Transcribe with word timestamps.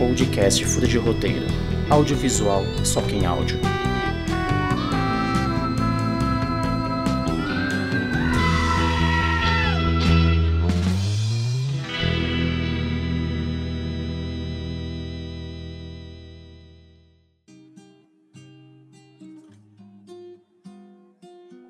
podcast 0.00 0.64
Fura 0.64 0.88
de 0.88 0.96
Roteiro. 0.96 1.44
Audiovisual, 1.90 2.64
só 2.82 3.02
quem 3.02 3.26
áudio. 3.26 3.60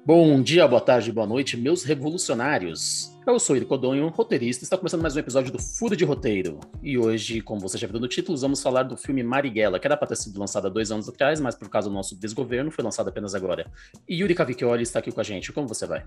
Bom 0.07 0.41
dia, 0.41 0.69
boa 0.69 0.81
tarde, 0.81 1.11
boa 1.11 1.27
noite, 1.27 1.57
meus 1.57 1.83
revolucionários. 1.83 3.11
Eu 3.31 3.39
sou 3.39 3.55
Iri 3.55 3.65
Codonho, 3.65 4.09
roteirista, 4.09 4.65
e 4.65 4.67
está 4.67 4.77
começando 4.77 5.03
mais 5.03 5.15
um 5.15 5.21
episódio 5.21 5.53
do 5.53 5.59
Furo 5.61 5.95
de 5.95 6.05
Roteiro. 6.05 6.59
E 6.83 6.99
hoje, 6.99 7.41
como 7.41 7.61
você 7.61 7.79
já 7.79 7.87
viu 7.87 8.01
no 8.01 8.09
título, 8.09 8.37
vamos 8.37 8.61
falar 8.61 8.83
do 8.83 8.97
filme 8.97 9.23
Marighella, 9.23 9.79
que 9.79 9.87
era 9.87 9.97
para 9.97 10.09
ter 10.09 10.16
sido 10.16 10.41
lançado 10.41 10.66
há 10.66 10.69
dois 10.69 10.91
anos 10.91 11.09
atrás, 11.09 11.38
mas 11.38 11.55
por 11.55 11.69
causa 11.69 11.88
do 11.88 11.95
nosso 11.95 12.19
desgoverno 12.19 12.73
foi 12.73 12.83
lançado 12.83 13.07
apenas 13.07 13.33
agora. 13.33 13.71
E 14.09 14.16
Yuri 14.16 14.35
Cavicchioli 14.35 14.83
está 14.83 14.98
aqui 14.98 15.12
com 15.12 15.21
a 15.21 15.23
gente. 15.23 15.52
Como 15.52 15.69
você 15.69 15.87
vai? 15.87 16.05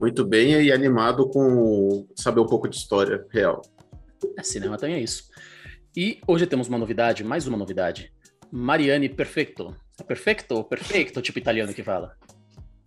Muito 0.00 0.24
bem 0.24 0.58
e 0.62 0.72
animado 0.72 1.28
com 1.28 2.08
saber 2.16 2.40
um 2.40 2.46
pouco 2.46 2.66
de 2.66 2.76
história 2.76 3.26
real. 3.28 3.60
É, 4.38 4.42
cinema 4.42 4.78
também 4.78 4.96
é 4.96 5.00
isso. 5.00 5.24
E 5.94 6.18
hoje 6.26 6.46
temos 6.46 6.66
uma 6.66 6.78
novidade, 6.78 7.22
mais 7.22 7.46
uma 7.46 7.58
novidade. 7.58 8.10
Mariane 8.50 9.10
Perfecto. 9.10 9.76
É 10.00 10.02
perfecto 10.02 10.52
ou 10.52 10.64
perfeito, 10.64 11.20
tipo 11.20 11.38
italiano 11.38 11.74
que 11.74 11.82
fala? 11.82 12.16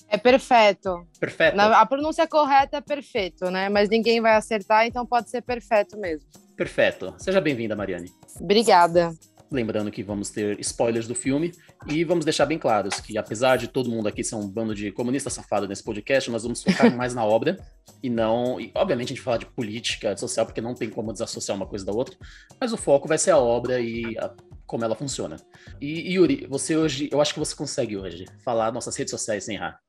É 0.09 0.17
perfeito. 0.17 1.05
Perfeito. 1.20 1.55
Na- 1.57 1.79
a 1.81 1.85
pronúncia 1.85 2.25
correta 2.27 2.77
é 2.77 2.81
perfeito, 2.81 3.49
né? 3.52 3.67
Mas 3.70 3.89
ninguém 3.89 4.21
vai 4.21 4.35
acertar, 4.35 4.85
então 4.85 5.05
pode 5.05 5.29
ser 5.29 5.41
perfeito 5.41 5.98
mesmo. 5.98 6.27
Perfeito. 6.55 7.13
Seja 7.17 7.41
bem-vinda, 7.41 7.75
Mariane. 7.75 8.09
Obrigada. 8.39 9.13
Lembrando 9.49 9.89
que 9.91 10.03
vamos 10.03 10.29
ter 10.29 10.59
spoilers 10.59 11.07
do 11.07 11.15
filme 11.15 11.54
e 11.87 12.04
vamos 12.04 12.26
deixar 12.26 12.45
bem 12.45 12.59
claros 12.59 12.99
que, 12.99 13.17
apesar 13.17 13.57
de 13.57 13.70
todo 13.70 13.90
mundo 13.90 14.07
aqui 14.07 14.21
ser 14.21 14.35
um 14.35 14.45
bando 14.45 14.76
de 14.76 14.91
comunistas 14.91 15.32
safados 15.34 15.70
nesse 15.70 15.84
podcast, 15.84 16.29
nós 16.29 16.43
vamos 16.43 16.62
focar 16.62 16.93
mais 16.95 17.13
na 17.13 17.23
obra 17.23 17.55
e 18.04 18.10
não. 18.10 18.60
E, 18.60 18.71
obviamente, 18.76 19.07
a 19.07 19.15
gente 19.15 19.21
fala 19.21 19.37
de 19.39 19.45
política 19.45 20.13
de 20.13 20.20
social, 20.20 20.45
porque 20.45 20.60
não 20.60 20.73
tem 20.73 20.89
como 20.89 21.13
desassociar 21.13 21.55
uma 21.55 21.65
coisa 21.65 21.85
da 21.85 21.93
outra, 21.93 22.17
mas 22.60 22.73
o 22.73 22.77
foco 22.77 23.07
vai 23.07 23.17
ser 23.17 23.32
a 23.32 23.37
obra 23.37 23.79
e 23.79 24.17
a- 24.17 24.34
como 24.65 24.84
ela 24.84 24.95
funciona. 24.95 25.37
E, 25.79 26.13
Yuri, 26.13 26.45
você 26.49 26.76
hoje, 26.76 27.07
eu 27.10 27.21
acho 27.21 27.34
que 27.34 27.39
você 27.39 27.55
consegue 27.55 27.95
hoje 27.95 28.26
falar 28.43 28.70
nossas 28.73 28.98
redes 28.98 29.12
sociais 29.12 29.45
sem 29.45 29.55
errar. 29.55 29.79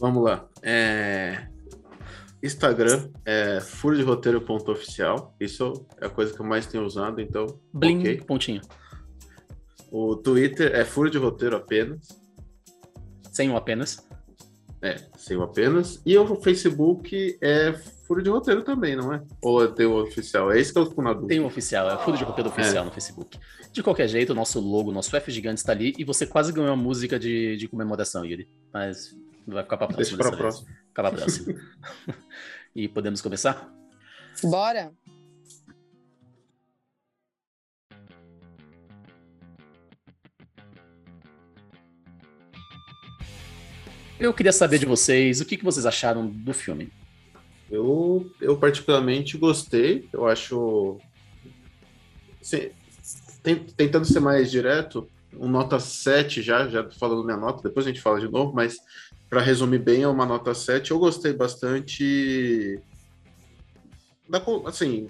Vamos 0.00 0.24
lá. 0.24 0.48
É, 0.62 1.46
Instagram 2.42 3.10
é 3.24 3.60
furoderoteiro.oficial. 3.60 5.34
Isso 5.38 5.86
é 6.00 6.06
a 6.06 6.10
coisa 6.10 6.32
que 6.32 6.40
eu 6.40 6.46
mais 6.46 6.66
tenho 6.66 6.84
usado, 6.84 7.20
então. 7.20 7.46
Bling, 7.72 8.00
ok. 8.00 8.20
pontinho. 8.22 8.62
O 9.90 10.16
Twitter 10.16 10.74
é 10.74 10.84
furo 10.84 11.10
de 11.10 11.18
roteiro 11.18 11.56
apenas. 11.56 12.08
Sem 13.30 13.50
um 13.50 13.56
apenas. 13.56 14.08
É, 14.82 14.96
sem 15.18 15.36
o 15.36 15.42
apenas. 15.42 16.00
E 16.06 16.16
o 16.16 16.36
Facebook 16.36 17.36
é 17.42 17.74
furo 18.06 18.22
de 18.22 18.30
roteiro 18.30 18.62
também, 18.62 18.96
não 18.96 19.12
é? 19.12 19.22
Ou 19.42 19.68
tem 19.68 19.84
o 19.84 20.02
oficial? 20.02 20.50
É 20.50 20.58
isso 20.58 20.72
que 20.72 20.78
eu 20.78 20.86
fico 20.86 21.02
na 21.02 21.12
dúvida. 21.12 21.28
Tem 21.28 21.40
o 21.40 21.46
oficial, 21.46 21.90
é 21.90 21.98
Furo 21.98 22.16
de 22.16 22.24
Roteiro 22.24 22.48
Oficial 22.48 22.84
no 22.84 22.90
Facebook. 22.90 23.38
De 23.70 23.82
qualquer 23.82 24.08
jeito, 24.08 24.30
o 24.30 24.34
nosso 24.34 24.58
logo, 24.58 24.90
nosso 24.90 25.14
F 25.14 25.30
gigante 25.30 25.58
está 25.58 25.72
ali 25.72 25.92
e 25.98 26.04
você 26.04 26.26
quase 26.26 26.52
ganhou 26.52 26.72
a 26.72 26.76
música 26.76 27.18
de, 27.18 27.56
de 27.56 27.68
comemoração, 27.68 28.24
Yuri. 28.24 28.48
Mas 28.72 29.14
vai 29.54 29.62
ficar 29.62 29.76
para 29.76 29.88
próxima. 29.88 30.16
Deixa 30.16 30.16
pra 30.16 30.30
dessa 30.30 30.42
vez. 30.42 30.56
próxima. 30.56 30.86
Ficar 30.88 31.02
pra 31.02 31.12
próxima. 31.12 31.60
e 32.74 32.88
podemos 32.88 33.20
começar? 33.20 33.72
Bora? 34.44 34.92
Eu 44.18 44.34
queria 44.34 44.52
saber 44.52 44.78
de 44.78 44.84
vocês 44.84 45.40
o 45.40 45.46
que, 45.46 45.56
que 45.56 45.64
vocês 45.64 45.86
acharam 45.86 46.26
do 46.26 46.52
filme. 46.52 46.92
Eu, 47.70 48.30
eu 48.40 48.56
particularmente 48.58 49.38
gostei. 49.38 50.08
Eu 50.12 50.26
acho. 50.28 50.98
assim, 52.40 52.70
tem- 53.42 53.64
tentando 53.64 54.04
ser 54.04 54.20
mais 54.20 54.50
direto, 54.50 55.08
um 55.32 55.48
nota 55.48 55.80
7 55.80 56.42
já, 56.42 56.68
já 56.68 56.90
falando 56.90 57.24
minha 57.24 57.36
nota, 57.36 57.62
depois 57.66 57.86
a 57.86 57.88
gente 57.88 58.02
fala 58.02 58.20
de 58.20 58.28
novo, 58.28 58.52
mas 58.52 58.76
para 59.30 59.40
resumir 59.40 59.78
bem, 59.78 60.02
é 60.02 60.08
uma 60.08 60.26
nota 60.26 60.52
7. 60.52 60.90
Eu 60.90 60.98
gostei 60.98 61.32
bastante 61.32 62.82
da, 64.28 64.42
assim, 64.66 65.08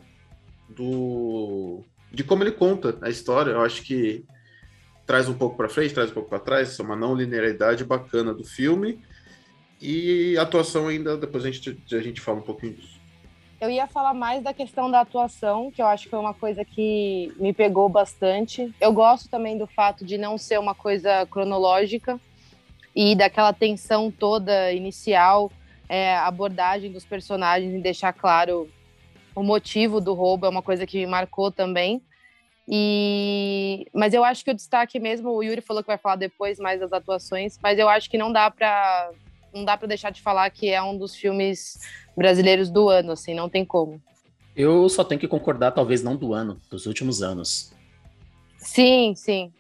do 0.68 1.82
de 2.12 2.22
como 2.22 2.42
ele 2.42 2.52
conta 2.52 2.98
a 3.00 3.08
história. 3.08 3.52
Eu 3.52 3.62
acho 3.62 3.82
que 3.82 4.24
traz 5.06 5.26
um 5.26 5.34
pouco 5.34 5.56
para 5.56 5.70
frente, 5.70 5.94
traz 5.94 6.10
um 6.10 6.14
pouco 6.14 6.28
para 6.28 6.38
trás, 6.38 6.78
é 6.78 6.82
uma 6.82 6.94
não 6.94 7.14
linearidade 7.14 7.82
bacana 7.82 8.34
do 8.34 8.44
filme. 8.44 9.02
E 9.80 10.36
atuação 10.36 10.88
ainda, 10.88 11.16
depois 11.16 11.46
a 11.46 11.50
gente, 11.50 11.82
a 11.92 12.00
gente 12.00 12.20
fala 12.20 12.38
um 12.38 12.42
pouquinho 12.42 12.74
disso. 12.74 13.00
Eu 13.58 13.70
ia 13.70 13.86
falar 13.86 14.12
mais 14.12 14.42
da 14.42 14.52
questão 14.52 14.90
da 14.90 15.00
atuação, 15.00 15.70
que 15.70 15.80
eu 15.80 15.86
acho 15.86 16.04
que 16.04 16.10
foi 16.10 16.18
uma 16.18 16.34
coisa 16.34 16.62
que 16.64 17.32
me 17.38 17.54
pegou 17.54 17.88
bastante. 17.88 18.74
Eu 18.80 18.92
gosto 18.92 19.30
também 19.30 19.56
do 19.56 19.66
fato 19.66 20.04
de 20.04 20.18
não 20.18 20.36
ser 20.36 20.58
uma 20.58 20.74
coisa 20.74 21.26
cronológica 21.26 22.20
e 22.94 23.14
daquela 23.14 23.52
tensão 23.52 24.10
toda 24.10 24.72
inicial, 24.72 25.50
é, 25.88 26.14
a 26.16 26.26
abordagem 26.26 26.92
dos 26.92 27.04
personagens 27.04 27.74
e 27.74 27.80
deixar 27.80 28.12
claro 28.12 28.68
o 29.34 29.42
motivo 29.42 30.00
do 30.00 30.14
roubo 30.14 30.46
é 30.46 30.48
uma 30.48 30.62
coisa 30.62 30.86
que 30.86 30.98
me 30.98 31.06
marcou 31.06 31.50
também. 31.50 32.02
E 32.68 33.86
mas 33.92 34.14
eu 34.14 34.22
acho 34.22 34.44
que 34.44 34.50
o 34.50 34.54
destaque 34.54 35.00
mesmo, 35.00 35.30
o 35.30 35.42
Yuri 35.42 35.60
falou 35.60 35.82
que 35.82 35.88
vai 35.88 35.98
falar 35.98 36.16
depois 36.16 36.58
mais 36.58 36.78
das 36.78 36.92
atuações, 36.92 37.58
mas 37.62 37.78
eu 37.78 37.88
acho 37.88 38.08
que 38.08 38.18
não 38.18 38.32
dá 38.32 38.50
para 38.50 39.10
não 39.52 39.64
dá 39.64 39.76
para 39.76 39.88
deixar 39.88 40.10
de 40.10 40.22
falar 40.22 40.48
que 40.50 40.68
é 40.68 40.80
um 40.80 40.96
dos 40.96 41.16
filmes 41.16 41.78
brasileiros 42.16 42.70
do 42.70 42.88
ano, 42.88 43.12
assim, 43.12 43.34
não 43.34 43.48
tem 43.48 43.64
como. 43.64 44.00
Eu 44.54 44.88
só 44.88 45.02
tenho 45.02 45.20
que 45.20 45.26
concordar, 45.26 45.72
talvez 45.72 46.02
não 46.02 46.16
do 46.16 46.32
ano, 46.32 46.60
dos 46.70 46.86
últimos 46.86 47.22
anos. 47.22 47.72
Sim, 48.58 49.14
sim. 49.16 49.52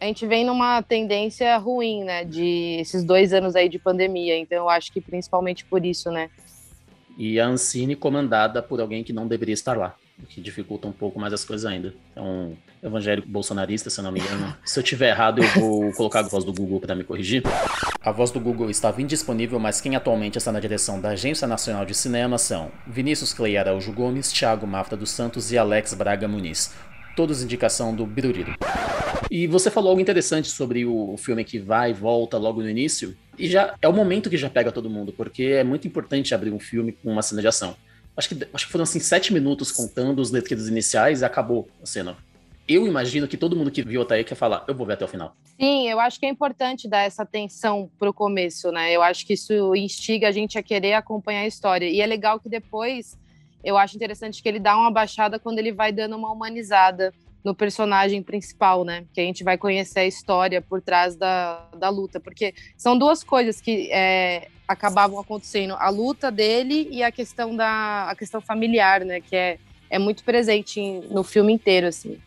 A 0.00 0.04
gente 0.04 0.26
vem 0.26 0.44
numa 0.44 0.80
tendência 0.82 1.56
ruim, 1.56 2.04
né, 2.04 2.24
de 2.24 2.76
esses 2.80 3.02
dois 3.02 3.32
anos 3.32 3.56
aí 3.56 3.68
de 3.68 3.78
pandemia, 3.78 4.36
então 4.38 4.58
eu 4.58 4.68
acho 4.68 4.92
que 4.92 5.00
principalmente 5.00 5.64
por 5.64 5.84
isso, 5.84 6.10
né. 6.10 6.30
E 7.16 7.40
a 7.40 7.46
Ancine 7.46 7.96
comandada 7.96 8.62
por 8.62 8.80
alguém 8.80 9.02
que 9.02 9.12
não 9.12 9.26
deveria 9.26 9.52
estar 9.52 9.76
lá, 9.76 9.96
o 10.22 10.26
que 10.26 10.40
dificulta 10.40 10.86
um 10.86 10.92
pouco 10.92 11.18
mais 11.18 11.32
as 11.32 11.44
coisas 11.44 11.66
ainda. 11.66 11.92
É 12.14 12.20
um 12.20 12.54
evangélico 12.80 13.28
bolsonarista, 13.28 13.90
se 13.90 13.98
eu 13.98 14.04
não 14.04 14.12
me 14.12 14.20
engano. 14.20 14.56
Se 14.64 14.78
eu 14.78 14.84
tiver 14.84 15.08
errado, 15.10 15.42
eu 15.42 15.48
vou 15.60 15.92
colocar 15.98 16.20
a 16.20 16.22
voz 16.22 16.44
do 16.44 16.52
Google 16.52 16.78
para 16.78 16.94
me 16.94 17.02
corrigir. 17.02 17.42
A 18.00 18.12
voz 18.12 18.30
do 18.30 18.38
Google 18.38 18.70
estava 18.70 19.02
indisponível, 19.02 19.58
mas 19.58 19.80
quem 19.80 19.96
atualmente 19.96 20.38
está 20.38 20.52
na 20.52 20.60
direção 20.60 21.00
da 21.00 21.10
Agência 21.10 21.48
Nacional 21.48 21.84
de 21.84 21.94
Cinema 21.94 22.38
são 22.38 22.70
Vinícius 22.86 23.32
Clay 23.32 23.56
Araújo 23.56 23.92
Gomes, 23.92 24.32
Thiago 24.32 24.66
Mafra 24.66 24.96
dos 24.96 25.10
Santos 25.10 25.50
e 25.50 25.58
Alex 25.58 25.94
Braga 25.94 26.28
Muniz. 26.28 26.72
Todos 27.18 27.42
indicação 27.42 27.92
do 27.92 28.06
Biruriro. 28.06 28.54
E 29.28 29.48
você 29.48 29.72
falou 29.72 29.90
algo 29.90 30.00
interessante 30.00 30.46
sobre 30.48 30.86
o 30.86 31.16
filme 31.16 31.42
que 31.42 31.58
vai 31.58 31.90
e 31.90 31.92
volta 31.92 32.38
logo 32.38 32.62
no 32.62 32.70
início. 32.70 33.16
E 33.36 33.48
já 33.48 33.74
é 33.82 33.88
o 33.88 33.92
momento 33.92 34.30
que 34.30 34.36
já 34.36 34.48
pega 34.48 34.70
todo 34.70 34.88
mundo, 34.88 35.12
porque 35.12 35.42
é 35.42 35.64
muito 35.64 35.88
importante 35.88 36.32
abrir 36.32 36.52
um 36.52 36.60
filme 36.60 36.92
com 36.92 37.10
uma 37.10 37.20
cena 37.20 37.40
de 37.40 37.48
ação. 37.48 37.74
Acho 38.16 38.28
que, 38.28 38.46
acho 38.54 38.66
que 38.66 38.70
foram 38.70 38.84
assim 38.84 39.00
sete 39.00 39.32
minutos 39.32 39.72
contando 39.72 40.20
os 40.20 40.30
letreiros 40.30 40.68
iniciais 40.68 41.20
e 41.20 41.24
acabou 41.24 41.68
a 41.82 41.86
cena. 41.86 42.16
Eu 42.68 42.86
imagino 42.86 43.26
que 43.26 43.36
todo 43.36 43.56
mundo 43.56 43.72
que 43.72 43.82
viu 43.82 44.02
até 44.02 44.14
aí 44.14 44.22
quer 44.22 44.36
falar, 44.36 44.64
eu 44.68 44.74
vou 44.76 44.86
ver 44.86 44.92
até 44.92 45.04
o 45.04 45.08
final. 45.08 45.34
Sim, 45.60 45.88
eu 45.88 45.98
acho 45.98 46.20
que 46.20 46.26
é 46.26 46.28
importante 46.28 46.86
dar 46.86 47.00
essa 47.00 47.24
atenção 47.24 47.90
pro 47.98 48.14
começo, 48.14 48.70
né? 48.70 48.92
Eu 48.92 49.02
acho 49.02 49.26
que 49.26 49.32
isso 49.32 49.74
instiga 49.74 50.28
a 50.28 50.30
gente 50.30 50.56
a 50.56 50.62
querer 50.62 50.92
acompanhar 50.92 51.40
a 51.40 51.48
história. 51.48 51.90
E 51.90 52.00
é 52.00 52.06
legal 52.06 52.38
que 52.38 52.48
depois 52.48 53.18
eu 53.68 53.76
acho 53.76 53.96
interessante 53.96 54.42
que 54.42 54.48
ele 54.48 54.58
dá 54.58 54.74
uma 54.74 54.90
baixada 54.90 55.38
quando 55.38 55.58
ele 55.58 55.72
vai 55.72 55.92
dando 55.92 56.16
uma 56.16 56.32
humanizada 56.32 57.12
no 57.44 57.54
personagem 57.54 58.22
principal, 58.22 58.82
né? 58.82 59.04
Que 59.12 59.20
a 59.20 59.24
gente 59.24 59.44
vai 59.44 59.58
conhecer 59.58 60.00
a 60.00 60.06
história 60.06 60.62
por 60.62 60.80
trás 60.80 61.16
da, 61.16 61.68
da 61.76 61.90
luta. 61.90 62.18
Porque 62.18 62.54
são 62.78 62.96
duas 62.98 63.22
coisas 63.22 63.60
que 63.60 63.90
é, 63.92 64.48
acabavam 64.66 65.20
acontecendo: 65.20 65.74
a 65.74 65.90
luta 65.90 66.30
dele 66.30 66.88
e 66.90 67.02
a 67.02 67.12
questão 67.12 67.54
da 67.54 68.08
a 68.10 68.16
questão 68.16 68.40
familiar, 68.40 69.04
né? 69.04 69.20
Que 69.20 69.36
é, 69.36 69.58
é 69.90 69.98
muito 69.98 70.24
presente 70.24 70.80
no 71.10 71.22
filme 71.22 71.52
inteiro, 71.52 71.86
assim. 71.86 72.18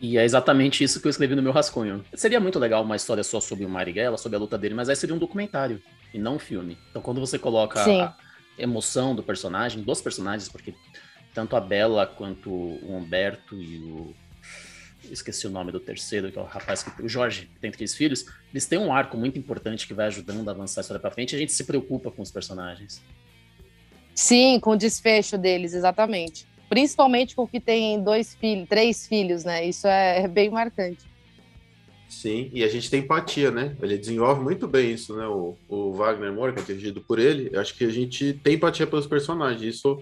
E 0.00 0.16
é 0.16 0.24
exatamente 0.24 0.82
isso 0.82 1.00
que 1.00 1.06
eu 1.06 1.10
escrevi 1.10 1.34
no 1.34 1.42
meu 1.42 1.52
rascunho. 1.52 2.02
Seria 2.14 2.40
muito 2.40 2.58
legal 2.58 2.82
uma 2.82 2.96
história 2.96 3.22
só 3.22 3.40
sobre 3.40 3.66
o 3.66 3.68
Marighella, 3.68 4.16
sobre 4.16 4.36
a 4.36 4.38
luta 4.38 4.56
dele, 4.56 4.74
mas 4.74 4.88
aí 4.88 4.96
seria 4.96 5.14
um 5.14 5.18
documentário 5.18 5.82
e 6.12 6.18
não 6.18 6.36
um 6.36 6.38
filme. 6.38 6.78
Então 6.90 7.02
quando 7.02 7.20
você 7.20 7.38
coloca 7.38 7.82
emoção 8.58 9.14
do 9.14 9.22
personagem, 9.22 9.82
dos 9.82 10.00
personagens, 10.00 10.48
porque 10.48 10.74
tanto 11.34 11.56
a 11.56 11.60
Bela 11.60 12.06
quanto 12.06 12.50
o 12.50 12.96
Humberto 12.96 13.60
e 13.60 13.78
o 13.78 14.14
esqueci 15.12 15.46
o 15.46 15.50
nome 15.50 15.70
do 15.70 15.78
terceiro, 15.78 16.32
que 16.32 16.38
é 16.38 16.42
o 16.42 16.44
rapaz 16.44 16.82
que 16.82 17.02
o 17.02 17.08
Jorge, 17.08 17.46
que 17.46 17.60
tem 17.60 17.70
três 17.70 17.94
filhos, 17.94 18.26
eles 18.50 18.66
têm 18.66 18.78
um 18.78 18.92
arco 18.92 19.16
muito 19.16 19.38
importante 19.38 19.86
que 19.86 19.94
vai 19.94 20.06
ajudando 20.06 20.48
a 20.48 20.52
avançar 20.52 20.80
a 20.80 20.82
história 20.82 21.00
pra 21.00 21.10
frente, 21.10 21.32
e 21.32 21.36
a 21.36 21.38
gente 21.38 21.52
se 21.52 21.64
preocupa 21.64 22.10
com 22.10 22.22
os 22.22 22.30
personagens. 22.30 23.00
Sim, 24.14 24.58
com 24.58 24.70
o 24.70 24.76
desfecho 24.76 25.36
deles, 25.36 25.74
exatamente. 25.74 26.46
Principalmente 26.68 27.36
com 27.36 27.46
que 27.46 27.60
tem 27.60 28.02
dois 28.02 28.34
filhos, 28.34 28.68
três 28.68 29.06
filhos, 29.06 29.44
né? 29.44 29.64
Isso 29.64 29.86
é, 29.86 30.22
é 30.22 30.28
bem 30.28 30.50
marcante. 30.50 31.04
Sim, 32.08 32.50
e 32.52 32.62
a 32.62 32.68
gente 32.68 32.88
tem 32.88 33.00
empatia, 33.00 33.50
né? 33.50 33.76
Ele 33.82 33.98
desenvolve 33.98 34.40
muito 34.40 34.68
bem 34.68 34.92
isso, 34.92 35.16
né? 35.16 35.26
O, 35.26 35.56
o 35.68 35.92
Wagner 35.92 36.32
Moura, 36.32 36.52
que 36.52 36.60
é 36.60 36.64
dirigido 36.64 37.00
por 37.00 37.18
ele, 37.18 37.50
eu 37.52 37.60
acho 37.60 37.74
que 37.74 37.84
a 37.84 37.90
gente 37.90 38.32
tem 38.44 38.54
empatia 38.54 38.86
pelos 38.86 39.06
personagens. 39.06 39.62
Isso 39.62 40.00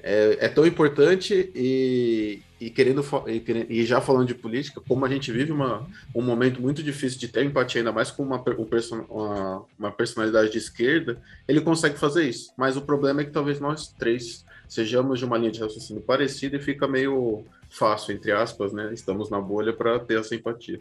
é, 0.00 0.38
é 0.40 0.48
tão 0.48 0.66
importante 0.66 1.50
e, 1.54 2.40
e 2.60 2.70
querendo 2.70 3.04
e, 3.26 3.80
e, 3.80 3.84
já 3.84 4.00
falando 4.00 4.28
de 4.28 4.34
política, 4.34 4.80
como 4.86 5.04
a 5.04 5.08
gente 5.08 5.32
vive 5.32 5.50
uma, 5.50 5.86
um 6.14 6.22
momento 6.22 6.60
muito 6.60 6.82
difícil 6.82 7.18
de 7.18 7.28
ter 7.28 7.44
empatia, 7.44 7.80
ainda 7.80 7.92
mais 7.92 8.10
com 8.10 8.22
uma, 8.22 8.36
um 8.36 8.66
uma, 9.08 9.64
uma 9.78 9.90
personalidade 9.90 10.52
de 10.52 10.58
esquerda, 10.58 11.20
ele 11.48 11.60
consegue 11.60 11.98
fazer 11.98 12.28
isso. 12.28 12.52
Mas 12.56 12.76
o 12.76 12.82
problema 12.82 13.22
é 13.22 13.24
que 13.24 13.30
talvez 13.30 13.58
nós 13.58 13.88
três 13.88 14.44
sejamos 14.68 15.18
de 15.18 15.24
uma 15.24 15.38
linha 15.38 15.50
de 15.50 15.60
raciocínio 15.60 16.02
parecida 16.02 16.56
e 16.56 16.60
fica 16.60 16.86
meio 16.86 17.44
fácil, 17.70 18.14
entre 18.14 18.32
aspas, 18.32 18.72
né? 18.72 18.92
Estamos 18.92 19.30
na 19.30 19.40
bolha 19.40 19.72
para 19.72 19.98
ter 19.98 20.20
essa 20.20 20.34
empatia. 20.34 20.78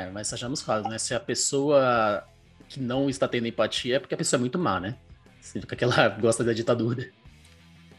É, 0.00 0.10
mas 0.10 0.28
sejamos 0.28 0.62
claros, 0.62 0.88
né? 0.88 0.98
Se 0.98 1.14
a 1.14 1.20
pessoa 1.20 2.24
que 2.68 2.80
não 2.80 3.10
está 3.10 3.28
tendo 3.28 3.46
empatia 3.46 3.96
é 3.96 3.98
porque 3.98 4.14
a 4.14 4.18
pessoa 4.18 4.38
é 4.38 4.40
muito 4.40 4.58
má, 4.58 4.80
né? 4.80 4.96
Significa 5.40 5.76
que 5.76 5.84
ela 5.84 6.08
gosta 6.18 6.42
da 6.42 6.52
ditadura. 6.52 7.08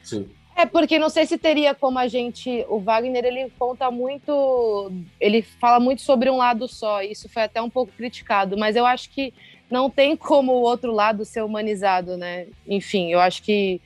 Sim. 0.02 0.30
É, 0.56 0.66
porque 0.66 0.98
não 0.98 1.10
sei 1.10 1.26
se 1.26 1.38
teria 1.38 1.76
como 1.76 2.00
a 2.00 2.08
gente. 2.08 2.66
O 2.70 2.80
Wagner, 2.80 3.24
ele 3.24 3.52
conta 3.58 3.92
muito. 3.92 4.92
Ele 5.20 5.42
fala 5.42 5.80
muito 5.80 6.02
sobre 6.02 6.30
um 6.30 6.38
lado 6.38 6.68
só. 6.68 7.02
Isso 7.02 7.30
foi 7.30 7.44
até 7.44 7.62
um 7.62 7.70
pouco 7.70 7.92
criticado, 7.94 8.58
mas 8.58 8.76
eu 8.76 8.86
acho 8.86 9.10
que 9.10 9.34
não 9.70 9.90
tem 9.90 10.16
como 10.18 10.54
o 10.54 10.62
outro 10.62 10.92
lado 10.92 11.24
ser 11.24 11.44
humanizado, 11.44 12.18
né? 12.18 12.48
Enfim, 12.68 13.12
eu 13.12 13.20
acho 13.20 13.44
que. 13.44 13.80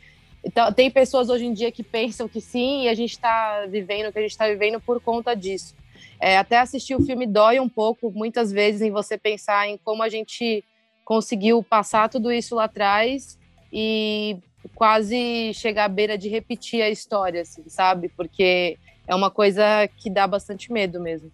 Então, 0.43 0.71
tem 0.71 0.91
pessoas 0.91 1.29
hoje 1.29 1.45
em 1.45 1.53
dia 1.53 1.71
que 1.71 1.83
pensam 1.83 2.27
que 2.27 2.39
sim, 2.39 2.83
e 2.83 2.89
a 2.89 2.93
gente 2.93 3.11
está 3.11 3.65
vivendo 3.67 4.07
o 4.07 4.11
que 4.11 4.19
a 4.19 4.21
gente 4.21 4.31
está 4.31 4.47
vivendo 4.47 4.79
por 4.79 5.01
conta 5.01 5.35
disso. 5.35 5.75
É, 6.19 6.37
até 6.37 6.59
assistir 6.59 6.95
o 6.95 7.01
filme 7.01 7.27
dói 7.27 7.59
um 7.59 7.69
pouco, 7.69 8.11
muitas 8.11 8.51
vezes, 8.51 8.81
em 8.81 8.91
você 8.91 9.17
pensar 9.17 9.67
em 9.67 9.77
como 9.77 10.01
a 10.01 10.09
gente 10.09 10.63
conseguiu 11.03 11.61
passar 11.61 12.09
tudo 12.09 12.31
isso 12.31 12.55
lá 12.55 12.63
atrás 12.63 13.37
e 13.71 14.37
quase 14.73 15.53
chegar 15.53 15.85
à 15.85 15.89
beira 15.89 16.17
de 16.17 16.29
repetir 16.29 16.81
a 16.81 16.89
história, 16.89 17.41
assim, 17.41 17.63
sabe? 17.67 18.09
Porque 18.09 18.77
é 19.07 19.13
uma 19.13 19.29
coisa 19.29 19.87
que 19.97 20.09
dá 20.09 20.25
bastante 20.25 20.71
medo 20.71 20.99
mesmo. 20.99 21.31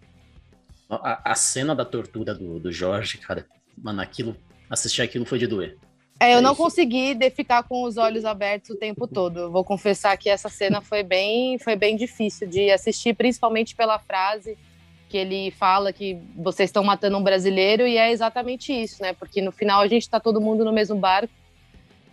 A, 0.89 1.31
a 1.31 1.35
cena 1.35 1.73
da 1.73 1.85
tortura 1.85 2.35
do, 2.35 2.59
do 2.59 2.71
Jorge, 2.71 3.17
cara, 3.17 3.45
mano, 3.77 4.01
aquilo, 4.01 4.35
assistir 4.69 5.01
aquilo 5.01 5.25
foi 5.25 5.39
de 5.39 5.47
doer. 5.47 5.77
É, 6.19 6.33
eu 6.33 6.39
é 6.39 6.41
não 6.41 6.51
isso. 6.51 6.61
consegui 6.61 7.15
de 7.15 7.29
ficar 7.29 7.63
com 7.63 7.83
os 7.83 7.97
olhos 7.97 8.25
abertos 8.25 8.71
o 8.71 8.75
tempo 8.75 9.07
todo. 9.07 9.39
Eu 9.39 9.51
vou 9.51 9.63
confessar 9.63 10.17
que 10.17 10.29
essa 10.29 10.49
cena 10.49 10.81
foi 10.81 11.01
bem, 11.01 11.57
foi 11.57 11.75
bem 11.75 11.95
difícil 11.95 12.47
de 12.47 12.69
assistir, 12.69 13.15
principalmente 13.15 13.75
pela 13.75 13.97
frase 13.97 14.57
que 15.11 15.17
ele 15.17 15.51
fala 15.51 15.91
que 15.91 16.17
vocês 16.37 16.69
estão 16.69 16.85
matando 16.85 17.17
um 17.17 17.23
brasileiro 17.23 17.85
e 17.85 17.97
é 17.97 18.13
exatamente 18.13 18.71
isso, 18.71 19.01
né? 19.01 19.11
Porque 19.11 19.41
no 19.41 19.51
final 19.51 19.81
a 19.81 19.87
gente 19.87 20.03
está 20.03 20.21
todo 20.21 20.39
mundo 20.39 20.63
no 20.63 20.71
mesmo 20.71 20.95
barco 20.95 21.33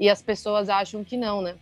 e 0.01 0.11
as 0.11 0.21
pessoas 0.21 0.69
acham 0.69 1.05
que 1.05 1.17
não, 1.17 1.41
né? 1.41 1.55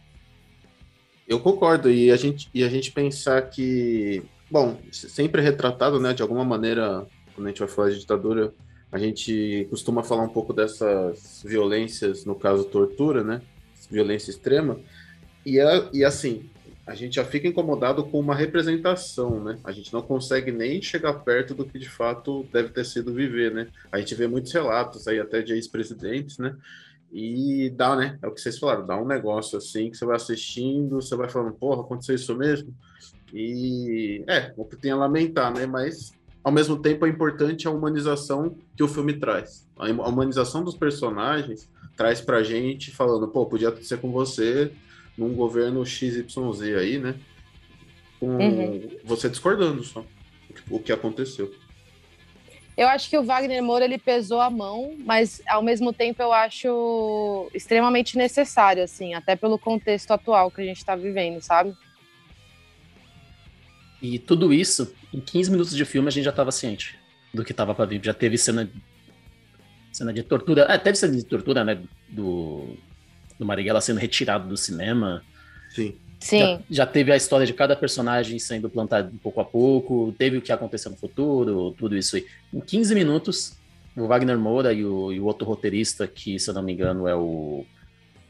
Eu 1.28 1.38
concordo, 1.38 1.90
e 1.90 2.10
a 2.10 2.16
gente, 2.16 2.48
e 2.54 2.64
a 2.64 2.70
gente 2.70 2.90
pensar 2.90 3.42
que, 3.50 4.22
bom, 4.50 4.78
sempre 4.90 5.42
retratado, 5.42 6.00
né, 6.00 6.14
de 6.14 6.22
alguma 6.22 6.44
maneira, 6.44 7.06
quando 7.34 7.48
a 7.48 7.50
gente 7.50 7.58
vai 7.58 7.68
falar 7.68 7.90
de 7.90 7.98
ditadura, 7.98 8.54
a 8.90 8.96
gente 8.96 9.66
costuma 9.68 10.02
falar 10.02 10.22
um 10.22 10.28
pouco 10.28 10.54
dessas 10.54 11.42
violências, 11.44 12.24
no 12.24 12.34
caso 12.34 12.64
tortura, 12.64 13.22
né, 13.22 13.42
violência 13.90 14.30
extrema, 14.30 14.78
e, 15.44 15.58
é, 15.58 15.88
e 15.92 16.02
assim, 16.02 16.48
a 16.86 16.94
gente 16.94 17.16
já 17.16 17.24
fica 17.24 17.48
incomodado 17.48 18.04
com 18.04 18.20
uma 18.20 18.34
representação, 18.34 19.42
né? 19.42 19.58
A 19.64 19.72
gente 19.72 19.92
não 19.92 20.00
consegue 20.00 20.52
nem 20.52 20.80
chegar 20.80 21.14
perto 21.14 21.52
do 21.52 21.64
que 21.64 21.80
de 21.80 21.88
fato 21.88 22.46
deve 22.52 22.68
ter 22.68 22.84
sido 22.84 23.12
viver, 23.12 23.52
né? 23.52 23.68
A 23.90 23.98
gente 23.98 24.14
vê 24.14 24.28
muitos 24.28 24.52
relatos 24.52 25.08
aí 25.08 25.18
até 25.18 25.42
de 25.42 25.52
ex-presidentes, 25.52 26.38
né? 26.38 26.56
E 27.12 27.70
dá, 27.70 27.96
né? 27.96 28.16
É 28.22 28.28
o 28.28 28.32
que 28.32 28.40
vocês 28.40 28.56
falaram, 28.56 28.86
dá 28.86 28.96
um 28.96 29.06
negócio 29.06 29.58
assim 29.58 29.90
que 29.90 29.96
você 29.96 30.06
vai 30.06 30.14
assistindo, 30.14 31.02
você 31.02 31.16
vai 31.16 31.28
falando, 31.28 31.54
porra, 31.54 31.82
aconteceu 31.82 32.14
isso 32.14 32.36
mesmo? 32.36 32.72
E 33.34 34.22
é, 34.28 34.52
o 34.56 34.64
que 34.64 34.76
tem 34.76 34.92
a 34.92 34.96
lamentar, 34.96 35.52
né? 35.52 35.66
Mas 35.66 36.12
ao 36.44 36.52
mesmo 36.52 36.80
tempo 36.80 37.04
é 37.04 37.08
importante 37.08 37.66
a 37.66 37.70
humanização 37.72 38.56
que 38.76 38.82
o 38.84 38.88
filme 38.88 39.14
traz. 39.14 39.66
A 39.76 39.90
humanização 39.90 40.62
dos 40.62 40.76
personagens 40.76 41.68
traz 41.96 42.20
pra 42.20 42.44
gente 42.44 42.92
falando, 42.92 43.26
pô, 43.26 43.44
podia 43.46 43.74
ser 43.82 43.98
com 43.98 44.12
você 44.12 44.70
num 45.16 45.34
governo 45.34 45.84
XYZ 45.84 46.62
aí, 46.78 46.98
né? 46.98 47.14
Com 48.20 48.36
uhum. 48.36 48.88
você 49.04 49.28
discordando 49.28 49.82
só 49.82 50.04
o 50.70 50.80
que 50.80 50.92
aconteceu. 50.92 51.52
Eu 52.76 52.88
acho 52.88 53.08
que 53.08 53.16
o 53.16 53.24
Wagner 53.24 53.62
Moura 53.62 53.86
ele 53.86 53.96
pesou 53.96 54.40
a 54.40 54.50
mão, 54.50 54.94
mas 54.98 55.40
ao 55.46 55.62
mesmo 55.62 55.94
tempo 55.94 56.22
eu 56.22 56.30
acho 56.30 57.50
extremamente 57.54 58.18
necessário, 58.18 58.82
assim, 58.82 59.14
até 59.14 59.34
pelo 59.34 59.58
contexto 59.58 60.10
atual 60.10 60.50
que 60.50 60.60
a 60.60 60.64
gente 60.64 60.76
está 60.76 60.94
vivendo, 60.94 61.40
sabe? 61.40 61.74
E 64.02 64.18
tudo 64.18 64.52
isso, 64.52 64.94
em 65.12 65.20
15 65.20 65.50
minutos 65.50 65.74
de 65.74 65.84
filme, 65.86 66.08
a 66.08 66.10
gente 66.10 66.24
já 66.24 66.30
estava 66.30 66.52
ciente 66.52 66.98
do 67.32 67.42
que 67.42 67.52
estava 67.52 67.74
para 67.74 67.86
vir. 67.86 68.04
Já 68.04 68.12
teve 68.12 68.36
cena, 68.36 68.70
cena 69.90 70.12
de 70.12 70.22
tortura. 70.22 70.66
É, 70.68 70.76
teve 70.76 70.96
cena 70.96 71.16
de 71.16 71.24
tortura, 71.24 71.64
né? 71.64 71.82
Do, 72.10 72.76
do 73.38 73.44
Marighella 73.44 73.80
sendo 73.80 73.98
retirado 73.98 74.48
do 74.48 74.56
cinema. 74.56 75.22
Sim. 75.70 75.94
Sim. 76.18 76.38
Já, 76.38 76.60
já, 76.70 76.86
teve 76.86 77.12
a 77.12 77.16
história 77.16 77.46
de 77.46 77.52
cada 77.52 77.76
personagem 77.76 78.38
sendo 78.38 78.70
plantado 78.70 79.12
pouco 79.22 79.40
a 79.40 79.44
pouco, 79.44 80.14
teve 80.18 80.38
o 80.38 80.42
que 80.42 80.50
aconteceu 80.50 80.90
no 80.90 80.96
futuro, 80.96 81.72
tudo 81.72 81.96
isso 81.96 82.16
aí. 82.16 82.26
Em 82.52 82.60
15 82.60 82.94
minutos, 82.94 83.56
o 83.96 84.06
Wagner 84.06 84.38
Moura 84.38 84.72
e 84.72 84.84
o, 84.84 85.12
e 85.12 85.20
o 85.20 85.24
outro 85.24 85.46
roteirista, 85.46 86.06
que 86.06 86.38
se 86.38 86.50
eu 86.50 86.54
não 86.54 86.62
me 86.62 86.72
engano 86.72 87.06
é 87.06 87.14
o 87.14 87.64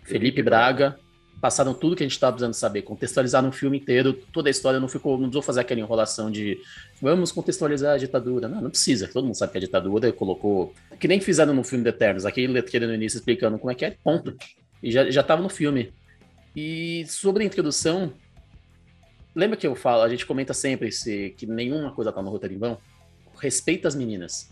Felipe 0.03 0.43
Braga, 0.43 0.99
passaram 1.41 1.75
tudo 1.75 1.97
que 1.97 2.03
a 2.03 2.07
gente 2.07 2.15
estava 2.15 2.33
precisando 2.33 2.55
saber, 2.55 2.83
contextualizaram 2.83 3.49
o 3.49 3.53
filme 3.53 3.79
inteiro, 3.79 4.13
toda 4.33 4.49
a 4.49 4.51
história, 4.51 4.81
não 4.81 4.89
ficou, 4.89 5.13
não 5.13 5.25
precisou 5.25 5.43
fazer 5.43 5.61
aquela 5.61 5.81
enrolação 5.81 6.31
de 6.31 6.59
vamos 7.01 7.31
contextualizar 7.31 7.95
a 7.95 7.99
ditadura. 7.99 8.49
Não, 8.49 8.61
não 8.61 8.71
precisa, 8.71 9.09
todo 9.09 9.25
mundo 9.25 9.37
sabe 9.37 9.53
que 9.53 9.59
a 9.59 9.61
ditadura 9.61 10.13
colocou, 10.13 10.73
que 10.99 11.09
nem 11.09 11.21
fizeram 11.21 11.55
no 11.55 11.63
filme 11.63 11.85
de 11.85 11.91
Eternos, 11.91 12.25
aquele 12.25 12.49
letreiro 12.49 12.87
no 12.87 12.95
início 12.95 13.19
explicando 13.19 13.59
como 13.59 13.71
é 13.71 13.75
que 13.75 13.85
é, 13.85 13.97
ponto. 14.03 14.37
E 14.83 14.91
já, 14.91 15.11
já 15.11 15.23
tava 15.23 15.43
no 15.43 15.49
filme. 15.49 15.93
E 16.55 17.05
sobre 17.09 17.43
a 17.43 17.47
introdução, 17.47 18.13
lembra 19.35 19.57
que 19.57 19.67
eu 19.67 19.75
falo, 19.75 20.03
a 20.03 20.09
gente 20.09 20.25
comenta 20.25 20.55
sempre 20.55 20.91
se, 20.91 21.35
que 21.37 21.47
nenhuma 21.47 21.93
coisa 21.93 22.13
tá 22.13 22.23
no 22.23 22.31
roteiro 22.31 22.55
em 22.55 22.59
vão? 22.59 22.79
Respeita 23.39 23.87
as 23.87 23.95
meninas. 23.95 24.51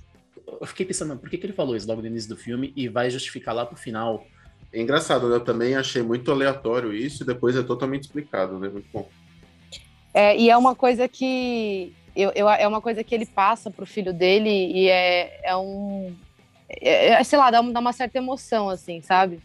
Eu 0.60 0.66
fiquei 0.66 0.84
pensando, 0.84 1.16
por 1.16 1.30
que, 1.30 1.38
que 1.38 1.46
ele 1.46 1.52
falou 1.52 1.74
isso 1.74 1.88
logo 1.88 2.02
no 2.02 2.06
início 2.06 2.28
do 2.28 2.36
filme 2.36 2.72
e 2.76 2.88
vai 2.88 3.10
justificar 3.10 3.54
lá 3.54 3.64
pro 3.64 3.76
final? 3.76 4.26
É 4.72 4.80
engraçado, 4.80 5.28
né? 5.28 5.36
eu 5.36 5.40
também 5.40 5.74
achei 5.74 6.02
muito 6.02 6.30
aleatório 6.30 6.92
isso 6.92 7.22
e 7.22 7.26
depois 7.26 7.56
é 7.56 7.62
totalmente 7.62 8.02
explicado, 8.02 8.58
né? 8.58 8.68
Muito 8.68 8.88
bom. 8.92 9.08
É, 10.12 10.36
e 10.36 10.50
é 10.50 10.56
uma 10.56 10.74
coisa 10.74 11.08
que 11.08 11.94
eu, 12.14 12.30
eu, 12.34 12.48
é 12.48 12.66
uma 12.66 12.80
coisa 12.80 13.02
que 13.02 13.14
ele 13.14 13.26
passa 13.26 13.70
pro 13.70 13.86
filho 13.86 14.12
dele 14.12 14.50
e 14.50 14.88
é, 14.88 15.40
é 15.42 15.56
um. 15.56 16.14
É, 16.68 17.06
é 17.12 17.24
sei 17.24 17.38
lá, 17.38 17.50
dá, 17.50 17.60
dá 17.60 17.80
uma 17.80 17.92
certa 17.92 18.18
emoção, 18.18 18.68
assim, 18.68 19.00
sabe? 19.02 19.40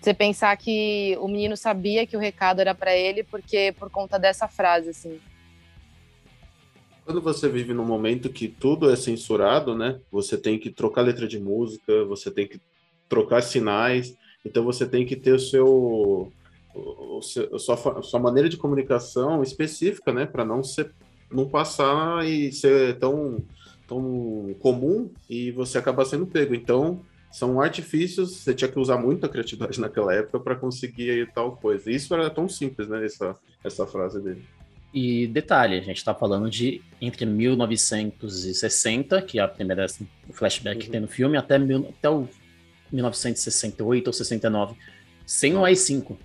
Você 0.00 0.14
pensar 0.14 0.56
que 0.56 1.16
o 1.20 1.28
menino 1.28 1.56
sabia 1.56 2.06
que 2.06 2.16
o 2.16 2.20
recado 2.20 2.60
era 2.60 2.74
para 2.74 2.96
ele 2.96 3.22
porque 3.22 3.74
por 3.78 3.90
conta 3.90 4.18
dessa 4.18 4.48
frase 4.48 4.90
assim. 4.90 5.20
Quando 7.04 7.20
você 7.20 7.48
vive 7.48 7.74
num 7.74 7.84
momento 7.84 8.30
que 8.30 8.48
tudo 8.48 8.90
é 8.90 8.96
censurado, 8.96 9.76
né? 9.76 10.00
Você 10.10 10.38
tem 10.38 10.58
que 10.58 10.70
trocar 10.70 11.02
letra 11.02 11.26
de 11.26 11.38
música, 11.38 12.04
você 12.04 12.30
tem 12.30 12.46
que 12.46 12.60
trocar 13.08 13.42
sinais, 13.42 14.16
então 14.44 14.64
você 14.64 14.86
tem 14.86 15.04
que 15.04 15.16
ter 15.16 15.32
o 15.32 15.38
seu, 15.38 16.32
o 16.74 17.20
seu 17.20 17.54
a 17.54 17.58
sua, 17.58 17.98
a 17.98 18.02
sua 18.02 18.20
maneira 18.20 18.48
de 18.48 18.56
comunicação 18.56 19.42
específica, 19.42 20.12
né, 20.12 20.24
para 20.24 20.44
não 20.44 20.62
ser 20.62 20.92
não 21.30 21.48
passar 21.48 22.26
e 22.26 22.52
ser 22.52 22.98
tão 22.98 23.42
tão 23.86 24.54
comum 24.60 25.10
e 25.28 25.50
você 25.50 25.76
acabar 25.76 26.04
sendo 26.04 26.26
pego. 26.26 26.54
Então, 26.54 27.00
são 27.30 27.60
artifícios, 27.60 28.36
você 28.36 28.52
tinha 28.52 28.70
que 28.70 28.78
usar 28.78 28.96
muita 28.98 29.28
criatividade 29.28 29.80
naquela 29.80 30.14
época 30.14 30.40
para 30.40 30.56
conseguir 30.56 31.10
aí 31.10 31.26
tal 31.26 31.56
coisa. 31.56 31.90
Isso 31.90 32.12
era 32.14 32.28
tão 32.28 32.48
simples, 32.48 32.88
né, 32.88 33.04
essa, 33.04 33.36
essa 33.62 33.86
frase 33.86 34.20
dele. 34.20 34.42
E 34.92 35.28
detalhe, 35.28 35.78
a 35.78 35.80
gente 35.80 35.98
está 35.98 36.12
falando 36.12 36.50
de 36.50 36.82
entre 37.00 37.24
1960, 37.24 39.22
que 39.22 39.38
é 39.38 39.42
a 39.42 39.46
primeira 39.46 39.86
flashback 40.32 40.76
uhum. 40.76 40.82
que 40.82 40.90
tem 40.90 41.00
no 41.00 41.06
filme, 41.06 41.36
até, 41.36 41.54
até 41.54 42.10
o 42.10 42.28
1968 42.92 44.08
ou 44.08 44.12
69, 44.12 44.74
sem 45.24 45.54
o 45.54 45.64
AI-5. 45.64 46.16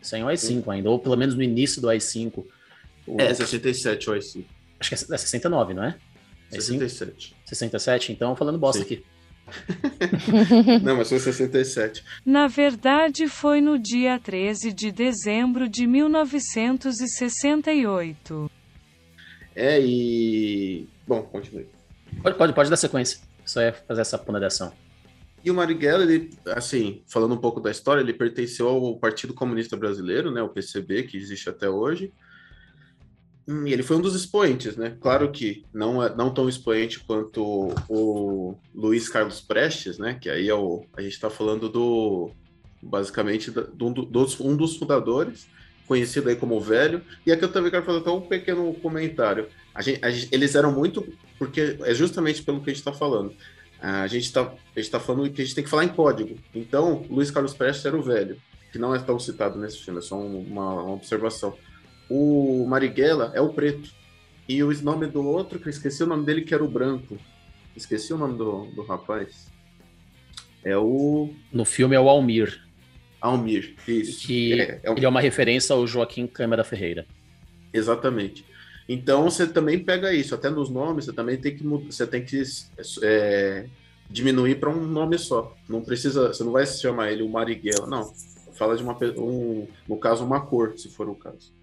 Sem 0.00 0.22
o 0.22 0.28
AI-5 0.28 0.64
uhum. 0.64 0.70
ainda, 0.70 0.88
ou 0.88 1.00
pelo 1.00 1.16
menos 1.16 1.34
no 1.34 1.42
início 1.42 1.82
do 1.82 1.88
AI-5. 1.88 2.44
O... 3.08 3.20
É, 3.20 3.34
67 3.34 4.08
o 4.08 4.12
AI-5. 4.12 4.44
Acho 4.78 4.88
que 4.88 4.94
é 4.94 4.98
69, 5.18 5.74
não 5.74 5.82
é? 5.82 5.96
67. 6.50 7.34
67, 7.44 8.12
então 8.12 8.36
falando 8.36 8.56
bosta 8.58 8.84
Sim. 8.84 8.94
aqui. 8.94 9.04
Não, 10.82 10.96
mas 10.96 11.08
foi 11.08 11.18
67. 11.18 12.04
Na 12.24 12.46
verdade, 12.46 13.28
foi 13.28 13.60
no 13.60 13.78
dia 13.78 14.18
13 14.18 14.72
de 14.72 14.90
dezembro 14.90 15.68
de 15.68 15.86
1968. 15.86 18.50
É, 19.54 19.78
e. 19.80 20.88
Bom, 21.06 21.22
continue. 21.22 21.66
Pode, 22.22 22.36
pode, 22.36 22.54
pode 22.54 22.70
dar 22.70 22.76
sequência. 22.76 23.20
Só 23.44 23.60
é 23.60 23.72
fazer 23.72 24.00
essa 24.00 24.18
ponderação. 24.18 24.72
E 25.44 25.50
o 25.50 25.54
Marighella, 25.54 26.04
ele, 26.04 26.30
assim, 26.46 27.02
falando 27.06 27.34
um 27.34 27.38
pouco 27.38 27.60
da 27.60 27.70
história, 27.70 28.00
ele 28.00 28.12
pertenceu 28.12 28.68
ao 28.68 28.96
Partido 28.96 29.34
Comunista 29.34 29.76
Brasileiro, 29.76 30.30
né, 30.30 30.40
o 30.40 30.48
PCB, 30.48 31.02
que 31.02 31.16
existe 31.16 31.50
até 31.50 31.68
hoje. 31.68 32.12
E 33.46 33.72
ele 33.72 33.82
foi 33.82 33.96
um 33.96 34.00
dos 34.00 34.14
expoentes, 34.14 34.76
né? 34.76 34.96
Claro 35.00 35.30
que 35.30 35.64
não 35.72 36.02
é 36.02 36.14
não 36.14 36.32
tão 36.32 36.48
expoente 36.48 37.00
quanto 37.00 37.74
o 37.88 38.56
Luiz 38.74 39.08
Carlos 39.08 39.40
Prestes, 39.40 39.98
né? 39.98 40.14
Que 40.14 40.30
aí 40.30 40.48
é 40.48 40.54
o, 40.54 40.84
a 40.96 41.02
gente 41.02 41.12
está 41.12 41.28
falando 41.28 41.68
do 41.68 42.30
basicamente 42.80 43.50
do, 43.50 43.62
do, 43.90 44.04
dos, 44.04 44.40
um 44.40 44.56
dos 44.56 44.76
fundadores, 44.76 45.46
conhecido 45.86 46.28
aí 46.28 46.36
como 46.36 46.60
Velho. 46.60 47.02
E 47.26 47.32
aqui 47.32 47.44
eu 47.44 47.52
também 47.52 47.70
quero 47.70 47.84
fazer 47.84 47.98
até 47.98 48.10
um 48.10 48.20
pequeno 48.20 48.72
comentário. 48.74 49.48
A 49.74 49.82
gente, 49.82 50.04
a 50.04 50.10
gente, 50.10 50.28
eles 50.32 50.54
eram 50.54 50.72
muito 50.72 51.06
porque 51.38 51.76
é 51.80 51.94
justamente 51.94 52.42
pelo 52.42 52.60
que 52.60 52.70
a 52.70 52.72
gente 52.72 52.80
está 52.80 52.92
falando. 52.92 53.34
A 53.80 54.06
gente 54.06 54.26
está 54.26 54.44
tá 54.90 55.00
falando 55.00 55.28
que 55.30 55.42
a 55.42 55.44
gente 55.44 55.56
tem 55.56 55.64
que 55.64 55.70
falar 55.70 55.84
em 55.84 55.88
código. 55.88 56.38
Então, 56.54 57.04
Luiz 57.10 57.32
Carlos 57.32 57.52
Prestes 57.52 57.84
era 57.84 57.96
o 57.96 58.02
velho, 58.02 58.36
que 58.70 58.78
não 58.78 58.94
é 58.94 58.98
tão 59.00 59.18
citado 59.18 59.58
nesse 59.58 59.78
filme, 59.78 59.98
é 59.98 60.02
só 60.02 60.16
uma, 60.16 60.82
uma 60.82 60.92
observação. 60.92 61.58
O 62.14 62.66
Marighella 62.66 63.32
é 63.34 63.40
o 63.40 63.48
preto. 63.54 63.90
E 64.46 64.62
o 64.62 64.70
nome 64.82 65.06
do 65.06 65.26
outro, 65.26 65.58
que 65.58 65.68
eu 65.68 65.70
esqueci 65.70 66.02
o 66.02 66.06
nome 66.06 66.26
dele, 66.26 66.42
que 66.42 66.52
era 66.52 66.62
o 66.62 66.68
branco. 66.68 67.16
Esqueci 67.74 68.12
o 68.12 68.18
nome 68.18 68.36
do, 68.36 68.66
do 68.66 68.82
rapaz. 68.82 69.50
É 70.62 70.76
o. 70.76 71.30
No 71.50 71.64
filme 71.64 71.96
é 71.96 72.00
o 72.00 72.10
Almir. 72.10 72.60
Almir, 73.18 73.76
isso. 73.88 74.26
Que 74.26 74.60
é, 74.60 74.80
é 74.82 74.90
um... 74.90 74.96
ele 74.96 75.06
é 75.06 75.08
uma 75.08 75.22
referência 75.22 75.74
ao 75.74 75.86
Joaquim 75.86 76.26
Câmara 76.26 76.62
Ferreira. 76.62 77.06
Exatamente. 77.72 78.44
Então 78.86 79.24
você 79.24 79.46
também 79.46 79.82
pega 79.82 80.12
isso, 80.12 80.34
até 80.34 80.50
nos 80.50 80.68
nomes, 80.68 81.06
você 81.06 81.14
também 81.14 81.38
tem 81.38 81.56
que 81.56 81.62
você 81.64 82.06
tem 82.06 82.22
que 82.22 82.42
é, 83.02 83.66
diminuir 84.10 84.56
para 84.56 84.68
um 84.68 84.86
nome 84.86 85.16
só. 85.16 85.56
Não 85.66 85.80
precisa, 85.80 86.28
você 86.28 86.44
não 86.44 86.52
vai 86.52 86.66
se 86.66 86.82
chamar 86.82 87.10
ele 87.10 87.22
o 87.22 87.28
Marighella, 87.30 87.86
não. 87.86 88.12
Fala 88.52 88.76
de 88.76 88.82
uma 88.82 88.98
um, 89.16 89.66
no 89.88 89.96
caso 89.96 90.26
uma 90.26 90.44
cor, 90.44 90.76
se 90.76 90.90
for 90.90 91.08
o 91.08 91.14
caso. 91.14 91.61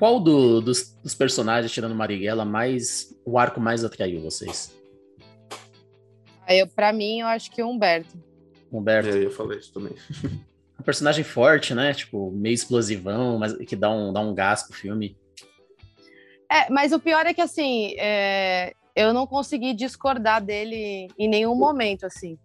Qual 0.00 0.18
do, 0.18 0.62
dos, 0.62 0.94
dos, 1.02 1.14
personagens, 1.14 1.70
tirando 1.70 1.94
Marighella, 1.94 2.42
mais 2.42 3.14
o 3.22 3.38
arco 3.38 3.60
mais 3.60 3.84
atraiu 3.84 4.22
vocês? 4.22 4.74
Eu, 6.48 6.66
para 6.66 6.90
mim, 6.90 7.20
eu 7.20 7.26
acho 7.26 7.50
que 7.50 7.62
o 7.62 7.68
Humberto. 7.68 8.18
Humberto. 8.72 9.10
É, 9.10 9.26
eu 9.26 9.30
falei 9.30 9.58
isso 9.58 9.72
também. 9.74 9.92
Um 10.80 10.82
personagem 10.82 11.22
forte, 11.22 11.74
né? 11.74 11.92
Tipo, 11.92 12.30
meio 12.30 12.54
explosivão, 12.54 13.38
mas 13.38 13.54
que 13.54 13.76
dá 13.76 13.90
um, 13.90 14.14
dá 14.14 14.20
um 14.20 14.34
gás 14.34 14.62
pro 14.62 14.74
filme. 14.74 15.14
É, 16.50 16.70
mas 16.70 16.90
o 16.92 16.98
pior 16.98 17.26
é 17.26 17.34
que, 17.34 17.42
assim, 17.42 17.94
é... 17.98 18.72
eu 18.96 19.12
não 19.12 19.26
consegui 19.26 19.74
discordar 19.74 20.42
dele 20.42 21.08
em 21.18 21.28
nenhum 21.28 21.54
momento, 21.54 22.06
assim. 22.06 22.38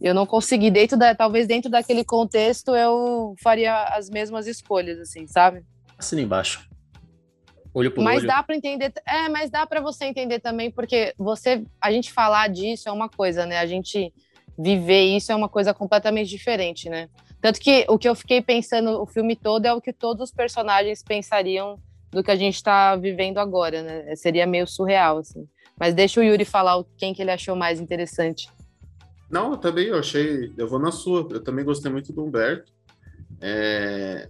Eu 0.00 0.14
não 0.14 0.24
consegui, 0.24 0.70
dentro 0.70 0.96
da, 0.96 1.14
talvez 1.14 1.46
dentro 1.46 1.70
daquele 1.70 2.02
contexto, 2.02 2.74
eu 2.74 3.34
faria 3.42 3.84
as 3.88 4.08
mesmas 4.08 4.46
escolhas, 4.46 4.98
assim, 4.98 5.26
sabe? 5.26 5.62
Assina 6.02 6.20
embaixo. 6.20 6.68
Olho 7.72 7.92
por 7.92 8.02
mas 8.02 8.18
olho. 8.18 8.26
dá 8.26 8.42
para 8.42 8.56
entender, 8.56 8.92
é, 9.06 9.28
mas 9.28 9.50
dá 9.50 9.64
para 9.64 9.80
você 9.80 10.04
entender 10.04 10.40
também, 10.40 10.68
porque 10.68 11.14
você, 11.16 11.64
a 11.80 11.92
gente 11.92 12.12
falar 12.12 12.48
disso 12.48 12.88
é 12.88 12.92
uma 12.92 13.08
coisa, 13.08 13.46
né? 13.46 13.60
A 13.60 13.66
gente 13.66 14.12
viver 14.58 15.16
isso 15.16 15.30
é 15.30 15.34
uma 15.36 15.48
coisa 15.48 15.72
completamente 15.72 16.28
diferente, 16.28 16.90
né? 16.90 17.08
Tanto 17.40 17.60
que 17.60 17.86
o 17.88 17.96
que 17.96 18.08
eu 18.08 18.16
fiquei 18.16 18.42
pensando 18.42 19.00
o 19.00 19.06
filme 19.06 19.36
todo 19.36 19.64
é 19.64 19.72
o 19.72 19.80
que 19.80 19.92
todos 19.92 20.30
os 20.30 20.34
personagens 20.34 21.04
pensariam 21.04 21.78
do 22.10 22.20
que 22.20 22.32
a 22.32 22.36
gente 22.36 22.56
está 22.56 22.96
vivendo 22.96 23.38
agora, 23.38 23.80
né? 23.80 24.16
Seria 24.16 24.44
meio 24.44 24.66
surreal, 24.66 25.18
assim. 25.18 25.48
Mas 25.78 25.94
deixa 25.94 26.20
o 26.20 26.24
Yuri 26.24 26.44
falar 26.44 26.82
quem 26.98 27.14
que 27.14 27.22
ele 27.22 27.30
achou 27.30 27.54
mais 27.54 27.80
interessante. 27.80 28.48
Não, 29.30 29.52
eu 29.52 29.56
também 29.56 29.86
eu 29.86 29.98
achei. 29.98 30.52
Eu 30.58 30.66
vou 30.66 30.80
na 30.80 30.90
sua. 30.90 31.26
Eu 31.30 31.42
também 31.42 31.64
gostei 31.64 31.90
muito 31.90 32.12
do 32.12 32.24
Humberto. 32.24 32.72
É, 33.40 34.28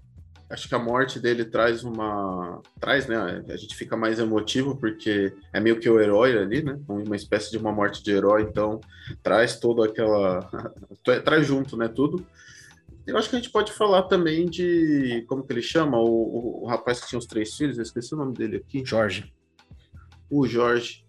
acho 0.52 0.68
que 0.68 0.74
a 0.74 0.78
morte 0.78 1.18
dele 1.18 1.44
traz 1.44 1.82
uma. 1.82 2.60
Traz, 2.78 3.06
né? 3.06 3.42
A 3.48 3.56
gente 3.56 3.74
fica 3.74 3.96
mais 3.96 4.18
emotivo 4.18 4.76
porque 4.76 5.34
é 5.52 5.58
meio 5.58 5.80
que 5.80 5.88
o 5.88 5.98
herói 5.98 6.36
ali, 6.36 6.62
né? 6.62 6.78
Uma 6.86 7.16
espécie 7.16 7.50
de 7.50 7.56
uma 7.58 7.72
morte 7.72 8.02
de 8.02 8.12
herói, 8.12 8.42
então 8.42 8.80
traz 9.22 9.58
toda 9.58 9.86
aquela. 9.86 10.40
traz 11.24 11.46
junto, 11.46 11.76
né? 11.76 11.88
Tudo. 11.88 12.24
Eu 13.06 13.16
acho 13.16 13.30
que 13.30 13.36
a 13.36 13.38
gente 13.38 13.50
pode 13.50 13.72
falar 13.72 14.02
também 14.02 14.46
de. 14.46 15.24
Como 15.26 15.42
que 15.42 15.52
ele 15.52 15.62
chama? 15.62 15.98
O, 15.98 16.06
o, 16.06 16.64
o 16.64 16.66
rapaz 16.66 17.00
que 17.00 17.08
tinha 17.08 17.18
os 17.18 17.26
três 17.26 17.56
filhos, 17.56 17.78
eu 17.78 17.82
esqueci 17.82 18.14
o 18.14 18.18
nome 18.18 18.34
dele 18.34 18.58
aqui. 18.58 18.84
Jorge. 18.84 19.32
O 20.30 20.46
Jorge. 20.46 21.04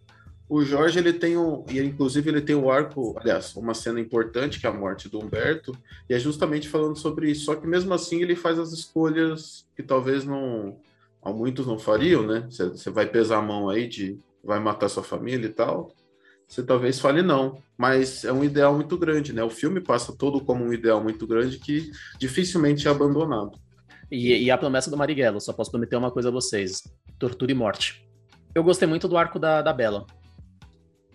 O 0.48 0.64
Jorge, 0.64 1.00
ele 1.00 1.14
tem 1.14 1.38
um, 1.38 1.66
e 1.70 1.80
inclusive 1.80 2.30
ele 2.30 2.42
tem 2.42 2.56
o 2.56 2.66
um 2.66 2.70
arco, 2.70 3.16
aliás, 3.18 3.56
uma 3.56 3.74
cena 3.74 4.00
importante 4.00 4.60
que 4.60 4.68
é 4.68 4.70
a 4.70 4.74
morte 4.74 5.10
do 5.10 5.20
Humberto, 5.20 5.76
e 6.10 6.14
é 6.14 6.20
justamente 6.20 6.68
falando 6.68 6.98
sobre 6.98 7.32
isso. 7.32 7.46
Só 7.46 7.56
que 7.56 7.66
mesmo 7.66 7.94
assim 7.94 8.22
ele 8.22 8.36
faz 8.36 8.60
as 8.60 8.72
escolhas 8.72 9.66
que 9.76 9.82
talvez 9.82 10.26
não, 10.26 10.78
muitos 11.26 11.66
não 11.66 11.80
fariam, 11.80 12.26
né? 12.26 12.48
Você 12.50 12.90
vai 12.90 13.06
pesar 13.06 13.38
a 13.38 13.42
mão 13.42 13.70
aí 13.70 13.88
de 13.88 14.20
vai 14.44 14.60
matar 14.60 14.90
sua 14.90 15.04
família 15.04 15.48
e 15.48 15.54
tal. 15.54 15.94
Você 16.48 16.62
talvez 16.62 17.00
fale 17.00 17.22
não, 17.22 17.58
mas 17.78 18.26
é 18.26 18.32
um 18.32 18.44
ideal 18.44 18.76
muito 18.76 18.98
grande, 18.98 19.34
né? 19.34 19.44
O 19.44 19.50
filme 19.50 19.80
passa 19.80 20.16
todo 20.16 20.42
como 20.42 20.64
um 20.64 20.74
ideal 20.74 21.02
muito 21.02 21.26
grande 21.26 21.58
que 21.58 21.90
dificilmente 22.20 22.88
é 22.88 22.92
abandonado. 22.92 23.58
E, 24.12 24.44
e 24.44 24.52
a 24.52 24.58
promessa 24.58 24.92
do 24.92 24.98
Marighella, 24.98 25.40
só 25.40 25.54
posso 25.54 25.72
prometer 25.72 25.96
uma 25.96 26.12
coisa 26.12 26.30
a 26.30 26.32
vocês: 26.32 26.84
tortura 27.18 27.52
e 27.52 27.56
morte. 27.56 28.08
Eu 28.54 28.64
gostei 28.64 28.88
muito 28.88 29.08
do 29.08 29.18
arco 29.18 29.40
da, 29.40 29.62
da 29.62 29.74
Bela. 29.74 30.06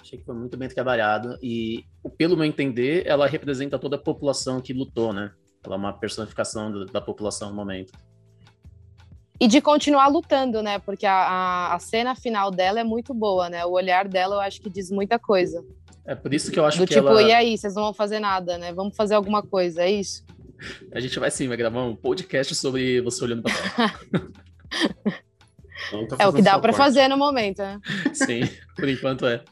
Achei 0.09 0.19
que 0.19 0.25
foi 0.25 0.35
muito 0.35 0.57
bem 0.57 0.71
trabalhado 0.71 1.39
e, 1.43 1.85
pelo 2.17 2.35
meu 2.35 2.47
entender, 2.47 3.07
ela 3.07 3.27
representa 3.27 3.79
toda 3.79 3.97
a 3.97 3.99
população 3.99 4.59
que 4.59 4.73
lutou, 4.73 5.13
né? 5.13 5.33
Ela 5.63 5.75
é 5.75 5.79
uma 5.79 5.93
personificação 5.93 6.73
da, 6.73 6.85
da 6.93 7.01
população 7.03 7.51
no 7.51 7.55
momento. 7.55 7.93
E 9.39 9.47
de 9.47 9.61
continuar 9.61 10.09
lutando, 10.09 10.63
né? 10.63 10.79
Porque 10.79 11.05
a, 11.05 11.13
a, 11.13 11.75
a, 11.75 11.79
cena 11.79 12.15
final 12.15 12.51
dela 12.51 12.81
é 12.81 12.85
muito 12.85 13.13
boa, 13.13 13.51
né? 13.51 13.67
O 13.67 13.73
olhar 13.73 14.09
dela 14.09 14.37
eu 14.37 14.41
acho 14.41 14.63
que 14.63 14.71
diz 14.71 14.91
muita 14.91 15.19
coisa. 15.19 15.63
É 16.07 16.15
por 16.15 16.33
isso 16.33 16.51
que 16.51 16.59
eu 16.59 16.65
acho 16.65 16.79
Do 16.79 16.87
que 16.87 16.95
tipo, 16.95 17.07
ela... 17.07 17.21
e 17.21 17.31
aí, 17.31 17.59
vocês 17.59 17.75
não 17.75 17.83
vão 17.83 17.93
fazer 17.93 18.19
nada, 18.19 18.57
né? 18.57 18.73
Vamos 18.73 18.97
fazer 18.97 19.15
alguma 19.15 19.43
coisa, 19.43 19.83
é 19.83 19.91
isso? 19.91 20.25
A 20.91 21.01
gente 21.01 21.19
vai 21.19 21.31
sim, 21.31 21.49
vai 21.49 21.57
gravar 21.59 21.85
um 21.85 21.95
podcast 21.95 22.55
sobre 22.55 23.03
você 23.03 23.23
olhando 23.25 23.43
pra 23.43 23.53
tela. 23.53 24.33
tá 26.09 26.17
é 26.25 26.27
o 26.27 26.33
que 26.33 26.41
dá 26.41 26.59
para 26.59 26.73
fazer 26.73 27.09
no 27.09 27.19
momento, 27.19 27.59
né? 27.59 27.79
Sim, 28.15 28.41
por 28.75 28.89
enquanto 28.89 29.27
é. 29.27 29.45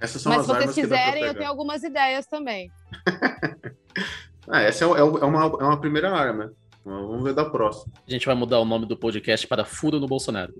Essas 0.00 0.22
são 0.22 0.32
Mas 0.32 0.40
as 0.40 0.46
se 0.46 0.52
vocês 0.52 0.74
quiserem, 0.74 1.24
eu 1.24 1.34
tenho 1.34 1.48
algumas 1.48 1.82
ideias 1.82 2.26
também. 2.26 2.72
ah, 4.48 4.62
essa 4.62 4.84
é, 4.84 4.88
é, 4.88 5.00
é, 5.00 5.02
uma, 5.02 5.44
é 5.44 5.64
uma 5.64 5.80
primeira 5.80 6.10
arma. 6.10 6.52
Vamos 6.84 7.22
ver 7.22 7.34
da 7.34 7.44
próxima. 7.44 7.92
A 8.06 8.10
gente 8.10 8.24
vai 8.24 8.34
mudar 8.34 8.58
o 8.58 8.64
nome 8.64 8.86
do 8.86 8.96
podcast 8.96 9.46
para 9.46 9.66
Furo 9.66 10.00
no 10.00 10.06
Bolsonaro. 10.06 10.54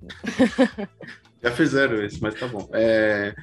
Já 1.42 1.50
fizeram 1.52 2.02
isso, 2.04 2.18
mas 2.22 2.34
tá 2.34 2.48
bom. 2.48 2.68
É... 2.72 3.34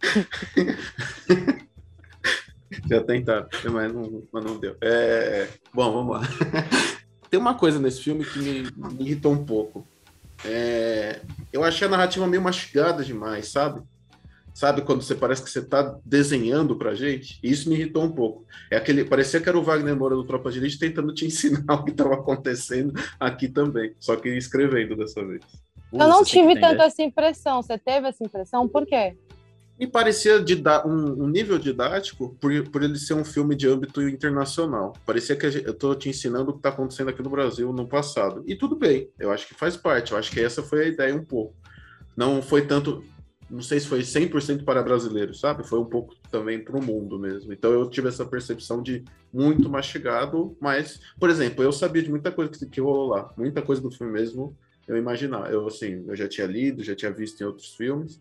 Já 2.88 3.02
tentaram, 3.02 3.48
mas 3.72 3.92
não, 3.92 4.22
mas 4.32 4.44
não 4.44 4.58
deu. 4.58 4.76
É... 4.80 5.48
Bom, 5.74 5.92
vamos 5.92 6.20
lá. 6.20 6.22
Tem 7.28 7.38
uma 7.38 7.54
coisa 7.54 7.78
nesse 7.78 8.02
filme 8.02 8.24
que 8.24 8.38
me, 8.38 8.62
me 8.94 9.04
irritou 9.04 9.32
um 9.32 9.44
pouco. 9.44 9.86
É, 10.44 11.20
eu 11.52 11.64
achei 11.64 11.86
a 11.86 11.90
narrativa 11.90 12.26
meio 12.26 12.42
mastigada 12.42 13.04
demais, 13.04 13.48
sabe? 13.48 13.82
Sabe 14.54 14.82
quando 14.82 15.02
você 15.02 15.14
parece 15.14 15.42
que 15.42 15.48
você 15.48 15.60
está 15.60 15.96
desenhando 16.04 16.76
pra 16.76 16.92
gente? 16.92 17.38
E 17.44 17.50
isso 17.50 17.68
me 17.68 17.76
irritou 17.76 18.02
um 18.02 18.10
pouco. 18.10 18.44
É 18.70 18.76
aquele, 18.76 19.04
parecia 19.04 19.40
que 19.40 19.48
era 19.48 19.56
o 19.56 19.62
Wagner 19.62 19.94
Moura 19.96 20.16
do 20.16 20.24
Tropa 20.24 20.50
de 20.50 20.58
Elite 20.58 20.80
tentando 20.80 21.14
te 21.14 21.24
ensinar 21.24 21.62
o 21.74 21.84
que 21.84 21.92
estava 21.92 22.14
acontecendo 22.14 22.92
aqui 23.20 23.46
também, 23.46 23.94
só 24.00 24.16
que 24.16 24.28
escrevendo 24.30 24.96
dessa 24.96 25.24
vez. 25.24 25.44
Uh, 25.92 26.02
eu 26.02 26.08
não 26.08 26.24
tive 26.24 26.58
tanta 26.58 26.84
essa 26.84 27.02
impressão. 27.02 27.62
Você 27.62 27.78
teve 27.78 28.08
essa 28.08 28.24
impressão? 28.24 28.68
Por 28.68 28.84
quê? 28.84 29.16
Me 29.78 29.86
parecia 29.86 30.44
um, 30.84 31.24
um, 31.24 31.28
nível 31.28 31.58
didático 31.58 32.36
por, 32.40 32.50
por 32.70 32.82
ele 32.82 32.98
ser 32.98 33.14
um 33.14 33.24
filme 33.24 33.54
de 33.54 33.68
âmbito 33.68 34.02
internacional. 34.02 34.92
Parecia 35.06 35.36
que 35.36 35.46
eu 35.46 35.72
estou 35.72 35.94
te 35.94 36.08
ensinando 36.08 36.50
o 36.50 36.52
que 36.54 36.58
está 36.58 36.70
acontecendo 36.70 37.10
aqui 37.10 37.22
no 37.22 37.30
Brasil 37.30 37.72
no 37.72 37.86
passado. 37.86 38.42
E 38.46 38.56
tudo 38.56 38.74
bem, 38.74 39.08
eu 39.18 39.30
acho 39.30 39.46
que 39.46 39.54
faz 39.54 39.76
parte, 39.76 40.12
eu 40.12 40.18
acho 40.18 40.30
que 40.30 40.40
essa 40.40 40.62
foi 40.62 40.84
a 40.84 40.88
ideia 40.88 41.14
um 41.14 41.24
pouco. 41.24 41.54
Não 42.16 42.42
foi 42.42 42.66
tanto. 42.66 43.04
não 43.48 43.62
sei 43.62 43.78
se 43.78 43.86
foi 43.86 44.00
100% 44.00 44.64
para 44.64 44.82
brasileiros, 44.82 45.38
sabe? 45.38 45.66
Foi 45.66 45.78
um 45.78 45.84
pouco 45.84 46.16
também 46.30 46.58
para 46.62 46.76
o 46.76 46.84
mundo 46.84 47.18
mesmo. 47.18 47.52
Então 47.52 47.70
eu 47.70 47.88
tive 47.88 48.08
essa 48.08 48.26
percepção 48.26 48.82
de 48.82 49.04
muito 49.32 49.68
mastigado, 49.70 50.56
mas, 50.60 51.00
por 51.20 51.30
exemplo, 51.30 51.62
eu 51.62 51.70
sabia 51.70 52.02
de 52.02 52.10
muita 52.10 52.32
coisa 52.32 52.50
que, 52.50 52.66
que 52.66 52.80
rolou 52.80 53.10
lá, 53.10 53.32
muita 53.36 53.62
coisa 53.62 53.80
do 53.80 53.90
filme 53.90 54.12
mesmo 54.12 54.56
eu 54.88 54.96
imaginava. 54.96 55.48
Eu, 55.48 55.66
assim, 55.66 56.02
eu 56.08 56.16
já 56.16 56.26
tinha 56.26 56.46
lido, 56.46 56.82
já 56.82 56.96
tinha 56.96 57.12
visto 57.12 57.40
em 57.40 57.44
outros 57.44 57.76
filmes. 57.76 58.20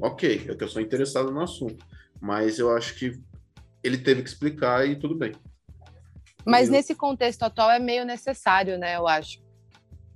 Ok, 0.00 0.46
é 0.48 0.54
que 0.54 0.64
eu 0.64 0.68
sou 0.68 0.80
interessado 0.80 1.30
no 1.30 1.40
assunto. 1.40 1.84
Mas 2.20 2.58
eu 2.58 2.74
acho 2.74 2.94
que 2.94 3.12
ele 3.82 3.98
teve 3.98 4.22
que 4.22 4.28
explicar 4.28 4.86
e 4.86 4.96
tudo 4.96 5.14
bem. 5.14 5.32
Mas 6.44 6.68
eu... 6.68 6.72
nesse 6.72 6.94
contexto 6.94 7.42
atual 7.42 7.70
é 7.70 7.78
meio 7.78 8.04
necessário, 8.04 8.78
né? 8.78 8.96
Eu 8.96 9.06
acho. 9.06 9.42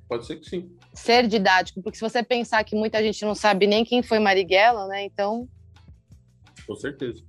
Pode 0.08 0.26
ser 0.26 0.36
que 0.36 0.48
sim. 0.48 0.70
Ser 0.94 1.26
didático, 1.26 1.82
porque 1.82 1.96
se 1.96 2.02
você 2.02 2.22
pensar 2.22 2.62
que 2.64 2.76
muita 2.76 3.02
gente 3.02 3.24
não 3.24 3.34
sabe 3.34 3.66
nem 3.66 3.84
quem 3.84 4.02
foi 4.02 4.18
Marighella, 4.18 4.86
né? 4.86 5.04
Então. 5.04 5.48
Com 6.66 6.76
certeza. 6.76 7.24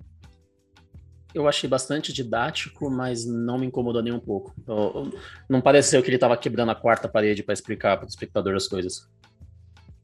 Eu 1.33 1.47
achei 1.47 1.67
bastante 1.67 2.13
didático, 2.13 2.91
mas 2.91 3.25
não 3.25 3.57
me 3.57 3.65
incomodou 3.65 4.03
nem 4.03 4.13
um 4.13 4.19
pouco. 4.19 4.53
Eu, 4.67 5.11
não 5.49 5.61
pareceu 5.61 6.01
que 6.03 6.09
ele 6.09 6.17
estava 6.17 6.37
quebrando 6.37 6.69
a 6.69 6.75
quarta 6.75 7.07
parede 7.09 7.41
para 7.41 7.53
explicar 7.53 7.97
para 7.97 8.05
o 8.05 8.09
espectador 8.09 8.55
as 8.55 8.67
coisas. 8.67 9.09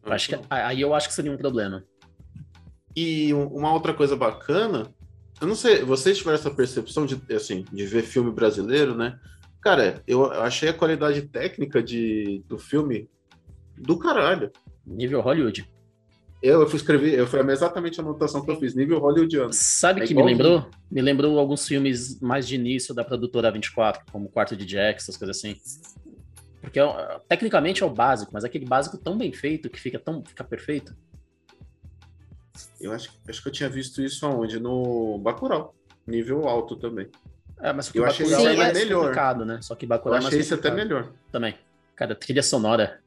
Eu 0.03 0.11
acho 0.11 0.29
que, 0.29 0.39
aí 0.49 0.81
eu 0.81 0.95
acho 0.95 1.07
que 1.07 1.13
seria 1.13 1.31
um 1.31 1.37
problema. 1.37 1.85
E 2.95 3.33
uma 3.33 3.73
outra 3.73 3.93
coisa 3.93 4.15
bacana, 4.15 4.87
eu 5.39 5.47
não 5.47 5.55
sei, 5.55 5.83
vocês 5.83 6.17
tiveram 6.17 6.37
essa 6.37 6.51
percepção 6.51 7.05
de, 7.05 7.21
assim, 7.33 7.65
de 7.71 7.85
ver 7.85 8.03
filme 8.03 8.31
brasileiro, 8.31 8.95
né? 8.95 9.19
Cara, 9.61 10.01
eu 10.07 10.25
achei 10.25 10.69
a 10.69 10.73
qualidade 10.73 11.21
técnica 11.23 11.83
de, 11.83 12.43
do 12.47 12.57
filme 12.57 13.09
do 13.77 13.97
caralho. 13.97 14.51
Nível 14.85 15.21
Hollywood. 15.21 15.67
Eu, 16.41 16.61
eu 16.61 16.67
fui 16.67 16.77
escrever, 16.77 17.19
eu 17.19 17.27
foi 17.27 17.41
exatamente 17.51 17.99
a 17.99 18.03
anotação 18.03 18.41
que 18.41 18.49
eu 18.49 18.57
fiz, 18.57 18.73
nível 18.73 18.97
hollywoodiano. 18.99 19.51
Sabe 19.51 20.01
É 20.01 20.07
que 20.07 20.13
me 20.13 20.23
lembrou? 20.23 20.65
Me 20.89 21.01
lembrou 21.01 21.37
alguns 21.37 21.67
filmes 21.67 22.19
mais 22.21 22.47
de 22.47 22.55
início 22.55 22.93
da 22.95 23.03
produtora 23.03 23.51
24, 23.51 24.05
como 24.09 24.29
Quarto 24.29 24.55
de 24.55 24.65
Jack, 24.65 25.01
essas 25.01 25.17
coisas 25.17 25.37
assim. 25.37 25.57
Porque 26.61 26.79
é 26.79 27.19
tecnicamente 27.27 27.83
é 27.83 27.85
o 27.85 27.89
básico, 27.89 28.31
mas 28.33 28.45
é 28.45 28.47
aquele 28.47 28.65
básico 28.65 28.97
tão 28.97 29.17
bem 29.17 29.33
feito 29.33 29.69
que 29.69 29.79
fica 29.79 29.99
tão 29.99 30.23
fica 30.23 30.43
perfeito. 30.43 30.95
Eu 32.79 32.91
acho, 32.91 33.11
acho 33.27 33.41
que 33.41 33.47
eu 33.47 33.51
tinha 33.53 33.69
visto 33.69 34.01
isso 34.01 34.25
aonde? 34.25 34.59
No 34.59 35.17
Bacurau. 35.19 35.73
Nível 36.07 36.47
alto 36.47 36.75
também. 36.75 37.07
É, 37.61 37.71
mas 37.73 37.93
Eu 37.93 38.03
o 38.03 38.05
achei 38.05 38.25
Bacurau 38.25 38.41
esse 38.51 38.61
é 38.61 38.73
melhor. 38.85 39.45
né? 39.45 39.59
Só 39.61 39.75
que 39.75 39.85
Eu 39.85 39.89
Bacurau 39.89 40.17
é 40.17 40.21
mais 40.21 40.27
achei 40.27 40.39
isso 40.39 40.53
até 40.55 40.71
melhor. 40.71 41.11
também. 41.31 41.55
Cara, 41.95 42.15
trilha 42.15 42.41
sonora. 42.43 42.99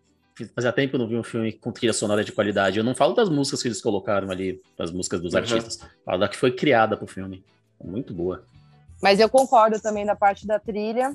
Fazia 0.55 0.73
tempo 0.73 0.91
que 0.91 0.95
eu 0.97 0.99
não 1.01 1.09
vi 1.09 1.17
um 1.17 1.23
filme 1.23 1.53
com 1.53 1.71
trilha 1.73 1.93
sonora 1.93 2.25
de 2.25 2.33
qualidade. 2.33 2.79
Eu 2.79 2.85
não 2.85 2.95
falo 2.95 3.15
das 3.15 3.29
músicas 3.29 3.61
que 3.63 3.69
eles 3.69 3.83
colocaram 3.83 4.31
ali, 4.31 4.61
das 4.79 4.91
músicas 4.91 5.21
dos 5.21 5.33
Uhum. 5.35 5.41
artistas. 5.41 5.79
Falo 6.05 6.19
da 6.19 6.29
que 6.29 6.37
foi 6.37 6.53
criada 6.53 6.97
pro 6.97 7.07
filme. 7.07 7.45
Muito 7.83 8.15
boa. 8.15 8.45
Mas 9.03 9.19
eu 9.21 9.29
concordo 9.29 9.81
também 9.81 10.07
da 10.07 10.15
parte 10.17 10.47
da 10.47 10.59
trilha. 10.59 11.13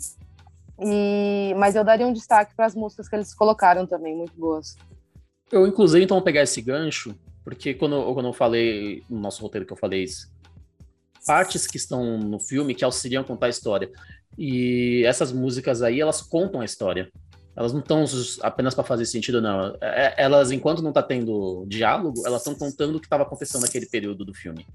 E... 0.80 1.54
Mas 1.58 1.76
eu 1.76 1.84
daria 1.84 2.06
um 2.06 2.14
destaque 2.14 2.54
para 2.56 2.66
as 2.66 2.76
músicas 2.76 3.08
que 3.10 3.16
eles 3.16 3.34
colocaram 3.34 3.86
também, 3.88 4.16
muito 4.16 4.34
boas. 4.38 4.76
Eu, 5.52 5.66
inclusive, 5.66 6.04
então, 6.04 6.18
vou 6.18 6.24
pegar 6.24 6.44
esse 6.44 6.62
gancho, 6.62 7.16
porque 7.48 7.74
quando, 7.74 8.14
quando 8.14 8.26
eu 8.26 8.34
falei, 8.34 9.06
no 9.10 9.22
nosso 9.22 9.42
roteiro 9.42 9.66
que 9.66 9.72
eu 9.72 9.78
falei 9.78 10.04
isso, 10.04 10.30
partes 11.26 11.66
que 11.66 11.78
estão 11.78 12.18
no 12.18 12.42
filme 12.42 12.76
que 12.76 12.84
auxiliam 12.84 13.22
a 13.22 13.24
contar 13.24 13.46
a 13.46 13.50
história. 13.50 13.90
E 14.38 15.02
essas 15.06 15.32
músicas 15.32 15.82
aí, 15.82 16.02
elas 16.02 16.22
contam 16.22 16.60
a 16.60 16.66
história. 16.66 17.10
Elas 17.56 17.72
não 17.72 17.80
estão 17.80 18.04
apenas 18.42 18.76
para 18.76 18.84
fazer 18.84 19.06
sentido, 19.06 19.42
não. 19.42 19.74
É- 19.80 20.14
Elas, 20.18 20.52
enquanto 20.52 20.82
não 20.82 20.92
tá 20.92 21.02
tendo 21.02 21.66
diálogo, 21.70 22.22
elas 22.26 22.42
estão 22.42 22.54
contando 22.54 22.98
o 22.98 23.00
que 23.00 23.06
estava 23.06 23.24
acontecendo 23.24 23.62
naquele 23.62 23.86
período 23.86 24.26
do 24.26 24.34
filme. 24.34 24.68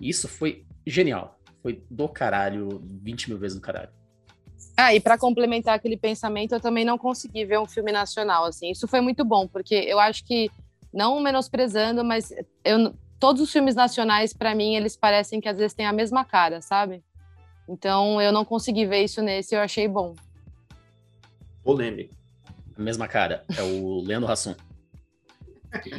Isso 0.00 0.26
foi 0.28 0.64
genial. 0.86 1.38
Foi 1.62 1.84
do 1.90 2.08
caralho, 2.08 2.82
20 3.02 3.28
mil 3.28 3.38
vezes 3.38 3.58
do 3.58 3.62
caralho. 3.62 3.90
Ah, 4.74 4.94
e 4.94 5.00
para 5.00 5.18
complementar 5.18 5.74
aquele 5.74 5.98
pensamento, 5.98 6.54
eu 6.54 6.60
também 6.60 6.86
não 6.86 6.96
consegui 6.96 7.44
ver 7.44 7.58
um 7.58 7.66
filme 7.66 7.92
nacional 7.92 8.46
assim. 8.46 8.70
Isso 8.70 8.88
foi 8.88 9.02
muito 9.02 9.26
bom, 9.26 9.46
porque 9.46 9.74
eu 9.74 10.00
acho 10.00 10.24
que 10.24 10.50
não 10.92 11.20
menosprezando, 11.20 12.04
mas 12.04 12.32
eu 12.64 12.94
todos 13.20 13.42
os 13.42 13.50
filmes 13.50 13.74
nacionais 13.74 14.32
para 14.32 14.54
mim 14.54 14.76
eles 14.76 14.96
parecem 14.96 15.40
que 15.40 15.48
às 15.48 15.56
vezes 15.58 15.74
têm 15.74 15.86
a 15.86 15.92
mesma 15.92 16.24
cara, 16.24 16.60
sabe? 16.62 17.02
Então 17.68 18.20
eu 18.22 18.32
não 18.32 18.44
consegui 18.44 18.86
ver 18.86 19.02
isso 19.04 19.20
nesse, 19.20 19.54
eu 19.54 19.60
achei 19.60 19.88
bom. 19.88 20.14
Polêmico. 21.62 22.14
A 22.76 22.80
mesma 22.80 23.08
cara. 23.08 23.44
É 23.56 23.62
o 23.62 24.00
Leandro 24.06 24.30
Hassum. 24.30 24.54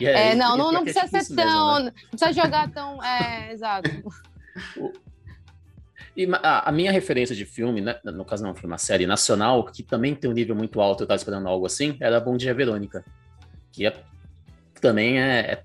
É, 0.02 0.32
e- 0.32 0.36
não, 0.36 0.58
não, 0.58 0.72
não 0.72 0.80
é 0.82 0.84
precisa 0.84 1.08
ser 1.08 1.20
isso 1.20 1.36
mesmo, 1.36 1.52
tão, 1.52 1.80
né? 1.84 1.94
não 2.04 2.10
precisa 2.10 2.34
jogar 2.34 2.72
tão, 2.72 3.04
é, 3.04 3.52
exato. 3.54 3.90
E 6.18 6.28
a, 6.42 6.70
a 6.70 6.72
minha 6.72 6.92
referência 6.92 7.36
de 7.36 7.46
filme, 7.46 7.80
né, 7.82 8.00
no 8.04 8.26
caso 8.26 8.44
não, 8.44 8.56
foi 8.56 8.68
uma 8.68 8.78
série 8.80 9.06
nacional, 9.06 9.64
que 9.66 9.84
também 9.84 10.16
tem 10.16 10.30
um 10.30 10.34
nível 10.34 10.56
muito 10.56 10.82
alto, 10.82 11.04
eu 11.04 11.08
tava 11.08 11.18
esperando 11.18 11.48
algo 11.48 11.66
assim, 11.66 11.98
era 12.02 12.20
Bom 12.20 12.36
Dia 12.36 12.54
Verônica. 12.54 13.06
Que 13.72 13.86
é- 13.86 14.04
também 14.80 15.20
é, 15.20 15.40
é 15.40 15.64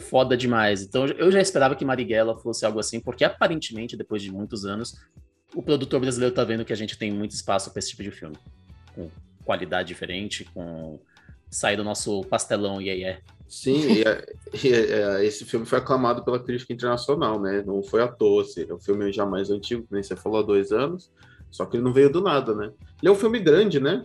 foda 0.00 0.36
demais. 0.36 0.82
Então 0.82 1.06
eu 1.06 1.30
já 1.30 1.40
esperava 1.40 1.74
que 1.74 1.84
Marighella 1.84 2.38
fosse 2.38 2.64
algo 2.64 2.78
assim, 2.78 3.00
porque 3.00 3.24
aparentemente, 3.24 3.96
depois 3.96 4.22
de 4.22 4.30
muitos 4.30 4.64
anos, 4.64 4.94
o 5.54 5.62
produtor 5.62 6.00
brasileiro 6.00 6.34
tá 6.34 6.44
vendo 6.44 6.64
que 6.64 6.72
a 6.72 6.76
gente 6.76 6.98
tem 6.98 7.10
muito 7.10 7.32
espaço 7.32 7.70
para 7.70 7.78
esse 7.78 7.90
tipo 7.90 8.02
de 8.02 8.10
filme. 8.10 8.36
Com 8.94 9.10
qualidade 9.44 9.88
diferente, 9.88 10.44
com 10.52 10.98
sair 11.50 11.76
do 11.76 11.84
nosso 11.84 12.22
pastelão 12.24 12.80
e 12.80 12.88
aí 12.88 13.04
é. 13.04 13.20
Sim, 13.46 13.92
e, 13.92 14.02
é- 14.02 14.24
e, 14.64 14.72
é, 14.72 15.24
esse 15.24 15.44
filme 15.44 15.66
foi 15.66 15.78
aclamado 15.78 16.24
pela 16.24 16.42
crítica 16.42 16.72
internacional, 16.72 17.40
né? 17.40 17.62
Não 17.66 17.82
foi 17.82 18.02
à 18.02 18.08
toa, 18.08 18.42
assim, 18.42 18.64
é 18.66 18.72
um 18.72 18.80
filme 18.80 19.12
já 19.12 19.26
mais 19.26 19.50
antigo, 19.50 19.86
nem 19.90 20.02
você 20.02 20.16
falou, 20.16 20.40
há 20.40 20.42
dois 20.42 20.72
anos, 20.72 21.10
só 21.50 21.66
que 21.66 21.76
ele 21.76 21.84
não 21.84 21.92
veio 21.92 22.10
do 22.10 22.22
nada, 22.22 22.54
né? 22.54 22.72
Ele 23.02 23.10
é 23.10 23.12
um 23.12 23.16
filme 23.16 23.38
grande, 23.38 23.78
né? 23.78 24.02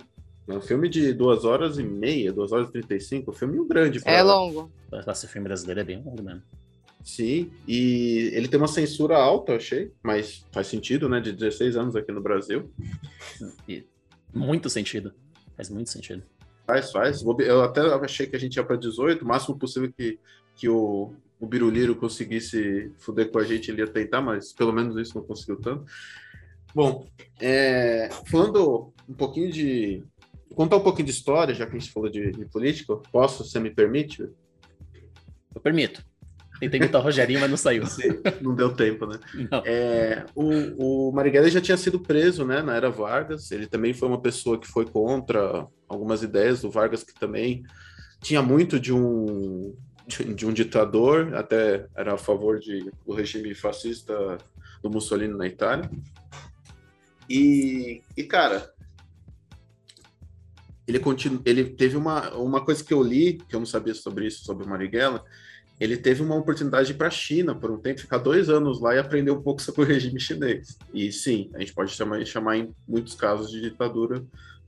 É 0.47 0.53
um 0.53 0.62
filme 0.62 0.88
de 0.88 1.13
duas 1.13 1.43
horas 1.43 1.77
e 1.77 1.83
meia, 1.83 2.31
duas 2.31 2.51
horas 2.51 2.69
e 2.69 2.71
trinta 2.71 2.95
e 2.95 3.01
cinco, 3.01 3.31
um 3.31 3.33
filme 3.33 3.67
grande. 3.67 3.99
pra- 3.99 4.12
É 4.13 4.23
longo. 4.23 4.71
Ser 5.13 5.27
filme 5.27 5.47
brasileiro 5.47 5.81
é 5.81 5.83
bem 5.83 6.01
longo 6.01 6.23
mesmo. 6.23 6.41
Sim, 7.03 7.51
e 7.67 8.31
ele 8.33 8.47
tem 8.47 8.57
uma 8.60 8.67
censura 8.67 9.17
alta, 9.17 9.53
eu 9.53 9.57
achei, 9.57 9.91
mas 10.03 10.45
faz 10.51 10.67
sentido, 10.67 11.07
né? 11.07 11.19
De 11.21 11.31
16 11.31 11.75
anos 11.77 11.95
aqui 11.95 12.12
no 12.12 12.21
Brasil. 12.21 12.69
E 13.67 13.86
muito 14.33 14.69
sentido. 14.69 15.13
Faz 15.55 15.69
muito 15.69 15.89
sentido. 15.89 16.23
Faz, 16.65 16.91
faz. 16.91 17.23
Eu 17.39 17.63
até 17.63 17.81
achei 17.81 18.27
que 18.27 18.36
a 18.36 18.39
gente 18.39 18.55
ia 18.57 18.63
para 18.63 18.75
18, 18.75 19.23
o 19.23 19.27
máximo 19.27 19.57
possível 19.57 19.91
que, 19.97 20.19
que 20.55 20.67
o, 20.67 21.13
o 21.39 21.45
Biruliro 21.47 21.95
conseguisse 21.95 22.91
fuder 22.97 23.31
com 23.31 23.39
a 23.39 23.43
gente, 23.45 23.71
ele 23.71 23.81
ia 23.81 23.88
tentar, 23.88 24.21
mas 24.21 24.51
pelo 24.51 24.73
menos 24.73 24.95
isso 24.97 25.17
não 25.17 25.23
conseguiu 25.25 25.57
tanto. 25.62 25.86
Bom, 26.75 27.07
é, 27.39 28.10
falando 28.29 28.91
um 29.07 29.13
pouquinho 29.13 29.49
de. 29.51 30.03
Contar 30.58 30.78
um 30.78 30.82
pouquinho 30.82 31.06
de 31.06 31.12
história, 31.12 31.54
já 31.54 31.67
que 31.67 31.78
a 31.78 31.80
gente 31.80 31.91
falou 31.91 32.10
de, 32.10 32.32
de 32.32 32.43
política, 32.46 32.96
posso? 33.12 33.46
Você 33.46 33.60
me 33.60 33.70
permite? 33.70 34.24
Eu 35.54 35.62
permito. 35.62 36.04
Tentei 36.60 36.80
imitar 36.80 37.00
o 37.00 37.04
Rogerinho, 37.04 37.39
mas 37.39 37.48
não 37.48 37.58
saiu. 37.58 37.84
Não 38.41 38.56
deu 38.56 38.74
tempo, 38.74 39.06
né? 39.06 39.20
É, 39.63 40.26
o, 40.34 41.10
o 41.10 41.12
Marighella 41.12 41.48
já 41.52 41.62
tinha 41.62 41.78
sido 41.78 42.00
preso, 42.00 42.43
né, 42.43 42.63
na 42.63 42.76
era 42.76 42.89
Vargas. 42.89 43.52
Ele 43.52 43.67
também 43.67 43.93
foi 43.93 44.08
uma 44.08 44.20
pessoa 44.20 44.60
que 44.60 44.65
foi 44.65 44.88
contra 44.88 45.67
algumas 45.88 46.24
ideias 46.24 46.63
do 46.63 46.72
Vargas, 46.72 47.04
que 47.04 47.13
também 47.13 47.63
tinha 48.20 48.41
muito 48.41 48.80
de 48.80 48.91
um 48.91 49.76
de, 50.08 50.34
de 50.34 50.48
um 50.48 50.52
ditador, 50.52 51.36
até 51.36 51.86
era 51.96 52.15
a 52.15 52.17
favor 52.17 52.58
de, 52.58 52.91
do 53.06 53.13
regime 53.13 53.54
fascista 53.54 54.39
do 54.82 54.89
Mussolini 54.89 55.38
na 55.38 55.46
Itália. 55.46 55.88
E, 57.30 58.02
e 58.15 58.24
cara, 58.24 58.74
ele, 60.88 61.00
continu, 61.00 61.41
ele 61.45 61.65
teve 61.65 61.97
uma, 61.97 62.34
uma 62.36 62.63
coisa 62.63 62.84
que 62.84 62.93
eu 62.93 63.04
li, 63.04 63.41
que 63.47 63.56
eu 63.56 63.60
não 63.60 63.67
sabia 63.67 63.93
sobre 63.93 64.28
isso, 64.28 64.45
sobre 64.45 64.65
o 64.65 64.69
Marighella, 64.69 65.23
ele 65.80 65.95
teve 65.95 66.23
uma 66.23 66.36
oportunidade 66.36 66.88
de 66.88 66.93
ir 66.93 66.97
para 66.97 67.08
a 67.08 67.12
China 67.12 67.54
por 67.54 67.69
um 67.69 67.78
tempo, 67.78 68.00
ficar 68.00 68.17
dois 68.17 68.50
anos 68.50 68.80
lá 68.80 68.95
e 68.95 69.00
aprender 69.00 69.32
um 69.32 69.41
pouco 69.41 69.62
sobre 69.62 69.82
o 69.82 69.86
regime 69.86 70.19
chinês. 70.19 70.78
E 70.93 71.12
sim, 71.12 71.52
a 71.54 71.60
gente 71.60 71.73
pode 71.73 71.91
chamar, 71.91 72.26
chamar 72.26 72.58
em 72.58 72.73
muitos 72.88 73.13
casos 73.13 73.52
de 73.52 73.62
ditadura, 73.62 74.23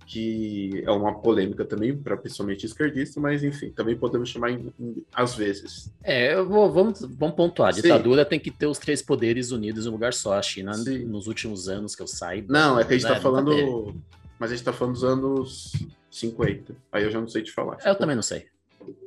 que 0.05 0.83
é 0.85 0.91
uma 0.91 1.19
polêmica 1.19 1.63
também, 1.63 1.95
para 1.95 2.17
principalmente 2.17 2.65
esquerdista, 2.65 3.19
mas 3.19 3.43
enfim, 3.43 3.69
também 3.71 3.95
podemos 3.95 4.29
chamar 4.29 4.51
em, 4.51 4.73
em, 4.79 5.05
às 5.13 5.35
vezes. 5.35 5.91
É, 6.03 6.41
vou, 6.41 6.71
vamos, 6.71 7.01
vamos 7.01 7.35
pontuar. 7.35 7.69
A 7.69 7.73
Sim. 7.73 7.83
ditadura 7.83 8.25
tem 8.25 8.39
que 8.39 8.51
ter 8.51 8.65
os 8.65 8.77
três 8.77 9.01
poderes 9.01 9.51
unidos 9.51 9.85
em 9.85 9.89
um 9.89 9.93
lugar 9.93 10.13
só. 10.13 10.33
A 10.33 10.41
China, 10.41 10.73
Sim. 10.73 11.05
nos 11.05 11.27
últimos 11.27 11.69
anos 11.69 11.95
que 11.95 12.01
eu 12.01 12.07
saiba. 12.07 12.51
Não, 12.51 12.79
é 12.79 12.83
que 12.83 12.93
a 12.93 12.97
gente 12.97 13.07
né, 13.07 13.17
está 13.17 13.29
nunca 13.29 13.51
teve. 13.51 13.61
falando. 13.61 14.01
Mas 14.39 14.51
a 14.51 14.53
gente 14.53 14.61
está 14.61 14.73
falando 14.73 14.93
dos 14.93 15.03
anos 15.03 15.73
50. 16.09 16.75
Aí 16.91 17.03
eu 17.03 17.11
já 17.11 17.19
não 17.19 17.27
sei 17.27 17.43
te 17.43 17.51
falar. 17.51 17.77
Eu 17.85 17.95
também 17.95 18.15
não 18.15 18.23
sei. 18.23 18.47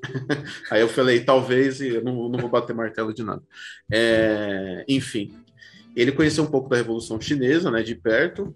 Aí 0.71 0.81
eu 0.81 0.89
falei, 0.89 1.25
talvez, 1.25 1.81
e 1.81 1.89
eu 1.89 2.05
não, 2.05 2.29
não 2.29 2.39
vou 2.39 2.49
bater 2.49 2.75
martelo 2.75 3.13
de 3.13 3.23
nada. 3.23 3.43
É, 3.91 4.85
enfim, 4.89 5.35
ele 5.97 6.13
conheceu 6.13 6.45
um 6.45 6.51
pouco 6.51 6.69
da 6.69 6.77
Revolução 6.77 7.21
Chinesa, 7.21 7.71
né, 7.71 7.83
de 7.83 7.95
perto, 7.95 8.55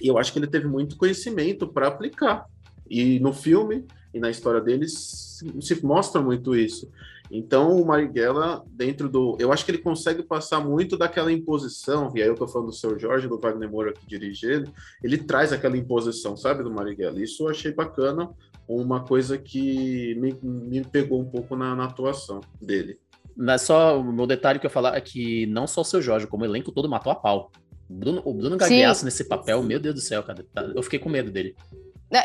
e 0.00 0.08
eu 0.08 0.18
acho 0.18 0.32
que 0.32 0.38
ele 0.38 0.46
teve 0.46 0.66
muito 0.66 0.96
conhecimento 0.96 1.66
para 1.68 1.88
aplicar. 1.88 2.46
E 2.88 3.20
no 3.20 3.32
filme 3.32 3.86
e 4.14 4.18
na 4.18 4.30
história 4.30 4.60
deles 4.60 4.94
se, 5.38 5.62
se 5.62 5.84
mostra 5.84 6.20
muito 6.20 6.56
isso. 6.56 6.90
Então, 7.30 7.80
o 7.80 7.86
Marighella, 7.86 8.64
dentro 8.70 9.08
do. 9.08 9.36
Eu 9.38 9.52
acho 9.52 9.64
que 9.64 9.70
ele 9.70 9.78
consegue 9.78 10.22
passar 10.22 10.60
muito 10.60 10.96
daquela 10.96 11.30
imposição, 11.30 12.10
e 12.14 12.22
aí 12.22 12.28
eu 12.28 12.34
tô 12.34 12.48
falando 12.48 12.68
do 12.68 12.74
seu 12.74 12.98
Jorge, 12.98 13.28
do 13.28 13.38
Wagner 13.38 13.70
Moura 13.70 13.92
que 13.92 14.06
dirige 14.06 14.46
ele, 14.46 14.70
ele 15.02 15.18
traz 15.18 15.52
aquela 15.52 15.76
imposição, 15.76 16.36
sabe, 16.36 16.62
do 16.62 16.70
Marighella. 16.70 17.22
Isso 17.22 17.44
eu 17.44 17.48
achei 17.48 17.72
bacana, 17.72 18.30
uma 18.66 19.04
coisa 19.04 19.36
que 19.36 20.14
me, 20.14 20.38
me 20.42 20.84
pegou 20.84 21.20
um 21.20 21.28
pouco 21.28 21.54
na, 21.54 21.74
na 21.74 21.84
atuação 21.84 22.40
dele. 22.60 22.98
Mas 23.36 23.62
só 23.62 24.00
o 24.00 24.12
meu 24.12 24.26
detalhe 24.26 24.58
que 24.58 24.66
eu 24.66 24.70
falar 24.70 24.96
é 24.96 25.00
que 25.00 25.46
não 25.46 25.66
só 25.66 25.82
o 25.82 25.84
seu 25.84 26.02
Jorge, 26.02 26.26
como 26.26 26.42
o 26.42 26.46
elenco 26.46 26.72
todo 26.72 26.88
matou 26.88 27.12
a 27.12 27.14
pau. 27.14 27.52
O 27.88 27.94
Bruno, 27.94 28.22
o 28.24 28.34
Bruno 28.34 28.56
Gagliasso 28.56 29.04
nesse 29.04 29.24
papel, 29.24 29.62
meu 29.62 29.78
Deus 29.78 29.94
do 29.94 30.00
céu, 30.00 30.22
cara. 30.22 30.44
Tá, 30.52 30.62
eu 30.62 30.82
fiquei 30.82 30.98
com 30.98 31.08
medo 31.08 31.30
dele. 31.30 31.54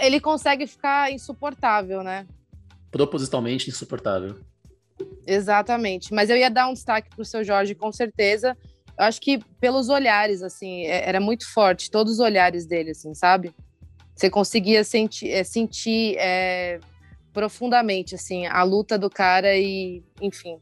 Ele 0.02 0.20
consegue 0.20 0.66
ficar 0.66 1.12
insuportável, 1.12 2.04
né? 2.04 2.26
Propositalmente 2.89 3.70
insuportável. 3.70 4.38
Exatamente. 5.26 6.14
Mas 6.14 6.30
eu 6.30 6.38
ia 6.38 6.50
dar 6.50 6.68
um 6.68 6.74
destaque 6.74 7.10
pro 7.10 7.26
seu 7.26 7.44
Jorge, 7.44 7.76
com 7.76 7.92
certeza. 7.92 8.58
Eu 8.98 9.06
acho 9.06 9.20
que 9.20 9.40
pelos 9.60 9.90
olhares, 9.90 10.44
assim, 10.44 10.86
é, 10.86 11.08
era 11.08 11.20
muito 11.20 11.52
forte, 11.52 11.90
todos 11.90 12.14
os 12.14 12.20
olhares 12.20 12.66
dele, 12.66 12.92
assim, 12.92 13.14
sabe? 13.14 13.54
Você 14.16 14.30
conseguia 14.30 14.84
sentir, 14.84 15.32
é, 15.32 15.44
sentir 15.44 16.16
é, 16.20 16.80
profundamente, 17.34 18.14
assim, 18.14 18.46
a 18.46 18.64
luta 18.64 18.98
do 18.98 19.10
cara 19.10 19.58
e, 19.58 20.04
enfim. 20.22 20.60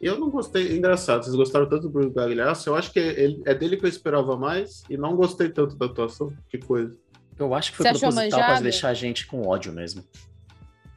Eu 0.00 0.18
não 0.18 0.30
gostei, 0.30 0.76
engraçado, 0.76 1.22
vocês 1.22 1.36
gostaram 1.36 1.68
tanto 1.68 1.82
do 1.82 1.90
Bruno 1.90 2.10
Gagliasso, 2.10 2.70
eu 2.70 2.74
acho 2.74 2.90
que 2.90 2.98
ele, 2.98 3.42
é 3.44 3.54
dele 3.54 3.76
que 3.76 3.84
eu 3.84 3.88
esperava 3.88 4.36
mais 4.36 4.82
e 4.88 4.96
não 4.96 5.14
gostei 5.14 5.50
tanto 5.50 5.76
da 5.76 5.86
atuação, 5.86 6.32
que 6.48 6.58
coisa. 6.58 6.96
Eu 7.38 7.54
acho 7.54 7.70
que 7.70 7.76
foi 7.76 7.86
Você 7.86 7.98
proposital 7.98 8.40
para 8.40 8.60
deixar 8.60 8.88
a 8.88 8.94
gente 8.94 9.26
com 9.26 9.46
ódio 9.46 9.72
mesmo. 9.72 10.04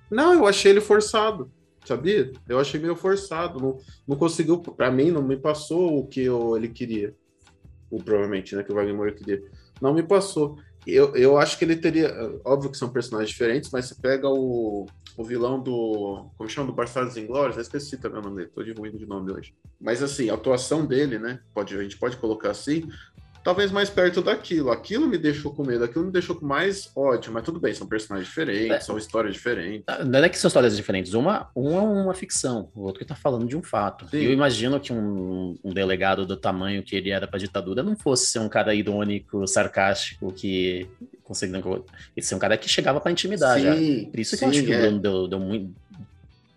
Não, 0.10 0.34
eu 0.34 0.48
achei 0.48 0.72
ele 0.72 0.82
forçado 0.82 1.52
sabia? 1.86 2.32
Eu 2.48 2.60
achei 2.60 2.80
meio 2.80 2.96
forçado, 2.96 3.60
não, 3.60 3.78
não 4.08 4.18
conseguiu, 4.18 4.60
para 4.60 4.92
mim, 4.92 5.12
não 5.12 5.22
me 5.22 5.38
passou 5.38 6.00
o 6.00 6.08
que 6.08 6.22
eu, 6.22 6.56
ele 6.56 6.70
queria, 6.70 7.16
ou 7.90 8.02
provavelmente, 8.02 8.56
né, 8.56 8.64
que 8.64 8.72
o 8.72 8.76
Wagner 8.76 8.96
Moura 8.96 9.14
queria. 9.14 9.42
Não 9.82 9.94
me 9.94 10.04
passou. 10.04 10.58
Eu, 10.86 11.16
eu 11.16 11.38
acho 11.38 11.58
que 11.58 11.64
ele 11.64 11.78
teria, 11.78 12.14
óbvio 12.44 12.70
que 12.70 12.78
são 12.78 12.90
personagens 12.90 13.30
diferentes, 13.30 13.70
mas 13.72 13.86
você 13.86 13.96
pega 13.96 14.28
o, 14.28 14.86
o 15.18 15.24
vilão 15.24 15.62
do, 15.62 16.30
como 16.38 16.50
chama, 16.50 16.68
do 16.68 16.74
Bastardos 16.74 17.16
Inglórios, 17.16 17.56
eu 17.56 17.62
esqueci 17.62 17.98
também 17.98 18.20
o 18.20 18.24
nome 18.24 18.38
dele, 18.38 18.52
tô 18.54 18.64
de 18.64 18.74
ruim 18.74 18.92
de 18.92 19.06
nome 19.06 19.32
hoje. 19.32 19.56
Mas 19.80 20.04
assim, 20.04 20.30
a 20.30 20.34
atuação 20.34 20.86
dele, 20.86 21.18
né, 21.18 21.40
pode, 21.54 21.78
a 21.78 21.82
gente 21.84 21.98
pode 21.98 22.18
colocar 22.18 22.52
assim, 22.52 22.84
talvez 23.44 23.72
mais 23.72 23.90
perto 23.90 24.22
daquilo. 24.22 24.72
Aquilo 24.72 25.08
me 25.08 25.18
deixou 25.18 25.54
com 25.54 25.64
medo, 25.64 25.84
aquilo 25.84 26.06
me 26.06 26.12
deixou 26.12 26.36
com 26.36 26.46
mais 26.46 26.90
ódio, 26.96 27.32
mas 27.32 27.44
tudo 27.44 27.60
bem, 27.60 27.74
são 27.74 27.86
personagens 27.86 28.28
diferentes, 28.28 28.72
é. 28.72 28.80
são 28.80 28.98
histórias 28.98 29.34
diferentes. 29.34 29.84
Ah, 29.88 30.04
não 30.04 30.20
é 30.20 30.30
que 30.30 30.38
são 30.38 30.48
histórias 30.48 30.76
diferentes, 30.76 31.14
uma, 31.14 31.50
uma 31.56 31.80
é 31.80 31.82
uma 31.82 32.14
ficção, 32.14 32.72
o 32.74 32.82
outro 32.82 33.00
que 33.00 33.06
tá 33.06 33.16
falando 33.16 33.46
de 33.46 33.58
um 33.58 33.62
fato. 33.62 34.08
Sim. 34.10 34.18
Eu 34.18 34.32
imagino 34.32 34.80
que 34.80 34.94
um, 34.94 35.58
um, 35.64 35.74
delegado 35.74 36.26
do 36.26 36.38
tamanho 36.38 36.84
que 36.84 36.96
ele 36.96 37.10
era 37.10 37.28
pra 37.28 37.40
ditadura 37.40 37.84
não 37.84 37.96
fosse 37.96 38.28
ser 38.28 38.40
um 38.40 38.50
cara 38.50 38.74
irônico, 38.74 39.46
sarcástico, 39.48 40.32
que 40.32 40.88
conseguiu. 41.24 41.86
ser 42.20 42.36
um 42.36 42.40
cara 42.40 42.58
que 42.58 42.70
chegava 42.70 43.02
para 43.02 43.12
intimidar 43.12 43.58
sim, 43.58 43.64
já. 43.66 44.10
Por 44.10 44.20
isso 44.20 44.32
que 44.32 44.38
sim, 44.38 44.46
eu 44.46 44.52
acho 44.52 44.64
que 44.64 44.74
é. 44.74 44.78
o 44.78 44.82
Bruno 44.82 45.00
deu, 45.00 45.28
deu 45.28 45.40
muito. 45.40 45.76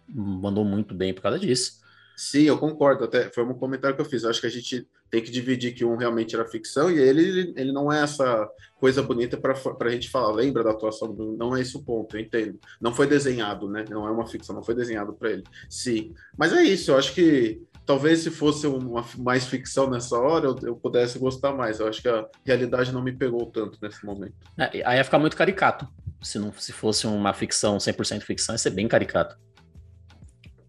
mandou 0.09 0.65
muito 0.65 0.95
bem 0.95 1.13
por 1.13 1.23
causa 1.23 1.39
disso. 1.39 1.85
Sim, 2.17 2.43
eu 2.43 2.57
concordo. 2.57 3.05
Até 3.05 3.29
foi 3.29 3.45
um 3.45 3.53
comentário 3.53 3.95
que 3.95 4.01
eu 4.01 4.07
fiz. 4.07 4.23
Eu 4.23 4.31
acho 4.31 4.41
que 4.41 4.47
a 4.47 4.51
gente 4.51 4.87
tem 5.11 5.23
que 5.23 5.31
dividir 5.31 5.75
que 5.75 5.85
um 5.85 5.97
realmente 5.97 6.35
era 6.35 6.47
ficção 6.47 6.91
e 6.91 6.99
ele, 6.99 7.53
ele 7.57 7.73
não 7.73 7.93
é 7.93 8.03
essa 8.03 8.49
coisa 8.79 9.03
bonita 9.03 9.37
para 9.37 9.55
a 9.81 9.91
gente 9.91 10.11
falar. 10.11 10.33
Lembra 10.33 10.65
da 10.65 10.71
atuação 10.71 11.13
do 11.15 11.37
Não 11.37 11.57
é 11.57 11.61
esse 11.61 11.77
o 11.77 11.83
ponto, 11.83 12.17
eu 12.17 12.21
entendo. 12.21 12.59
Não 12.81 12.95
foi 12.95 13.07
desenhado, 13.07 13.69
né? 13.69 13.85
Não 13.89 14.07
é 14.07 14.11
uma 14.11 14.27
ficção, 14.27 14.55
não 14.55 14.63
foi 14.63 14.75
desenhado 14.75 15.13
para 15.13 15.31
ele. 15.31 15.45
Sim. 15.69 16.13
Mas 16.37 16.53
é 16.53 16.63
isso, 16.63 16.91
eu 16.91 16.99
acho 16.99 17.15
que 17.15 17.63
talvez 17.85 18.21
se 18.21 18.31
fosse 18.31 18.67
uma 18.67 19.05
mais 19.17 19.47
ficção 19.47 19.89
nessa 19.89 20.19
hora, 20.19 20.47
eu, 20.47 20.57
eu 20.63 20.77
pudesse 20.77 21.19
gostar 21.19 21.53
mais. 21.53 21.79
Eu 21.79 21.89
acho 21.89 22.03
que 22.03 22.09
a 22.09 22.27
realidade 22.45 22.93
não 22.93 23.03
me 23.03 23.13
pegou 23.13 23.47
tanto 23.47 23.79
nesse 23.81 24.05
momento. 24.05 24.35
É, 24.59 24.83
aí 24.85 24.99
ia 24.99 25.05
ficar 25.05 25.19
muito 25.19 25.37
caricato. 25.37 25.87
Se, 26.21 26.39
não, 26.39 26.53
se 26.53 26.73
fosse 26.73 27.07
uma 27.07 27.33
ficção 27.33 27.77
100% 27.79 28.23
ficção, 28.23 28.55
ia 28.55 28.59
ser 28.59 28.71
bem 28.71 28.89
caricato. 28.89 29.39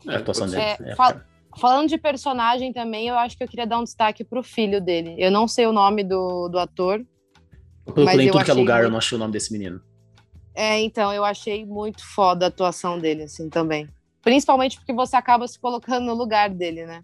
É, 0.07 0.15
a 0.15 0.17
atuação 0.19 0.47
dele. 0.47 0.61
É, 0.61 0.95
fala 0.95 1.25
Falando 1.57 1.89
de 1.89 1.97
personagem 1.97 2.71
também, 2.71 3.07
eu 3.07 3.17
acho 3.17 3.35
que 3.35 3.43
eu 3.43 3.47
queria 3.47 3.65
dar 3.65 3.79
um 3.79 3.83
destaque 3.83 4.23
pro 4.23 4.43
filho 4.43 4.79
dele. 4.79 5.15
Eu 5.17 5.31
não 5.31 5.47
sei 5.47 5.65
o 5.65 5.73
nome 5.73 6.03
do, 6.03 6.47
do 6.49 6.59
ator. 6.59 7.03
Eu 7.85 7.93
procurei 7.93 8.27
em 8.27 8.31
tudo 8.31 8.43
que 8.43 8.51
é 8.51 8.53
lugar, 8.53 8.75
muito... 8.75 8.87
eu 8.87 8.91
não 8.91 8.97
achei 8.97 9.15
o 9.15 9.19
nome 9.19 9.31
desse 9.31 9.51
menino. 9.51 9.81
É, 10.53 10.79
então, 10.79 11.11
eu 11.13 11.23
achei 11.23 11.65
muito 11.65 12.03
foda 12.05 12.45
a 12.45 12.47
atuação 12.49 12.99
dele, 12.99 13.23
assim, 13.23 13.49
também. 13.49 13.87
Principalmente 14.21 14.77
porque 14.77 14.93
você 14.93 15.15
acaba 15.15 15.47
se 15.47 15.59
colocando 15.59 16.05
no 16.05 16.13
lugar 16.13 16.49
dele, 16.49 16.85
né? 16.85 17.01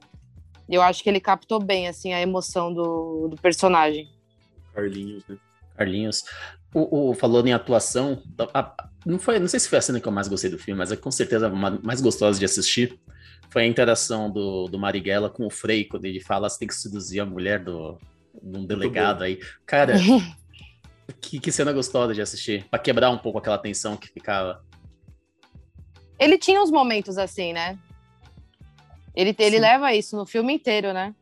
Eu 0.69 0.81
acho 0.81 1.03
que 1.03 1.09
ele 1.09 1.19
captou 1.19 1.59
bem, 1.59 1.87
assim, 1.87 2.13
a 2.13 2.21
emoção 2.21 2.73
do, 2.73 3.29
do 3.29 3.35
personagem. 3.37 4.09
Carlinhos, 4.73 5.23
né? 5.27 5.37
Carlinhos. 5.75 6.23
O, 6.73 7.09
o, 7.09 7.13
falando 7.13 7.47
em 7.47 7.53
atuação, 7.53 8.21
a, 8.53 8.73
não, 9.05 9.19
foi, 9.19 9.39
não 9.39 9.47
sei 9.47 9.59
se 9.59 9.69
foi 9.69 9.77
a 9.77 9.81
cena 9.81 9.99
que 9.99 10.07
eu 10.07 10.11
mais 10.11 10.27
gostei 10.27 10.49
do 10.49 10.57
filme, 10.57 10.77
mas 10.77 10.91
é 10.91 10.95
com 10.95 11.11
certeza 11.11 11.47
a 11.47 11.49
mais 11.49 12.01
gostosa 12.01 12.39
de 12.39 12.45
assistir 12.45 12.99
foi 13.49 13.63
a 13.63 13.67
interação 13.67 14.31
do, 14.31 14.67
do 14.67 14.79
Marighella 14.79 15.29
com 15.29 15.45
o 15.45 15.49
Frei, 15.49 15.85
quando 15.85 16.05
ele 16.05 16.19
fala 16.19 16.49
você 16.49 16.59
tem 16.59 16.67
que 16.67 16.75
seduzir 16.75 17.19
a 17.19 17.25
mulher 17.25 17.63
do, 17.63 17.97
de 18.41 18.57
um 18.57 18.65
delegado 18.65 19.23
aí. 19.23 19.39
Cara, 19.65 19.93
que, 21.21 21.39
que 21.39 21.51
cena 21.51 21.71
gostosa 21.71 22.13
de 22.13 22.21
assistir, 22.21 22.65
para 22.69 22.79
quebrar 22.79 23.09
um 23.09 23.17
pouco 23.17 23.39
aquela 23.39 23.57
tensão 23.57 23.95
que 23.95 24.07
ficava. 24.07 24.63
Ele 26.19 26.37
tinha 26.37 26.61
uns 26.61 26.71
momentos 26.71 27.17
assim, 27.17 27.53
né? 27.53 27.77
Ele, 29.15 29.35
ele 29.37 29.59
leva 29.59 29.93
isso 29.93 30.15
no 30.15 30.25
filme 30.25 30.53
inteiro, 30.53 30.91
né? 30.91 31.13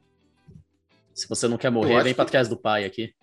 Se 1.14 1.28
você 1.28 1.48
não 1.48 1.58
quer 1.58 1.70
morrer, 1.70 2.04
vem 2.04 2.14
que... 2.14 2.16
pra 2.16 2.26
trás 2.26 2.48
do 2.48 2.56
pai 2.56 2.86
aqui. 2.86 3.14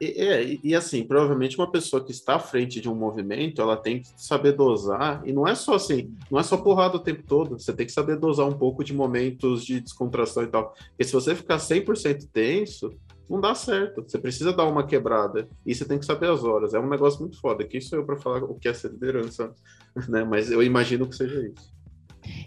E, 0.00 0.06
é, 0.06 0.58
e, 0.62 0.74
assim, 0.74 1.04
provavelmente 1.04 1.56
uma 1.56 1.70
pessoa 1.70 2.04
que 2.04 2.10
está 2.10 2.36
à 2.36 2.38
frente 2.38 2.80
de 2.80 2.88
um 2.88 2.94
movimento, 2.94 3.62
ela 3.62 3.76
tem 3.76 4.02
que 4.02 4.08
saber 4.16 4.52
dosar, 4.52 5.22
e 5.24 5.32
não 5.32 5.46
é 5.46 5.54
só 5.54 5.74
assim, 5.74 6.14
não 6.30 6.38
é 6.38 6.42
só 6.42 6.56
porrada 6.56 6.96
o 6.96 7.00
tempo 7.00 7.22
todo, 7.22 7.58
você 7.58 7.72
tem 7.72 7.86
que 7.86 7.92
saber 7.92 8.16
dosar 8.16 8.46
um 8.46 8.58
pouco 8.58 8.82
de 8.82 8.92
momentos 8.92 9.64
de 9.64 9.80
descontração 9.80 10.42
e 10.42 10.48
tal. 10.48 10.74
Porque 10.90 11.04
se 11.04 11.12
você 11.12 11.34
ficar 11.34 11.58
100% 11.58 12.28
tenso, 12.32 12.90
não 13.28 13.40
dá 13.40 13.54
certo. 13.54 14.02
Você 14.02 14.18
precisa 14.18 14.52
dar 14.52 14.64
uma 14.64 14.86
quebrada, 14.86 15.48
e 15.66 15.74
você 15.74 15.84
tem 15.84 15.98
que 15.98 16.06
saber 16.06 16.30
as 16.30 16.42
horas. 16.44 16.74
É 16.74 16.78
um 16.78 16.88
negócio 16.88 17.20
muito 17.20 17.38
foda. 17.40 17.64
Quem 17.64 17.80
sou 17.80 17.98
eu 17.98 18.06
para 18.06 18.16
falar 18.16 18.42
o 18.42 18.54
que 18.54 18.68
é 18.68 18.74
ser 18.74 18.90
liderança, 18.90 19.52
né? 20.08 20.24
Mas 20.24 20.50
eu 20.50 20.62
imagino 20.62 21.06
que 21.06 21.16
seja 21.16 21.40
isso. 21.46 21.76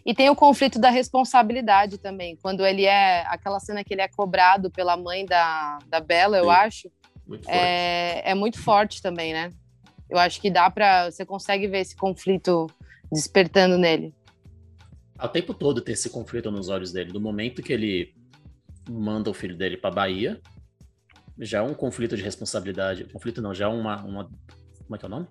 E 0.06 0.14
tem 0.14 0.30
o 0.30 0.36
conflito 0.36 0.80
da 0.80 0.90
responsabilidade 0.90 1.98
também, 1.98 2.36
quando 2.42 2.66
ele 2.66 2.86
é 2.86 3.26
aquela 3.28 3.60
cena 3.60 3.84
que 3.84 3.94
ele 3.94 4.02
é 4.02 4.08
cobrado 4.08 4.70
pela 4.70 4.98
mãe 4.98 5.26
da, 5.26 5.80
da 5.88 6.00
Bela, 6.00 6.38
eu 6.38 6.46
Sim. 6.46 6.50
acho 6.50 6.92
muito 7.32 7.50
é, 7.50 8.32
é 8.32 8.36
muito 8.36 8.60
forte 8.60 9.02
também, 9.02 9.34
né? 9.34 9.52
Eu 10.10 10.18
acho 10.18 10.42
que 10.42 10.52
dá 10.52 10.70
para 10.70 11.10
você 11.10 11.26
consegue 11.26 11.68
ver 11.68 11.80
esse 11.80 11.96
conflito 11.96 12.68
despertando 13.12 13.78
nele. 13.78 14.14
O 15.22 15.28
tempo 15.28 15.54
todo 15.54 15.82
tem 15.82 15.94
esse 15.94 16.10
conflito 16.10 16.52
nos 16.52 16.68
olhos 16.68 16.92
dele. 16.92 17.12
Do 17.12 17.22
momento 17.22 17.62
que 17.62 17.72
ele 17.72 18.14
manda 18.90 19.30
o 19.30 19.34
filho 19.34 19.56
dele 19.56 19.78
para 19.78 19.92
Bahia, 19.92 20.42
já 21.40 21.60
é 21.60 21.62
um 21.62 21.74
conflito 21.74 22.18
de 22.18 22.24
responsabilidade. 22.24 23.06
Conflito 23.06 23.42
não, 23.42 23.54
já 23.54 23.66
é 23.66 23.68
uma, 23.68 24.04
uma. 24.04 24.26
Como 24.26 24.96
é 24.96 24.98
que 24.98 25.06
é 25.06 25.08
o 25.08 25.12
nome? 25.12 25.28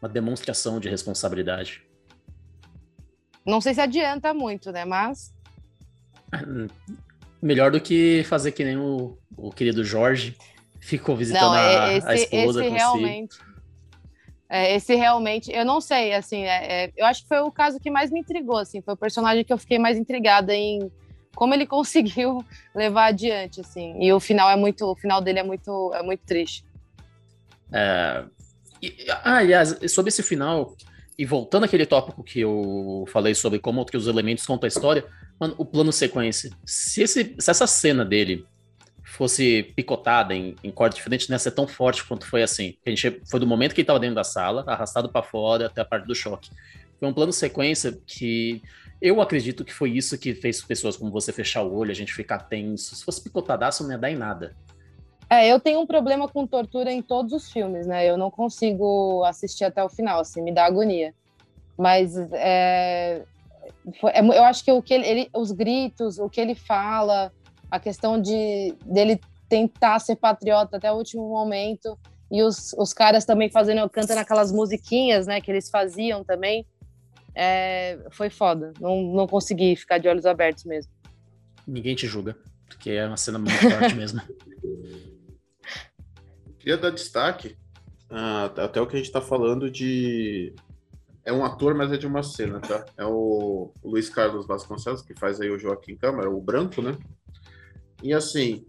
Uma 0.00 0.08
demonstração 0.08 0.78
de 0.78 0.88
responsabilidade. 0.88 1.82
Não 3.44 3.60
sei 3.60 3.74
se 3.74 3.80
adianta 3.80 4.32
muito, 4.32 4.70
né? 4.70 4.84
Mas. 4.84 5.34
Melhor 7.42 7.72
do 7.72 7.80
que 7.80 8.22
fazer 8.24 8.52
que 8.52 8.62
nem 8.62 8.76
o, 8.76 9.18
o 9.36 9.50
querido 9.50 9.82
Jorge, 9.82 10.36
ficou 10.82 11.16
visitando 11.16 11.52
não, 11.52 11.52
a, 11.52 11.92
esse, 11.92 12.08
a 12.08 12.14
esposa 12.14 12.64
esse 12.64 12.74
realmente 12.74 13.38
é, 14.50 14.74
esse 14.74 14.94
realmente 14.96 15.52
eu 15.52 15.64
não 15.64 15.80
sei 15.80 16.12
assim 16.12 16.42
é, 16.42 16.84
é, 16.84 16.92
eu 16.96 17.06
acho 17.06 17.22
que 17.22 17.28
foi 17.28 17.38
o 17.38 17.52
caso 17.52 17.78
que 17.78 17.90
mais 17.90 18.10
me 18.10 18.20
intrigou 18.20 18.58
assim 18.58 18.82
foi 18.82 18.94
o 18.94 18.96
personagem 18.96 19.44
que 19.44 19.52
eu 19.52 19.58
fiquei 19.58 19.78
mais 19.78 19.96
intrigada 19.96 20.52
em 20.52 20.90
como 21.36 21.54
ele 21.54 21.64
conseguiu 21.68 22.44
levar 22.74 23.06
adiante 23.06 23.60
assim 23.60 23.96
e 24.00 24.12
o 24.12 24.18
final 24.18 24.50
é 24.50 24.56
muito 24.56 24.84
o 24.84 24.96
final 24.96 25.20
dele 25.20 25.38
é 25.38 25.42
muito 25.44 25.92
é 25.94 26.02
muito 26.02 26.20
triste. 26.26 26.64
É, 27.72 28.24
e, 28.82 29.06
ah, 29.08 29.36
aliás 29.36 29.78
sobre 29.88 30.08
esse 30.08 30.22
final 30.22 30.74
e 31.16 31.24
voltando 31.24 31.64
àquele 31.64 31.86
tópico 31.86 32.24
que 32.24 32.40
eu 32.40 33.04
falei 33.08 33.34
sobre 33.34 33.60
como 33.60 33.86
que 33.86 33.96
os 33.96 34.08
elementos 34.08 34.44
contam 34.44 34.66
a 34.66 34.68
história 34.68 35.06
mano, 35.40 35.54
o 35.56 35.64
plano 35.64 35.92
sequência 35.92 36.50
se, 36.66 37.02
esse, 37.02 37.36
se 37.38 37.50
essa 37.50 37.66
cena 37.66 38.04
dele 38.04 38.44
fosse 39.12 39.62
picotada 39.76 40.34
em, 40.34 40.56
em 40.64 40.70
corte 40.70 40.96
diferente, 40.96 41.28
não 41.28 41.34
ia 41.34 41.38
ser 41.38 41.50
tão 41.50 41.68
forte 41.68 42.02
quanto 42.04 42.26
foi 42.26 42.42
assim. 42.42 42.74
A 42.84 42.88
gente 42.88 43.20
foi 43.30 43.38
do 43.38 43.46
momento 43.46 43.74
que 43.74 43.80
ele 43.80 43.84
estava 43.84 44.00
dentro 44.00 44.16
da 44.16 44.24
sala, 44.24 44.64
arrastado 44.66 45.08
para 45.10 45.22
fora 45.22 45.66
até 45.66 45.82
a 45.82 45.84
parte 45.84 46.06
do 46.06 46.14
choque. 46.14 46.50
Foi 46.98 47.08
um 47.08 47.12
plano 47.12 47.32
sequência 47.32 47.98
que 48.06 48.62
eu 49.00 49.20
acredito 49.20 49.64
que 49.64 49.72
foi 49.72 49.90
isso 49.90 50.16
que 50.16 50.34
fez 50.34 50.62
pessoas 50.62 50.96
como 50.96 51.10
você 51.10 51.32
fechar 51.32 51.62
o 51.62 51.74
olho, 51.74 51.90
a 51.90 51.94
gente 51.94 52.14
ficar 52.14 52.38
tenso. 52.38 52.96
Se 52.96 53.04
fosse 53.04 53.22
picotadaço, 53.22 53.82
não 53.82 53.90
ia 53.90 53.98
dar 53.98 54.10
em 54.10 54.16
nada. 54.16 54.56
É, 55.28 55.48
eu 55.48 55.60
tenho 55.60 55.80
um 55.80 55.86
problema 55.86 56.26
com 56.28 56.46
tortura 56.46 56.90
em 56.90 57.02
todos 57.02 57.32
os 57.32 57.50
filmes, 57.50 57.86
né? 57.86 58.08
Eu 58.08 58.16
não 58.16 58.30
consigo 58.30 59.24
assistir 59.24 59.64
até 59.64 59.82
o 59.82 59.88
final, 59.88 60.20
assim, 60.20 60.40
me 60.40 60.52
dá 60.52 60.64
agonia. 60.64 61.14
Mas 61.76 62.16
é, 62.32 63.22
foi, 64.00 64.10
é 64.12 64.20
eu 64.20 64.44
acho 64.44 64.64
que 64.64 64.72
o 64.72 64.80
que 64.80 64.94
ele, 64.94 65.06
ele, 65.06 65.30
os 65.34 65.50
gritos, 65.52 66.18
o 66.18 66.30
que 66.30 66.40
ele 66.40 66.54
fala, 66.54 67.32
a 67.72 67.80
questão 67.80 68.20
de 68.20 68.76
dele 68.84 69.18
tentar 69.48 69.98
ser 69.98 70.16
patriota 70.16 70.76
até 70.76 70.92
o 70.92 70.94
último 70.94 71.26
momento 71.26 71.98
e 72.30 72.42
os, 72.42 72.74
os 72.74 72.92
caras 72.92 73.24
também 73.24 73.50
fazendo 73.50 73.88
cantando 73.88 74.20
aquelas 74.20 74.52
musiquinhas, 74.52 75.26
né, 75.26 75.40
que 75.40 75.50
eles 75.50 75.70
faziam 75.70 76.22
também, 76.22 76.66
é, 77.34 77.98
foi 78.10 78.28
foda. 78.28 78.74
Não, 78.78 79.02
não 79.02 79.26
consegui 79.26 79.74
ficar 79.74 79.96
de 79.96 80.06
olhos 80.06 80.26
abertos 80.26 80.64
mesmo. 80.64 80.92
Ninguém 81.66 81.94
te 81.94 82.06
julga, 82.06 82.36
porque 82.66 82.90
é 82.90 83.06
uma 83.06 83.16
cena 83.16 83.38
muito 83.38 83.54
forte 83.54 83.94
mesmo. 83.96 84.20
Queria 86.58 86.76
dar 86.76 86.90
destaque 86.90 87.56
uh, 88.10 88.60
até 88.60 88.82
o 88.82 88.86
que 88.86 88.96
a 88.96 88.98
gente 88.98 89.06
está 89.06 89.22
falando 89.22 89.70
de 89.70 90.54
é 91.24 91.32
um 91.32 91.42
ator, 91.42 91.74
mas 91.74 91.90
é 91.90 91.96
de 91.96 92.06
uma 92.06 92.22
cena, 92.22 92.60
tá? 92.60 92.84
É 92.98 93.04
o, 93.06 93.72
o 93.82 93.90
Luiz 93.90 94.10
Carlos 94.10 94.46
Vasconcelos, 94.46 95.00
que 95.00 95.14
faz 95.14 95.40
aí 95.40 95.50
o 95.50 95.58
Joaquim 95.58 95.96
Câmara, 95.96 96.28
o 96.28 96.40
branco, 96.40 96.82
né? 96.82 96.98
E 98.02 98.12
assim, 98.12 98.64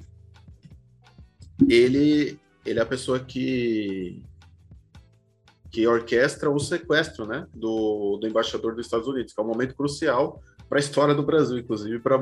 ele, 1.69 2.39
ele 2.65 2.79
é 2.79 2.81
a 2.81 2.85
pessoa 2.85 3.19
que 3.19 4.21
que 5.71 5.87
orquestra 5.87 6.51
o 6.51 6.59
sequestro, 6.59 7.25
né, 7.25 7.47
do, 7.51 8.17
do 8.17 8.27
embaixador 8.27 8.75
dos 8.75 8.85
Estados 8.85 9.07
Unidos, 9.07 9.33
que 9.33 9.41
é 9.41 9.43
um 9.43 9.47
momento 9.47 9.73
crucial 9.73 10.39
para 10.69 10.77
a 10.77 10.79
história 10.79 11.15
do 11.15 11.23
Brasil, 11.23 11.57
inclusive 11.57 11.99
para 11.99 12.15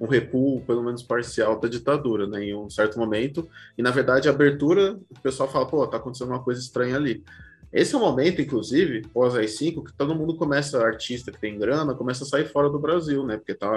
um 0.00 0.06
recuo, 0.06 0.62
pelo 0.62 0.82
menos 0.82 1.02
parcial, 1.02 1.60
da 1.60 1.68
ditadura, 1.68 2.26
né, 2.26 2.44
em 2.44 2.54
um 2.54 2.70
certo 2.70 2.98
momento. 2.98 3.46
E 3.76 3.82
na 3.82 3.90
verdade, 3.90 4.26
a 4.26 4.32
abertura, 4.32 4.98
o 5.10 5.20
pessoal 5.22 5.50
fala, 5.50 5.66
pô, 5.66 5.86
tá 5.86 5.98
acontecendo 5.98 6.30
uma 6.30 6.42
coisa 6.42 6.60
estranha 6.62 6.96
ali. 6.96 7.22
Esse 7.70 7.94
é 7.94 7.98
o 7.98 8.00
momento, 8.00 8.40
inclusive, 8.40 9.06
pós 9.12 9.34
AI-5, 9.34 9.84
que 9.84 9.92
todo 9.92 10.14
mundo 10.14 10.34
começa, 10.36 10.82
artista 10.82 11.30
que 11.30 11.38
tem 11.38 11.58
grana, 11.58 11.94
começa 11.94 12.24
a 12.24 12.26
sair 12.26 12.46
fora 12.46 12.70
do 12.70 12.78
Brasil, 12.78 13.22
né? 13.26 13.36
Porque 13.36 13.52
tá 13.52 13.68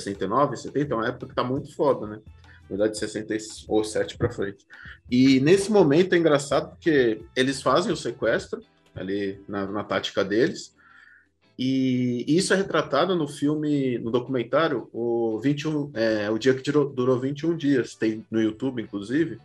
69, 0.00 0.56
70, 0.56 0.92
é 0.92 0.96
uma 0.96 1.08
época 1.08 1.28
que 1.28 1.34
tá 1.34 1.44
muito 1.44 1.74
foda, 1.74 2.06
né? 2.06 2.20
Na 2.62 2.76
verdade, 2.76 2.98
67 2.98 4.16
para 4.16 4.32
frente. 4.32 4.66
E 5.10 5.40
nesse 5.40 5.70
momento 5.70 6.14
é 6.14 6.18
engraçado 6.18 6.70
porque 6.70 7.22
eles 7.36 7.60
fazem 7.60 7.92
o 7.92 7.96
sequestro 7.96 8.62
ali 8.94 9.42
na, 9.48 9.66
na 9.66 9.84
tática 9.84 10.24
deles. 10.24 10.74
E 11.58 12.24
isso 12.26 12.52
é 12.52 12.56
retratado 12.56 13.14
no 13.14 13.28
filme, 13.28 13.98
no 13.98 14.10
documentário, 14.10 14.88
o 14.92 15.38
21, 15.40 15.90
é, 15.94 16.30
o 16.30 16.38
dia 16.38 16.54
que 16.54 16.62
durou, 16.62 16.88
durou 16.88 17.20
21 17.20 17.56
dias, 17.56 17.94
tem 17.94 18.24
no 18.30 18.40
YouTube, 18.40 18.82
inclusive. 18.82 19.38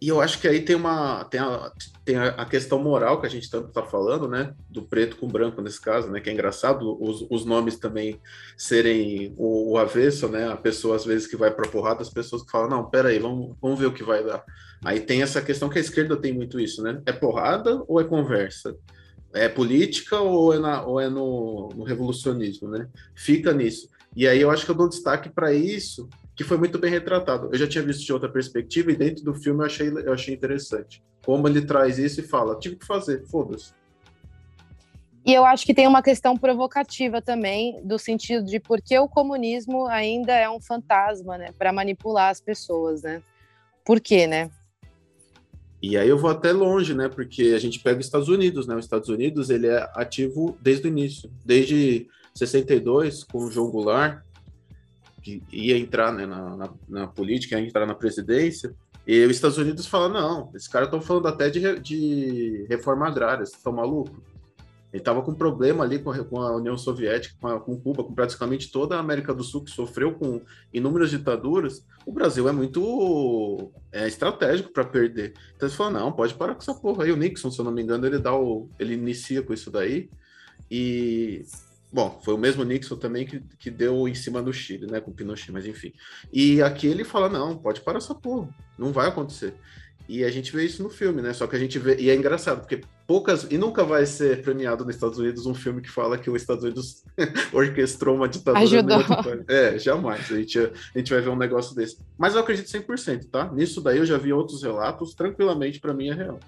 E 0.00 0.08
eu 0.08 0.20
acho 0.20 0.40
que 0.40 0.46
aí 0.46 0.60
tem 0.60 0.76
uma 0.76 1.24
tem 1.24 1.40
a, 1.40 1.72
tem 2.04 2.16
a 2.16 2.44
questão 2.44 2.78
moral 2.78 3.20
que 3.20 3.26
a 3.26 3.30
gente 3.30 3.50
tanto 3.50 3.68
está 3.68 3.82
falando, 3.82 4.28
né? 4.28 4.54
Do 4.70 4.82
preto 4.82 5.16
com 5.16 5.26
branco 5.26 5.60
nesse 5.60 5.80
caso, 5.80 6.08
né? 6.08 6.20
Que 6.20 6.30
é 6.30 6.32
engraçado 6.32 6.96
os, 7.02 7.26
os 7.28 7.44
nomes 7.44 7.76
também 7.78 8.20
serem 8.56 9.34
o, 9.36 9.72
o, 9.72 9.78
avesso, 9.78 10.28
né? 10.28 10.48
A 10.48 10.56
pessoa 10.56 10.94
às 10.94 11.04
vezes 11.04 11.26
que 11.26 11.36
vai 11.36 11.50
para 11.50 11.68
porrada, 11.68 12.00
as 12.00 12.10
pessoas 12.10 12.44
que 12.44 12.50
falam, 12.50 12.70
não, 12.70 12.88
peraí, 12.88 13.18
vamos, 13.18 13.56
vamos 13.60 13.78
ver 13.78 13.86
o 13.86 13.92
que 13.92 14.04
vai 14.04 14.22
dar. 14.24 14.44
Aí 14.84 15.00
tem 15.00 15.22
essa 15.22 15.42
questão 15.42 15.68
que 15.68 15.78
a 15.78 15.80
esquerda 15.80 16.16
tem 16.16 16.32
muito 16.32 16.60
isso, 16.60 16.80
né? 16.80 17.02
É 17.04 17.12
porrada 17.12 17.82
ou 17.88 18.00
é 18.00 18.04
conversa? 18.04 18.76
É 19.34 19.48
política 19.48 20.20
ou 20.20 20.54
é, 20.54 20.60
na, 20.60 20.86
ou 20.86 21.00
é 21.00 21.08
no, 21.08 21.70
no 21.74 21.82
revolucionismo, 21.82 22.68
né? 22.68 22.88
Fica 23.16 23.52
nisso. 23.52 23.88
E 24.14 24.28
aí 24.28 24.40
eu 24.40 24.50
acho 24.50 24.64
que 24.64 24.70
eu 24.70 24.76
dou 24.76 24.88
destaque 24.88 25.28
para 25.28 25.52
isso 25.52 26.08
que 26.38 26.44
foi 26.44 26.56
muito 26.56 26.78
bem 26.78 26.88
retratado. 26.88 27.48
Eu 27.50 27.58
já 27.58 27.66
tinha 27.66 27.82
visto 27.82 28.06
de 28.06 28.12
outra 28.12 28.28
perspectiva 28.28 28.92
e 28.92 28.96
dentro 28.96 29.24
do 29.24 29.34
filme 29.34 29.60
eu 29.60 29.66
achei, 29.66 29.88
eu 29.88 30.12
achei 30.12 30.32
interessante. 30.32 31.02
Como 31.26 31.48
ele 31.48 31.66
traz 31.66 31.98
isso 31.98 32.20
e 32.20 32.22
fala, 32.22 32.56
tive 32.56 32.76
que 32.76 32.86
fazer, 32.86 33.26
foda-se. 33.26 33.72
E 35.26 35.34
eu 35.34 35.44
acho 35.44 35.66
que 35.66 35.74
tem 35.74 35.88
uma 35.88 36.00
questão 36.00 36.36
provocativa 36.36 37.20
também, 37.20 37.84
do 37.84 37.98
sentido 37.98 38.46
de 38.46 38.60
por 38.60 38.80
que 38.80 38.96
o 38.96 39.08
comunismo 39.08 39.86
ainda 39.86 40.32
é 40.32 40.48
um 40.48 40.60
fantasma, 40.60 41.36
né, 41.36 41.48
para 41.58 41.72
manipular 41.72 42.30
as 42.30 42.40
pessoas, 42.40 43.02
né? 43.02 43.20
Por 43.84 44.00
quê, 44.00 44.28
né? 44.28 44.48
E 45.82 45.98
aí 45.98 46.08
eu 46.08 46.18
vou 46.18 46.30
até 46.30 46.52
longe, 46.52 46.94
né? 46.94 47.08
Porque 47.08 47.52
a 47.54 47.58
gente 47.58 47.80
pega 47.80 47.98
os 47.98 48.06
Estados 48.06 48.28
Unidos, 48.28 48.68
né? 48.68 48.76
Os 48.76 48.84
Estados 48.84 49.08
Unidos 49.08 49.50
ele 49.50 49.66
é 49.66 49.90
ativo 49.94 50.56
desde 50.60 50.86
o 50.86 50.88
início, 50.88 51.30
desde 51.44 52.06
62 52.32 53.24
com 53.24 53.38
o 53.38 53.50
João 53.50 53.70
Goulart, 53.70 54.22
que 55.28 55.42
ia 55.52 55.76
entrar 55.76 56.12
né, 56.12 56.26
na, 56.26 56.56
na, 56.56 56.70
na, 56.88 57.06
política, 57.06 57.58
ia 57.58 57.66
entrar 57.66 57.86
na 57.86 57.94
presidência, 57.94 58.74
e 59.06 59.24
os 59.24 59.32
Estados 59.32 59.58
Unidos 59.58 59.86
falam, 59.86 60.08
não, 60.10 60.50
esses 60.54 60.68
caras 60.68 60.88
estão 60.88 61.00
falando 61.00 61.28
até 61.28 61.48
de, 61.48 61.78
de 61.80 62.66
reforma 62.68 63.06
agrária, 63.06 63.44
vocês 63.44 63.56
estão 63.56 63.72
malucos? 63.72 64.18
Ele 64.90 65.02
estava 65.02 65.20
com 65.20 65.34
problema 65.34 65.84
ali 65.84 65.98
com 65.98 66.10
a, 66.10 66.24
com 66.24 66.40
a 66.40 66.56
União 66.56 66.76
Soviética, 66.78 67.34
com, 67.40 67.46
a, 67.46 67.60
com, 67.60 67.78
Cuba, 67.78 68.02
com 68.02 68.14
praticamente 68.14 68.72
toda 68.72 68.96
a 68.96 69.00
América 69.00 69.34
do 69.34 69.44
Sul, 69.44 69.62
que 69.62 69.70
sofreu 69.70 70.14
com 70.14 70.40
inúmeras 70.72 71.10
ditaduras. 71.10 71.84
O 72.06 72.12
Brasil 72.12 72.48
é 72.48 72.52
muito 72.52 73.70
é, 73.92 74.08
estratégico 74.08 74.72
para 74.72 74.84
perder. 74.84 75.34
Então 75.54 75.68
eles 75.68 75.76
falam, 75.76 75.92
não, 75.92 76.12
pode 76.12 76.32
parar 76.34 76.54
com 76.54 76.62
essa 76.62 76.74
porra 76.74 77.04
aí. 77.04 77.12
O 77.12 77.16
Nixon, 77.16 77.50
se 77.50 77.58
eu 77.58 77.66
não 77.66 77.72
me 77.72 77.82
engano, 77.82 78.06
ele 78.06 78.18
dá 78.18 78.34
o, 78.34 78.68
ele 78.78 78.94
inicia 78.94 79.42
com 79.42 79.52
isso 79.52 79.70
daí. 79.70 80.08
E 80.70 81.44
Bom, 81.90 82.20
foi 82.22 82.34
o 82.34 82.38
mesmo 82.38 82.64
Nixon 82.64 82.96
também 82.96 83.26
que, 83.26 83.40
que 83.58 83.70
deu 83.70 84.06
em 84.06 84.14
cima 84.14 84.42
do 84.42 84.52
Chile, 84.52 84.86
né, 84.86 85.00
com 85.00 85.10
o 85.10 85.14
Pinochet, 85.14 85.50
mas 85.50 85.66
enfim. 85.66 85.92
E 86.32 86.60
aqui 86.60 86.86
ele 86.86 87.02
fala, 87.02 87.28
não, 87.28 87.56
pode 87.56 87.80
parar 87.80 87.98
essa 87.98 88.14
porra, 88.14 88.48
não 88.78 88.92
vai 88.92 89.08
acontecer. 89.08 89.54
E 90.08 90.24
a 90.24 90.30
gente 90.30 90.50
vê 90.56 90.64
isso 90.64 90.82
no 90.82 90.88
filme, 90.88 91.20
né? 91.20 91.34
Só 91.34 91.46
que 91.46 91.54
a 91.54 91.58
gente 91.58 91.78
vê. 91.78 91.96
E 92.00 92.08
é 92.08 92.14
engraçado, 92.14 92.60
porque 92.60 92.80
poucas. 93.06 93.46
E 93.50 93.58
nunca 93.58 93.84
vai 93.84 94.06
ser 94.06 94.40
premiado 94.40 94.82
nos 94.82 94.94
Estados 94.94 95.18
Unidos 95.18 95.44
um 95.44 95.54
filme 95.54 95.82
que 95.82 95.90
fala 95.90 96.16
que 96.16 96.30
os 96.30 96.40
Estados 96.40 96.64
Unidos 96.64 97.04
orquestrou 97.52 98.16
uma 98.16 98.26
ditadura. 98.26 98.64
Ajudou. 98.64 99.44
É, 99.46 99.78
jamais. 99.78 100.32
A 100.32 100.36
gente, 100.36 100.58
a 100.58 100.98
gente 100.98 101.12
vai 101.12 101.20
ver 101.20 101.28
um 101.28 101.36
negócio 101.36 101.76
desse. 101.76 101.98
Mas 102.16 102.34
eu 102.34 102.40
acredito 102.40 102.66
100%, 102.66 103.28
tá? 103.30 103.52
Nisso 103.52 103.82
daí 103.82 103.98
eu 103.98 104.06
já 104.06 104.16
vi 104.16 104.32
outros 104.32 104.62
relatos, 104.62 105.14
tranquilamente, 105.14 105.78
para 105.78 105.92
mim 105.92 106.08
é 106.08 106.14
real. 106.14 106.40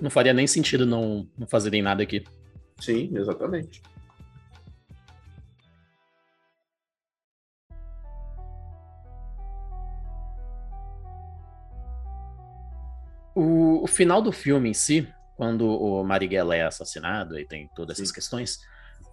Não 0.00 0.10
faria 0.10 0.32
nem 0.32 0.46
sentido 0.46 0.86
não, 0.86 1.26
não 1.36 1.48
fazerem 1.48 1.82
nada 1.82 2.04
aqui. 2.04 2.22
Sim, 2.80 3.10
exatamente. 3.16 3.82
O, 13.42 13.84
o, 13.84 13.86
final 13.86 14.20
do 14.20 14.30
filme 14.30 14.68
em 14.68 14.74
si, 14.74 15.08
quando 15.34 15.66
o 15.66 16.04
Marighella 16.04 16.54
é 16.54 16.62
assassinado 16.62 17.38
e 17.38 17.46
tem 17.46 17.70
todas 17.74 17.96
essas 17.96 18.08
Sim. 18.08 18.14
questões, 18.14 18.60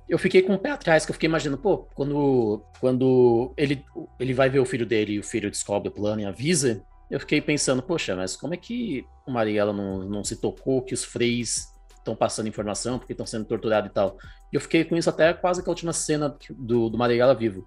eu 0.10 0.20
fiquei 0.20 0.42
com 0.42 0.54
o 0.54 0.60
pé 0.60 0.72
atrás, 0.72 1.06
que 1.06 1.12
eu 1.12 1.14
fiquei 1.14 1.30
imaginando, 1.30 1.62
pô, 1.62 1.88
quando, 1.96 2.62
quando 2.82 3.54
ele, 3.56 3.86
ele 4.20 4.34
vai 4.34 4.50
ver 4.50 4.60
o 4.60 4.66
filho 4.66 4.86
dele 4.86 5.14
e 5.14 5.20
o 5.20 5.24
filho 5.24 5.50
descobre 5.50 5.88
o 5.88 5.92
plano 5.94 6.20
e 6.20 6.26
avisa, 6.26 6.84
eu 7.10 7.22
fiquei 7.22 7.40
pensando, 7.40 7.82
poxa, 7.82 8.18
mas 8.18 8.36
como 8.36 8.54
é 8.54 8.58
que 8.58 9.06
o 9.26 9.32
Marighella 9.32 9.72
não, 9.72 10.00
não 10.00 10.26
se 10.26 10.36
tocou 10.36 10.82
que 10.82 10.94
os 10.94 11.06
freis 11.06 11.74
estão 11.98 12.14
passando 12.14 12.50
informação 12.50 13.00
porque 13.00 13.14
estão 13.14 13.26
sendo 13.26 13.46
torturados 13.46 13.90
e 13.90 13.94
tal? 13.94 14.18
E 14.52 14.58
eu 14.58 14.60
fiquei 14.60 14.84
com 14.84 14.98
isso 14.98 15.10
até 15.10 15.34
quase 15.34 15.64
que 15.64 15.70
a 15.70 15.72
última 15.72 15.94
cena 15.94 16.36
do, 16.50 16.90
do 16.90 16.98
Marighella 16.98 17.34
vivo. 17.34 17.66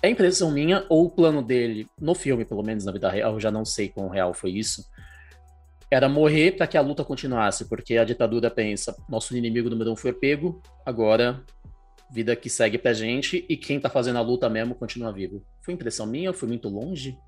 É 0.00 0.08
impressão 0.08 0.50
minha, 0.50 0.86
ou 0.88 1.04
o 1.04 1.10
plano 1.10 1.42
dele, 1.42 1.90
no 2.00 2.14
filme, 2.14 2.46
pelo 2.46 2.62
menos 2.62 2.86
na 2.86 2.92
vida 2.92 3.10
real, 3.10 3.34
eu 3.34 3.40
já 3.40 3.50
não 3.50 3.66
sei 3.66 3.90
quão 3.90 4.08
real 4.08 4.32
foi 4.32 4.52
isso, 4.52 4.88
era 5.90 6.08
morrer 6.08 6.52
para 6.52 6.66
que 6.66 6.76
a 6.76 6.82
luta 6.82 7.04
continuasse, 7.04 7.68
porque 7.68 7.96
a 7.96 8.04
ditadura 8.04 8.50
pensa, 8.50 8.96
nosso 9.08 9.36
inimigo 9.36 9.70
número 9.70 9.92
um 9.92 9.96
foi 9.96 10.12
pego, 10.12 10.62
agora 10.84 11.44
vida 12.10 12.34
que 12.34 12.48
segue 12.48 12.78
pra 12.78 12.92
gente 12.92 13.44
e 13.48 13.56
quem 13.56 13.78
tá 13.78 13.90
fazendo 13.90 14.18
a 14.18 14.22
luta 14.22 14.48
mesmo 14.48 14.74
continua 14.74 15.12
vivo. 15.12 15.42
Foi 15.62 15.74
impressão 15.74 16.06
minha? 16.06 16.32
Foi 16.32 16.48
muito 16.48 16.68
longe? 16.68 17.18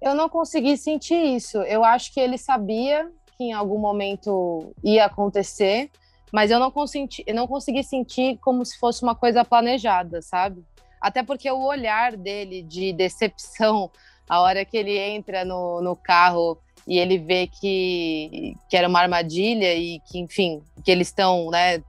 Eu 0.00 0.14
não 0.14 0.28
consegui 0.28 0.76
sentir 0.76 1.14
isso. 1.14 1.58
Eu 1.58 1.84
acho 1.84 2.12
que 2.12 2.20
ele 2.20 2.36
sabia 2.36 3.10
que 3.36 3.44
em 3.44 3.52
algum 3.52 3.78
momento 3.78 4.74
ia 4.82 5.06
acontecer, 5.06 5.90
mas 6.32 6.50
eu 6.50 6.58
não 6.58 6.70
consegui, 6.70 7.24
eu 7.26 7.34
não 7.34 7.46
consegui 7.46 7.82
sentir 7.82 8.38
como 8.38 8.64
se 8.64 8.78
fosse 8.78 9.02
uma 9.02 9.14
coisa 9.14 9.44
planejada, 9.44 10.20
sabe? 10.20 10.64
Até 11.00 11.22
porque 11.22 11.50
o 11.50 11.64
olhar 11.64 12.16
dele 12.16 12.62
de 12.62 12.92
decepção, 12.92 13.90
a 14.28 14.40
hora 14.40 14.64
que 14.64 14.76
ele 14.76 14.98
entra 14.98 15.44
no, 15.44 15.80
no 15.80 15.94
carro 15.94 16.58
e 16.86 16.98
ele 16.98 17.18
vê 17.18 17.46
que, 17.46 18.54
que 18.68 18.76
era 18.76 18.88
uma 18.88 19.00
armadilha 19.00 19.74
e 19.74 20.00
que, 20.00 20.18
enfim, 20.18 20.62
que 20.84 20.90
eles 20.90 21.08
estão, 21.08 21.50
né, 21.50 21.82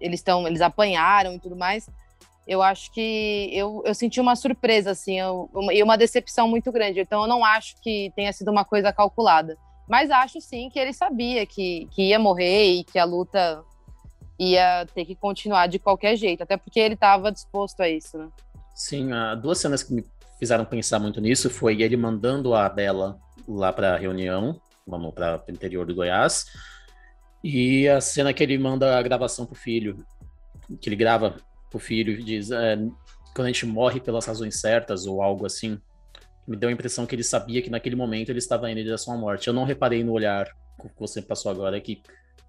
eles 0.00 0.20
estão, 0.20 0.46
eles 0.46 0.60
apanharam 0.60 1.34
e 1.34 1.38
tudo 1.38 1.56
mais, 1.56 1.88
eu 2.46 2.62
acho 2.62 2.90
que 2.92 3.50
eu, 3.52 3.82
eu 3.84 3.94
senti 3.94 4.20
uma 4.20 4.34
surpresa, 4.34 4.92
assim, 4.92 5.18
e 5.70 5.82
uma 5.82 5.98
decepção 5.98 6.48
muito 6.48 6.72
grande. 6.72 7.00
Então, 7.00 7.22
eu 7.22 7.28
não 7.28 7.44
acho 7.44 7.76
que 7.82 8.10
tenha 8.16 8.32
sido 8.32 8.50
uma 8.50 8.64
coisa 8.64 8.90
calculada. 8.90 9.56
Mas 9.86 10.10
acho, 10.10 10.40
sim, 10.40 10.70
que 10.70 10.78
ele 10.78 10.92
sabia 10.94 11.44
que, 11.44 11.86
que 11.90 12.08
ia 12.08 12.18
morrer 12.18 12.64
e 12.72 12.84
que 12.84 12.98
a 12.98 13.04
luta 13.04 13.62
ia 14.38 14.86
ter 14.94 15.04
que 15.04 15.14
continuar 15.14 15.66
de 15.66 15.78
qualquer 15.78 16.16
jeito, 16.16 16.42
até 16.42 16.56
porque 16.56 16.78
ele 16.78 16.94
estava 16.94 17.30
disposto 17.32 17.80
a 17.80 17.88
isso, 17.88 18.16
né? 18.16 18.28
Sim, 18.74 19.12
uh, 19.12 19.36
duas 19.36 19.58
cenas 19.58 19.82
que 19.82 19.92
me 19.92 20.04
fizeram 20.38 20.64
pensar 20.64 20.98
muito 20.98 21.20
nisso 21.20 21.50
foi 21.50 21.82
ele 21.82 21.96
mandando 21.96 22.54
a 22.54 22.68
Bela 22.68 23.18
lá 23.48 23.72
para 23.72 23.94
a 23.94 23.96
reunião, 23.96 24.60
vamos 24.86 25.14
para 25.14 25.42
o 25.46 25.50
interior 25.50 25.86
do 25.86 25.94
Goiás, 25.94 26.46
e 27.42 27.88
a 27.88 28.00
cena 28.00 28.32
que 28.32 28.42
ele 28.42 28.58
manda 28.58 28.98
a 28.98 29.02
gravação 29.02 29.46
pro 29.46 29.54
filho, 29.54 30.04
que 30.80 30.88
ele 30.88 30.96
grava 30.96 31.36
o 31.76 31.78
filho 31.78 32.22
diz: 32.22 32.50
é, 32.50 32.76
quando 33.34 33.46
a 33.46 33.52
gente 33.52 33.66
morre 33.66 34.00
pelas 34.00 34.26
razões 34.26 34.60
certas 34.60 35.06
ou 35.06 35.22
algo 35.22 35.46
assim, 35.46 35.78
me 36.46 36.56
deu 36.56 36.68
a 36.68 36.72
impressão 36.72 37.06
que 37.06 37.14
ele 37.14 37.22
sabia 37.22 37.60
que 37.60 37.70
naquele 37.70 37.96
momento 37.96 38.30
ele 38.30 38.38
estava 38.38 38.70
indo 38.70 38.80
em 38.80 38.84
direção 38.84 39.14
à 39.14 39.16
morte. 39.16 39.48
Eu 39.48 39.54
não 39.54 39.64
reparei 39.64 40.02
no 40.02 40.12
olhar 40.12 40.46
que 40.80 40.88
você 40.98 41.20
passou 41.20 41.50
agora 41.50 41.80
que 41.80 42.02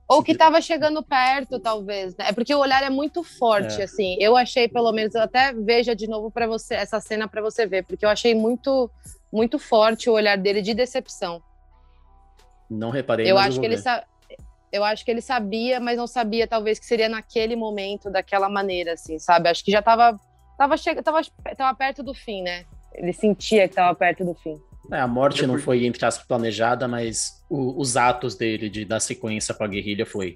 ou 0.10 0.24
que 0.24 0.32
estava 0.32 0.60
chegando 0.60 1.04
perto, 1.04 1.60
talvez. 1.60 2.18
Né? 2.18 2.30
É 2.30 2.34
porque 2.34 2.54
o 2.56 2.58
olhar 2.58 2.82
é 2.82 2.90
muito 2.90 3.24
forte, 3.24 3.80
é. 3.80 3.84
assim. 3.84 4.18
Eu 4.20 4.36
achei, 4.36 4.68
pelo 4.68 4.92
menos, 4.92 5.14
eu 5.14 5.22
até 5.22 5.54
veja 5.54 5.96
de 5.96 6.08
novo 6.08 6.32
para 6.32 6.48
você 6.48 6.74
essa 6.74 7.00
cena 7.00 7.28
para 7.28 7.44
você 7.44 7.68
ver, 7.68 7.86
porque 7.86 8.04
eu 8.04 8.10
achei 8.10 8.34
muito, 8.34 8.90
muito 9.32 9.60
forte 9.60 10.10
o 10.10 10.14
olhar 10.14 10.36
dele 10.36 10.64
de 10.64 10.74
decepção. 10.74 11.44
Não 12.68 12.90
reparei. 12.90 13.32
Eu 13.32 13.38
acho 13.38 13.58
eu 13.58 13.62
que 13.62 13.68
ele 13.68 13.78
sa... 13.78 14.04
eu 14.72 14.84
acho 14.84 15.06
que 15.06 15.12
ele 15.12 15.22
sabia, 15.22 15.80
mas 15.80 15.96
não 15.96 16.08
sabia 16.08 16.48
talvez 16.48 16.80
que 16.80 16.88
seria 16.88 17.08
naquele 17.08 17.56
momento, 17.56 18.10
daquela 18.10 18.50
maneira, 18.50 18.94
assim, 18.94 19.20
sabe? 19.20 19.48
Acho 19.48 19.64
que 19.64 19.72
já 19.72 19.80
estava 19.80 20.20
tava, 20.58 20.76
che... 20.76 20.96
tava, 21.04 21.22
tava 21.56 21.78
perto 21.78 22.02
do 22.02 22.16
fim, 22.16 22.42
né? 22.42 22.66
Ele 22.96 23.14
sentia 23.14 23.68
que 23.68 23.74
estava 23.74 23.94
perto 23.94 24.26
do 24.26 24.34
fim. 24.34 24.60
É, 24.92 25.00
a 25.00 25.08
morte 25.08 25.46
não 25.46 25.58
foi, 25.60 25.86
entre 25.86 26.06
aspas, 26.06 26.26
planejada, 26.26 26.88
mas 26.88 27.44
o, 27.50 27.80
os 27.80 27.96
atos 27.96 28.36
dele 28.36 28.70
de 28.70 28.86
dar 28.86 29.00
sequência 29.00 29.54
para 29.54 29.68
a 29.68 29.70
guerrilha 29.70 30.06
foi. 30.06 30.36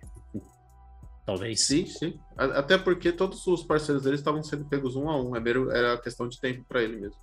Talvez. 1.25 1.61
Sim, 1.61 1.85
sim. 1.85 2.19
Até 2.37 2.77
porque 2.77 3.11
todos 3.11 3.45
os 3.47 3.63
parceiros 3.63 4.03
dele 4.03 4.15
estavam 4.15 4.43
sendo 4.43 4.65
pegos 4.65 4.95
um 4.95 5.09
a 5.09 5.21
um. 5.21 5.35
É 5.35 5.41
era 5.77 5.97
questão 5.97 6.27
de 6.27 6.39
tempo 6.39 6.65
para 6.67 6.83
ele 6.83 6.97
mesmo. 6.97 7.17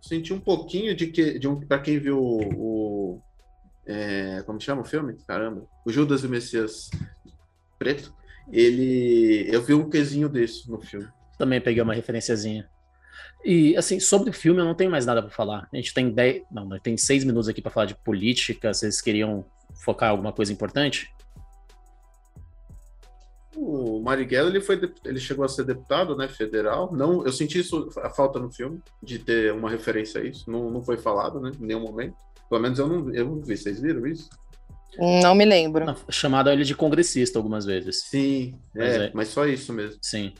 Senti 0.00 0.32
um 0.32 0.40
pouquinho 0.40 0.94
de 0.94 1.08
que, 1.08 1.38
de 1.38 1.48
um, 1.48 1.60
para 1.60 1.80
quem 1.80 1.98
viu 1.98 2.18
o, 2.18 2.38
o 2.54 3.22
é, 3.84 4.42
como 4.46 4.60
chama 4.60 4.82
o 4.82 4.84
filme? 4.84 5.16
Caramba, 5.26 5.66
o 5.84 5.90
Judas 5.90 6.22
e 6.22 6.26
o 6.26 6.30
Messias 6.30 6.90
Preto. 7.78 8.14
Ele, 8.50 9.48
eu 9.50 9.60
vi 9.62 9.74
um 9.74 9.90
quesinho 9.90 10.28
desse 10.28 10.70
no 10.70 10.80
filme. 10.80 11.08
Também 11.36 11.60
peguei 11.60 11.82
uma 11.82 11.94
referenciazinha. 11.94 12.68
E, 13.46 13.76
assim, 13.76 14.00
sobre 14.00 14.30
o 14.30 14.32
filme 14.32 14.60
eu 14.60 14.64
não 14.64 14.74
tenho 14.74 14.90
mais 14.90 15.06
nada 15.06 15.22
para 15.22 15.30
falar. 15.30 15.68
A 15.72 15.76
gente 15.76 15.94
tem 15.94 16.10
10, 16.10 16.42
não, 16.50 16.68
tem 16.80 16.96
seis 16.96 17.22
minutos 17.22 17.48
aqui 17.48 17.62
para 17.62 17.70
falar 17.70 17.86
de 17.86 17.94
política. 17.94 18.74
Vocês 18.74 19.00
queriam 19.00 19.44
focar 19.84 20.10
alguma 20.10 20.32
coisa 20.32 20.52
importante? 20.52 21.08
O 23.54 24.00
Marighella, 24.00 24.50
ele 24.50 24.60
foi 24.60 24.80
ele 25.04 25.20
chegou 25.20 25.44
a 25.44 25.48
ser 25.48 25.64
deputado, 25.64 26.16
né, 26.16 26.26
federal. 26.26 26.92
Não, 26.92 27.24
eu 27.24 27.30
senti 27.30 27.60
isso 27.60 27.88
a 28.02 28.10
falta 28.10 28.40
no 28.40 28.50
filme 28.50 28.80
de 29.00 29.20
ter 29.20 29.52
uma 29.52 29.70
referência 29.70 30.20
a 30.20 30.24
isso. 30.24 30.50
Não, 30.50 30.68
não 30.68 30.82
foi 30.82 30.98
falado, 30.98 31.40
né, 31.40 31.52
em 31.60 31.66
nenhum 31.66 31.82
momento. 31.82 32.16
Pelo 32.50 32.60
menos 32.60 32.80
eu 32.80 32.88
não, 32.88 33.14
eu 33.14 33.26
não 33.26 33.40
vi. 33.40 33.56
Vocês 33.56 33.80
viram 33.80 34.04
isso? 34.08 34.28
Não 34.98 35.36
me 35.36 35.44
lembro. 35.44 35.94
Chamado 36.10 36.50
ele 36.50 36.64
de 36.64 36.74
congressista 36.74 37.38
algumas 37.38 37.64
vezes. 37.64 38.02
Sim, 38.02 38.58
mas, 38.74 38.88
é, 38.88 39.04
é, 39.04 39.10
mas 39.14 39.28
só 39.28 39.46
isso 39.46 39.72
mesmo. 39.72 39.98
Sim. 40.02 40.34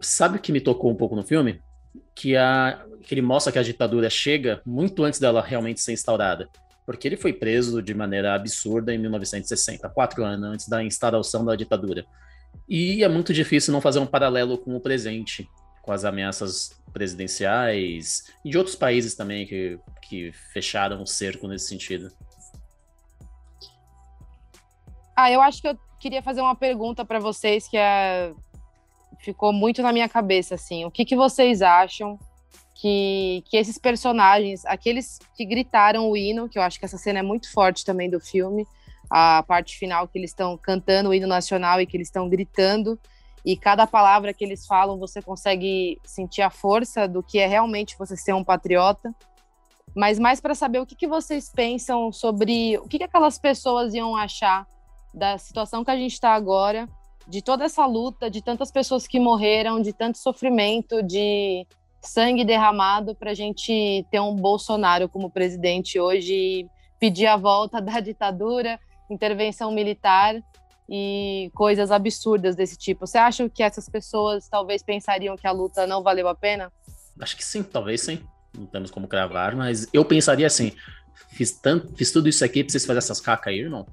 Sabe 0.00 0.38
o 0.38 0.40
que 0.40 0.52
me 0.52 0.60
tocou 0.60 0.90
um 0.90 0.94
pouco 0.94 1.16
no 1.16 1.22
filme? 1.22 1.60
Que, 2.14 2.36
a, 2.36 2.84
que 3.02 3.14
ele 3.14 3.22
mostra 3.22 3.52
que 3.52 3.58
a 3.58 3.62
ditadura 3.62 4.08
chega 4.08 4.62
muito 4.64 5.04
antes 5.04 5.20
dela 5.20 5.42
realmente 5.42 5.80
ser 5.80 5.92
instaurada. 5.92 6.48
Porque 6.86 7.08
ele 7.08 7.16
foi 7.16 7.32
preso 7.32 7.82
de 7.82 7.94
maneira 7.94 8.34
absurda 8.34 8.94
em 8.94 8.98
1960, 8.98 9.88
quatro 9.88 10.24
anos 10.24 10.48
antes 10.48 10.68
da 10.68 10.82
instauração 10.82 11.44
da 11.44 11.56
ditadura. 11.56 12.04
E 12.68 13.02
é 13.02 13.08
muito 13.08 13.32
difícil 13.32 13.72
não 13.72 13.80
fazer 13.80 13.98
um 13.98 14.06
paralelo 14.06 14.58
com 14.58 14.74
o 14.76 14.80
presente, 14.80 15.48
com 15.82 15.92
as 15.92 16.04
ameaças 16.04 16.70
presidenciais 16.92 18.24
e 18.44 18.50
de 18.50 18.58
outros 18.58 18.76
países 18.76 19.14
também 19.14 19.46
que, 19.46 19.78
que 20.02 20.32
fecharam 20.52 21.02
o 21.02 21.06
cerco 21.06 21.48
nesse 21.48 21.68
sentido. 21.68 22.10
Ah, 25.16 25.30
eu 25.30 25.40
acho 25.42 25.60
que 25.60 25.68
eu 25.68 25.78
queria 26.00 26.22
fazer 26.22 26.40
uma 26.40 26.56
pergunta 26.56 27.04
para 27.04 27.18
vocês 27.18 27.68
que 27.68 27.76
é 27.76 28.32
ficou 29.24 29.52
muito 29.52 29.82
na 29.82 29.92
minha 29.92 30.08
cabeça, 30.08 30.54
assim. 30.54 30.84
O 30.84 30.90
que, 30.90 31.04
que 31.04 31.16
vocês 31.16 31.62
acham 31.62 32.18
que, 32.74 33.42
que 33.46 33.56
esses 33.56 33.78
personagens, 33.78 34.64
aqueles 34.66 35.18
que 35.34 35.44
gritaram 35.44 36.10
o 36.10 36.16
hino, 36.16 36.48
que 36.48 36.58
eu 36.58 36.62
acho 36.62 36.78
que 36.78 36.84
essa 36.84 36.98
cena 36.98 37.20
é 37.20 37.22
muito 37.22 37.50
forte 37.50 37.84
também 37.84 38.10
do 38.10 38.20
filme, 38.20 38.66
a 39.10 39.42
parte 39.42 39.76
final 39.76 40.06
que 40.06 40.18
eles 40.18 40.30
estão 40.30 40.56
cantando 40.56 41.08
o 41.08 41.14
hino 41.14 41.26
nacional 41.26 41.80
e 41.80 41.86
que 41.86 41.96
eles 41.96 42.08
estão 42.08 42.28
gritando, 42.28 42.98
e 43.44 43.56
cada 43.56 43.86
palavra 43.86 44.32
que 44.32 44.44
eles 44.44 44.66
falam 44.66 44.98
você 44.98 45.20
consegue 45.20 45.98
sentir 46.04 46.42
a 46.42 46.50
força 46.50 47.06
do 47.06 47.22
que 47.22 47.38
é 47.38 47.46
realmente 47.46 47.96
você 47.98 48.16
ser 48.16 48.32
um 48.32 48.44
patriota. 48.44 49.14
Mas 49.94 50.18
mais 50.18 50.40
para 50.40 50.54
saber 50.54 50.80
o 50.80 50.86
que, 50.86 50.96
que 50.96 51.06
vocês 51.06 51.50
pensam 51.50 52.10
sobre 52.10 52.78
o 52.78 52.88
que, 52.88 52.98
que 52.98 53.04
aquelas 53.04 53.38
pessoas 53.38 53.94
iam 53.94 54.16
achar 54.16 54.66
da 55.12 55.38
situação 55.38 55.84
que 55.84 55.90
a 55.90 55.96
gente 55.96 56.14
está 56.14 56.34
agora 56.34 56.88
de 57.26 57.42
toda 57.42 57.64
essa 57.64 57.86
luta, 57.86 58.30
de 58.30 58.42
tantas 58.42 58.70
pessoas 58.70 59.06
que 59.06 59.18
morreram, 59.18 59.80
de 59.80 59.92
tanto 59.92 60.18
sofrimento, 60.18 61.02
de 61.02 61.66
sangue 62.02 62.44
derramado 62.44 63.14
para 63.14 63.30
a 63.30 63.34
gente 63.34 64.04
ter 64.10 64.20
um 64.20 64.36
Bolsonaro 64.36 65.08
como 65.08 65.30
presidente 65.30 65.98
hoje 65.98 66.34
e 66.34 66.68
pedir 67.00 67.26
a 67.26 67.36
volta 67.36 67.80
da 67.82 68.00
ditadura, 68.00 68.78
intervenção 69.10 69.72
militar 69.72 70.34
e 70.88 71.50
coisas 71.54 71.90
absurdas 71.90 72.54
desse 72.54 72.76
tipo. 72.76 73.06
Você 73.06 73.16
acha 73.16 73.48
que 73.48 73.62
essas 73.62 73.88
pessoas 73.88 74.48
talvez 74.48 74.82
pensariam 74.82 75.36
que 75.36 75.46
a 75.46 75.52
luta 75.52 75.86
não 75.86 76.02
valeu 76.02 76.28
a 76.28 76.34
pena? 76.34 76.70
Acho 77.20 77.36
que 77.36 77.44
sim, 77.44 77.62
talvez 77.62 78.02
sim. 78.02 78.22
Não 78.56 78.66
temos 78.66 78.90
como 78.90 79.08
cravar, 79.08 79.56
mas 79.56 79.88
eu 79.92 80.04
pensaria 80.04 80.46
assim: 80.46 80.72
fiz, 81.30 81.52
tanto, 81.52 81.94
fiz 81.96 82.12
tudo 82.12 82.28
isso 82.28 82.44
aqui 82.44 82.62
pra 82.62 82.70
vocês 82.70 82.84
fazerem 82.84 82.98
essas 82.98 83.20
cacas 83.20 83.52
aí, 83.52 83.60
irmão? 83.60 83.86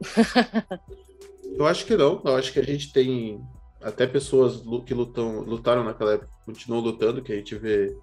Eu 1.56 1.66
acho 1.66 1.86
que 1.86 1.96
não. 1.96 2.20
Eu 2.24 2.36
acho 2.36 2.52
que 2.52 2.60
a 2.60 2.64
gente 2.64 2.92
tem 2.92 3.40
até 3.80 4.06
pessoas 4.06 4.62
que 4.84 4.94
lutam, 4.94 5.40
lutaram 5.40 5.84
naquela 5.84 6.14
época, 6.14 6.30
continuam 6.44 6.82
lutando, 6.82 7.22
que 7.22 7.32
a 7.32 7.36
gente 7.36 7.54
vê 7.54 7.96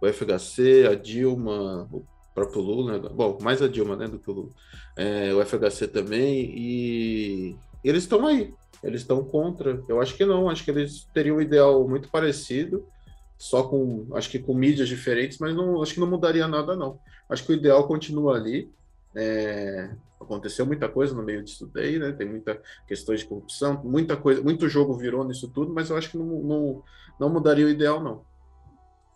o 0.00 0.06
FHC, 0.06 0.86
a 0.90 0.94
Dilma, 0.94 1.88
o 1.92 2.04
próprio 2.34 2.62
Lula, 2.62 2.98
né? 2.98 3.08
bom, 3.08 3.38
mais 3.40 3.62
a 3.62 3.68
Dilma, 3.68 3.96
né, 3.96 4.08
do 4.08 4.18
que 4.18 4.30
o 4.30 4.34
Lula, 4.34 4.50
é, 4.96 5.32
o 5.34 5.44
FHC 5.44 5.88
também, 5.88 6.52
e 6.56 7.56
eles 7.84 8.04
estão 8.04 8.26
aí, 8.26 8.52
eles 8.82 9.02
estão 9.02 9.22
contra. 9.24 9.82
Eu 9.88 10.00
acho 10.00 10.14
que 10.16 10.24
não, 10.24 10.48
acho 10.48 10.64
que 10.64 10.70
eles 10.70 11.06
teriam 11.12 11.36
um 11.36 11.42
ideal 11.42 11.86
muito 11.88 12.08
parecido, 12.08 12.86
só 13.38 13.62
com, 13.62 14.06
acho 14.14 14.30
que 14.30 14.38
com 14.38 14.54
mídias 14.54 14.88
diferentes, 14.88 15.38
mas 15.38 15.54
não, 15.54 15.82
acho 15.82 15.94
que 15.94 16.00
não 16.00 16.10
mudaria 16.10 16.46
nada, 16.48 16.76
não. 16.76 16.98
Acho 17.28 17.44
que 17.44 17.52
o 17.52 17.54
ideal 17.54 17.86
continua 17.86 18.36
ali. 18.36 18.70
É, 19.14 19.90
aconteceu 20.20 20.64
muita 20.64 20.88
coisa 20.88 21.14
no 21.14 21.22
meio 21.22 21.42
disso 21.42 21.70
daí, 21.72 21.98
né? 21.98 22.12
Tem 22.12 22.28
muita 22.28 22.60
questões 22.86 23.20
de 23.20 23.26
corrupção, 23.26 23.82
muita 23.84 24.16
coisa, 24.16 24.42
muito 24.42 24.68
jogo 24.68 24.94
virou 24.94 25.24
nisso 25.24 25.48
tudo, 25.48 25.72
mas 25.72 25.90
eu 25.90 25.96
acho 25.96 26.10
que 26.10 26.18
não, 26.18 26.26
não, 26.26 26.82
não 27.18 27.30
mudaria 27.30 27.66
o 27.66 27.70
ideal, 27.70 28.02
não. 28.02 28.24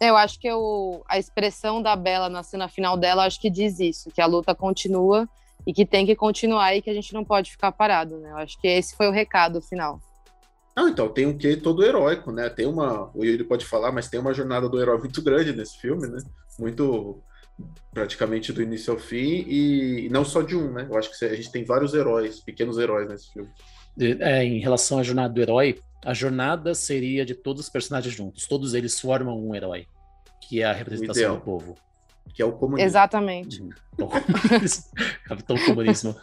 Eu 0.00 0.16
acho 0.16 0.40
que 0.40 0.48
eu, 0.48 1.02
a 1.08 1.18
expressão 1.18 1.80
da 1.80 1.94
Bela 1.94 2.28
na 2.28 2.42
cena 2.42 2.68
final 2.68 2.96
dela, 2.96 3.24
acho 3.24 3.40
que 3.40 3.48
diz 3.48 3.78
isso, 3.78 4.10
que 4.10 4.20
a 4.20 4.26
luta 4.26 4.54
continua 4.54 5.28
e 5.66 5.72
que 5.72 5.86
tem 5.86 6.04
que 6.04 6.16
continuar 6.16 6.74
e 6.74 6.82
que 6.82 6.90
a 6.90 6.94
gente 6.94 7.14
não 7.14 7.24
pode 7.24 7.50
ficar 7.50 7.72
parado, 7.72 8.18
né? 8.18 8.32
Eu 8.32 8.36
acho 8.38 8.60
que 8.60 8.66
esse 8.66 8.96
foi 8.96 9.06
o 9.08 9.12
recado 9.12 9.62
final. 9.62 10.00
Não, 10.76 10.88
então, 10.88 11.08
tem 11.08 11.26
um 11.26 11.38
quê 11.38 11.56
todo 11.56 11.84
heróico, 11.84 12.32
né? 12.32 12.50
Tem 12.50 12.66
uma, 12.66 13.10
o 13.14 13.24
Yuri 13.24 13.44
pode 13.44 13.64
falar, 13.64 13.92
mas 13.92 14.08
tem 14.08 14.18
uma 14.18 14.34
jornada 14.34 14.68
do 14.68 14.80
herói 14.80 14.98
muito 14.98 15.22
grande 15.22 15.52
nesse 15.52 15.78
filme, 15.78 16.08
né? 16.08 16.18
Muito 16.58 17.22
praticamente 17.92 18.52
do 18.52 18.62
início 18.62 18.92
ao 18.92 18.98
fim, 18.98 19.44
e, 19.46 20.08
não 20.10 20.24
só 20.24 20.42
de 20.42 20.56
um, 20.56 20.72
né? 20.72 20.86
Eu 20.90 20.98
acho 20.98 21.16
que 21.16 21.24
a 21.24 21.34
gente 21.34 21.52
tem 21.52 21.64
vários 21.64 21.94
heróis, 21.94 22.40
pequenos 22.40 22.78
heróis 22.78 23.08
nesse 23.08 23.32
filme. 23.32 23.48
É, 24.20 24.44
em 24.44 24.58
relação 24.58 24.98
à 24.98 25.02
jornada 25.02 25.32
do 25.32 25.40
herói, 25.40 25.80
a 26.04 26.12
jornada 26.12 26.74
seria 26.74 27.24
de 27.24 27.34
todos 27.34 27.62
os 27.62 27.68
personagens 27.68 28.12
juntos. 28.14 28.46
Todos 28.46 28.74
eles 28.74 29.00
formam 29.00 29.40
um 29.40 29.54
herói, 29.54 29.86
que 30.40 30.60
é 30.60 30.64
a 30.64 30.72
representação 30.72 31.36
do 31.36 31.40
povo. 31.40 31.76
Que 32.34 32.42
é 32.42 32.44
o 32.44 32.52
comunismo. 32.52 32.86
Exatamente. 32.86 33.62
Uhum. 33.62 33.70
Capitão 35.24 35.56
Comunismo. 35.64 36.16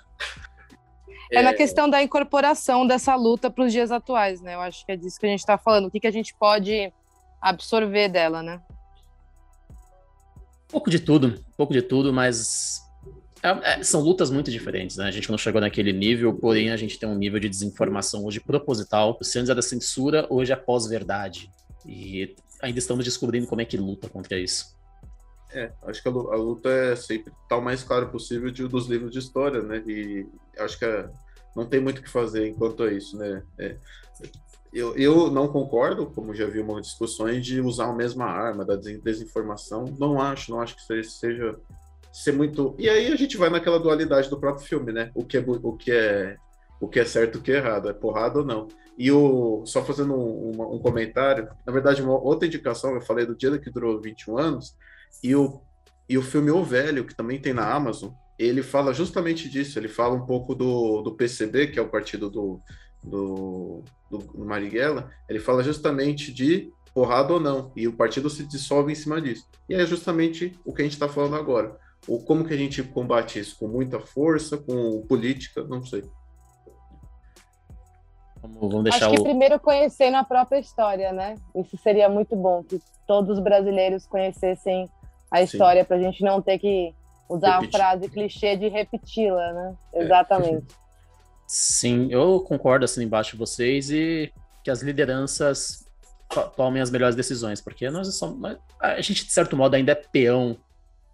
É, 1.32 1.38
é 1.38 1.42
na 1.42 1.54
questão 1.54 1.90
da 1.90 2.04
incorporação 2.04 2.86
dessa 2.86 3.16
luta 3.16 3.50
para 3.50 3.64
os 3.64 3.72
dias 3.72 3.92
atuais, 3.92 4.42
né? 4.42 4.56
Eu 4.56 4.60
acho 4.60 4.86
que 4.86 4.92
é 4.92 4.98
disso 4.98 5.18
que 5.18 5.26
a 5.26 5.30
gente 5.30 5.40
está 5.40 5.58
falando. 5.58 5.86
O 5.86 5.92
que, 5.92 6.02
que 6.02 6.08
a 6.08 6.12
gente 6.12 6.36
pode 6.36 6.92
absorver 7.42 8.10
dela, 8.10 8.44
né? 8.44 8.62
Pouco 10.72 10.90
de 10.90 11.00
tudo, 11.00 11.44
pouco 11.58 11.74
de 11.74 11.82
tudo, 11.82 12.14
mas 12.14 12.82
é, 13.44 13.74
é, 13.74 13.84
são 13.84 14.02
lutas 14.02 14.30
muito 14.30 14.52
diferentes, 14.52 14.98
né? 14.98 15.06
A 15.06 15.12
gente 15.12 15.30
não 15.30 15.38
chegou 15.38 15.60
naquele 15.60 15.92
nível, 15.92 16.34
porém 16.34 16.72
a 16.72 16.78
gente 16.78 16.98
tem 16.98 17.10
um 17.10 17.16
nível 17.16 17.40
de 17.40 17.50
desinformação 17.50 18.26
hoje 18.26 18.40
proposital. 18.40 19.18
Se 19.22 19.40
antes 19.40 19.50
era 19.50 19.62
censura, 19.62 20.26
hoje 20.30 20.54
é 20.54 20.56
pós-verdade. 20.56 21.52
E 21.86 22.36
ainda 22.62 22.80
estamos 22.80 23.04
descobrindo 23.04 23.48
como 23.48 23.62
é 23.62 23.66
que 23.66 23.78
luta 23.78 24.08
contra 24.08 24.40
isso. 24.40 24.76
É, 25.54 25.72
acho 25.84 26.02
que 26.02 26.08
a 26.08 26.12
luta 26.12 26.70
é 26.70 26.96
sempre 26.96 27.34
tal 27.50 27.60
tá 27.60 27.66
mais 27.66 27.84
claro 27.84 28.08
possível 28.10 28.50
de, 28.50 28.66
dos 28.68 28.88
livros 28.88 29.12
de 29.12 29.20
história, 29.20 29.62
né? 29.62 29.84
E 29.86 30.26
acho 30.58 30.80
que 30.80 30.86
é, 30.86 31.10
não 31.56 31.66
tem 31.66 31.82
muito 31.82 32.00
o 32.00 32.04
que 32.04 32.10
fazer 32.10 32.48
enquanto 32.48 32.84
a 32.84 32.94
isso, 32.94 33.18
né? 33.18 33.44
É, 33.58 33.76
eu, 34.74 34.96
eu 34.96 35.30
não 35.30 35.48
concordo, 35.48 36.08
como 36.08 36.34
já 36.34 36.46
vi 36.46 36.60
algumas 36.60 36.88
discussões, 36.88 37.46
de 37.46 37.60
usar 37.60 37.88
a 37.88 37.96
mesma 37.96 38.26
arma 38.26 38.64
da 38.64 38.76
desinformação. 38.76 39.86
Não 40.00 40.20
acho, 40.22 40.52
não 40.52 40.62
acho 40.62 40.76
que 40.76 41.04
seja 41.04 41.60
ser 42.12 42.32
muito. 42.34 42.76
E 42.78 42.90
aí 42.90 43.12
a 43.12 43.16
gente 43.16 43.38
vai 43.38 43.50
naquela 43.50 43.80
dualidade 43.80 44.30
do 44.30 44.40
próprio 44.40 44.66
filme, 44.66 44.92
né? 44.92 45.12
O 45.14 45.26
que 45.26 45.38
é, 45.38 45.42
o 45.42 45.74
que 45.76 45.92
é 45.92 46.38
o 46.82 46.88
que 46.88 47.00
é 47.00 47.06
certo 47.06 47.38
o 47.38 47.42
que 47.42 47.52
é 47.52 47.58
errado, 47.58 47.90
é 47.90 47.94
porrada 47.94 48.40
ou 48.40 48.46
não. 48.46 48.68
E 48.98 49.12
o, 49.12 49.64
só 49.66 49.84
fazendo 49.86 50.16
um, 50.16 50.52
um, 50.52 50.76
um 50.76 50.80
comentário, 50.80 51.48
na 51.66 51.72
verdade, 51.72 52.02
uma 52.02 52.20
outra 52.20 52.48
indicação, 52.48 52.96
eu 52.96 53.02
falei 53.02 53.26
do 53.26 53.36
dia 53.36 53.58
que 53.60 53.70
durou 53.70 54.02
21 54.02 54.38
anos, 54.38 54.76
e 55.24 55.36
o, 55.36 55.62
e 56.10 56.18
o 56.18 56.24
filme 56.24 56.50
O 56.50 56.64
Velho, 56.64 57.06
que 57.06 57.16
também 57.16 57.40
tem 57.40 57.54
na 57.54 57.72
Amazon, 57.72 58.12
ele 58.38 58.64
fala 58.64 58.94
justamente 58.94 59.48
disso, 59.48 59.78
ele 59.78 59.88
fala 59.88 60.16
um 60.16 60.26
pouco 60.26 60.56
do, 60.56 61.04
do 61.04 61.16
PCB, 61.16 61.68
que 61.68 61.78
é 61.78 61.82
o 61.82 61.90
partido 61.90 62.30
do, 62.30 62.60
do, 63.04 63.84
do, 64.10 64.18
do 64.20 64.46
Marighella, 64.46 65.10
ele 65.28 65.40
fala 65.40 65.64
justamente 65.64 66.34
de 66.34 66.72
porrada 66.94 67.34
ou 67.34 67.40
não, 67.40 67.72
e 67.76 67.88
o 67.88 67.94
partido 67.94 68.30
se 68.30 68.46
dissolve 68.46 68.92
em 68.92 68.96
cima 68.96 69.22
disso. 69.22 69.48
E 69.70 69.74
é 69.74 69.86
justamente 69.86 70.60
o 70.66 70.74
que 70.74 70.82
a 70.82 70.86
gente 70.86 70.94
está 70.94 71.08
falando 71.08 71.36
agora. 71.36 71.78
O, 72.08 72.20
como 72.20 72.46
que 72.46 72.54
a 72.54 72.58
gente 72.58 72.84
combate 72.84 73.40
isso? 73.40 73.58
Com 73.58 73.68
muita 73.68 74.00
força, 74.00 74.58
com 74.58 75.02
política, 75.08 75.64
não 75.64 75.84
sei. 75.86 76.04
Vamos 78.42 78.84
deixar 78.84 79.06
Acho 79.06 79.16
que 79.16 79.22
o... 79.22 79.24
primeiro 79.24 79.60
conhecendo 79.60 80.18
a 80.18 80.24
própria 80.24 80.60
história, 80.60 81.12
né? 81.12 81.36
Isso 81.56 81.78
seria 81.78 82.10
muito 82.10 82.36
bom, 82.36 82.64
que 82.64 82.82
todos 83.08 83.38
os 83.38 83.44
brasileiros 83.44 84.06
conhecessem 84.08 84.90
a 85.30 85.42
história, 85.42 85.86
para 85.86 85.98
a 85.98 86.02
gente 86.02 86.24
não 86.24 86.42
ter 86.42 86.58
que 86.58 86.94
usar 87.30 87.60
Repetir. 87.60 87.76
a 87.76 87.78
frase 87.80 88.10
clichê 88.10 88.58
de 88.58 88.68
repeti-la, 88.68 89.54
né? 89.54 89.76
É. 89.94 90.04
Exatamente. 90.04 90.76
Sim, 91.54 92.08
eu 92.10 92.40
concordo 92.40 92.86
assim 92.86 93.04
embaixo 93.04 93.32
de 93.32 93.38
vocês 93.38 93.92
e 93.92 94.32
que 94.64 94.72
as 94.72 94.82
lideranças 94.82 95.86
tomem 96.56 96.82
as 96.82 96.90
melhores 96.90 97.14
decisões, 97.14 97.60
porque 97.60 97.90
nós 97.90 98.16
somos, 98.16 98.58
a 98.80 99.02
gente 99.02 99.26
de 99.26 99.34
certo 99.34 99.58
modo 99.58 99.76
ainda 99.76 99.92
é 99.92 99.96
peão 99.96 100.58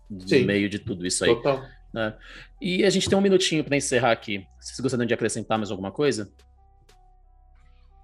no 0.07 0.29
Sim. 0.29 0.45
meio 0.45 0.69
de 0.69 0.77
tudo 0.77 1.07
isso 1.07 1.25
aí. 1.25 1.33
Total. 1.33 1.65
Né? 1.91 2.15
E 2.61 2.85
a 2.85 2.89
gente 2.91 3.09
tem 3.09 3.17
um 3.17 3.21
minutinho 3.21 3.63
para 3.63 3.75
encerrar 3.75 4.11
aqui. 4.11 4.45
Vocês 4.61 4.79
gostariam 4.79 5.07
de 5.07 5.13
acrescentar 5.15 5.57
mais 5.57 5.71
alguma 5.71 5.91
coisa? 5.91 6.31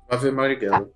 Ave 0.10 0.32
Marighella. 0.32 0.90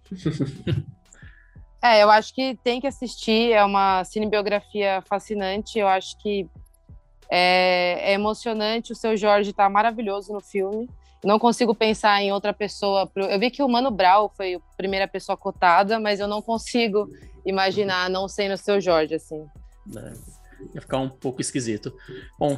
É, 1.83 2.01
eu 2.01 2.09
acho 2.09 2.33
que 2.33 2.57
tem 2.63 2.81
que 2.81 2.87
assistir, 2.87 3.51
é 3.51 3.63
uma 3.63 4.03
cinebiografia 4.03 5.03
fascinante, 5.07 5.77
eu 5.77 5.87
acho 5.87 6.17
que 6.17 6.49
é, 7.29 8.11
é 8.11 8.13
emocionante, 8.13 8.91
o 8.91 8.95
seu 8.95 9.15
Jorge 9.15 9.51
está 9.51 9.69
maravilhoso 9.69 10.33
no 10.33 10.41
filme. 10.41 10.89
Não 11.27 11.37
consigo 11.37 11.75
pensar 11.75 12.21
em 12.21 12.31
outra 12.31 12.53
pessoa. 12.53 13.11
Eu 13.13 13.37
vi 13.37 13.51
que 13.51 13.61
o 13.61 13.67
Mano 13.67 13.91
Brown 13.91 14.29
foi 14.29 14.55
a 14.55 14.59
primeira 14.77 15.05
pessoa 15.05 15.35
cotada, 15.35 15.99
mas 15.99 16.21
eu 16.21 16.27
não 16.27 16.41
consigo 16.41 17.09
imaginar 17.45 18.09
não 18.09 18.29
sendo 18.29 18.53
o 18.53 18.57
seu 18.57 18.79
Jorge, 18.79 19.15
assim. 19.15 19.45
É, 19.93 20.13
ia 20.73 20.79
ficar 20.79 20.99
um 20.99 21.09
pouco 21.09 21.41
esquisito. 21.41 21.93
Bom, 22.39 22.57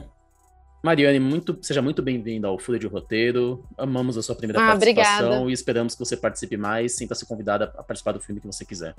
Mariane, 0.83 1.19
muito, 1.19 1.57
seja 1.63 1.81
muito 1.81 2.03
bem-vinda 2.03 2.47
ao 2.47 2.59
Folha 2.59 2.77
de 2.77 2.85
Roteiro. 2.85 3.65
Amamos 3.75 4.19
a 4.19 4.21
sua 4.21 4.35
primeira 4.35 4.61
ah, 4.61 4.67
participação 4.67 5.25
obrigada. 5.25 5.49
e 5.49 5.53
esperamos 5.53 5.95
que 5.95 5.99
você 5.99 6.15
participe 6.15 6.55
mais. 6.55 6.95
Sinta-se 6.95 7.25
convidada 7.25 7.73
a 7.75 7.81
participar 7.81 8.11
do 8.11 8.19
filme 8.19 8.39
que 8.39 8.45
você 8.45 8.63
quiser. 8.63 8.93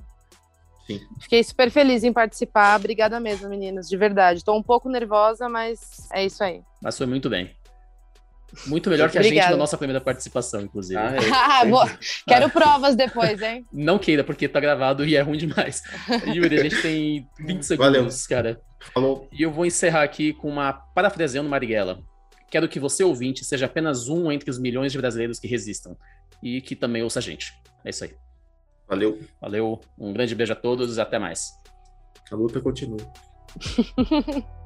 Sim. 0.84 0.98
Fiquei 1.20 1.44
super 1.44 1.70
feliz 1.70 2.02
em 2.02 2.12
participar. 2.12 2.76
Obrigada 2.76 3.20
mesmo, 3.20 3.48
meninas, 3.48 3.88
de 3.88 3.96
verdade. 3.96 4.40
Estou 4.40 4.58
um 4.58 4.62
pouco 4.64 4.88
nervosa, 4.88 5.48
mas 5.48 6.08
é 6.12 6.24
isso 6.24 6.42
aí. 6.42 6.60
Mas 6.82 6.98
foi 6.98 7.06
muito 7.06 7.30
bem. 7.30 7.54
Muito 8.66 8.90
melhor 8.90 9.10
que 9.10 9.18
a 9.18 9.22
gente 9.22 9.38
na 9.38 9.56
nossa 9.56 9.76
primeira 9.76 10.00
participação, 10.00 10.62
inclusive. 10.62 10.98
Ah, 10.98 11.14
é. 11.14 11.98
Quero 12.26 12.50
provas 12.50 12.96
depois, 12.96 13.40
hein? 13.40 13.64
Não 13.72 13.98
queira, 13.98 14.24
porque 14.24 14.48
tá 14.48 14.60
gravado 14.60 15.04
e 15.04 15.16
é 15.16 15.20
ruim 15.20 15.38
demais. 15.38 15.82
Yuri, 16.26 16.58
a 16.58 16.62
gente 16.62 16.82
tem 16.82 17.28
20 17.38 17.62
segundos, 17.62 17.94
Valeu. 17.94 18.10
cara. 18.28 18.60
Falou. 18.92 19.28
E 19.32 19.42
eu 19.42 19.52
vou 19.52 19.66
encerrar 19.66 20.02
aqui 20.02 20.32
com 20.32 20.48
uma 20.48 20.72
parafraseando 20.72 21.48
Marighella. 21.48 22.00
Quero 22.50 22.68
que 22.68 22.80
você, 22.80 23.04
ouvinte, 23.04 23.44
seja 23.44 23.66
apenas 23.66 24.08
um 24.08 24.32
entre 24.32 24.50
os 24.50 24.58
milhões 24.58 24.90
de 24.90 24.98
brasileiros 24.98 25.38
que 25.38 25.46
resistam. 25.46 25.96
E 26.42 26.60
que 26.60 26.74
também 26.74 27.02
ouça 27.02 27.18
a 27.18 27.22
gente. 27.22 27.52
É 27.84 27.90
isso 27.90 28.02
aí. 28.02 28.14
Valeu. 28.88 29.20
Valeu. 29.40 29.80
Um 29.98 30.12
grande 30.12 30.34
beijo 30.34 30.52
a 30.52 30.56
todos 30.56 30.96
e 30.96 31.00
até 31.00 31.18
mais. 31.18 31.50
A 32.30 32.34
luta 32.34 32.60
continua. 32.60 32.98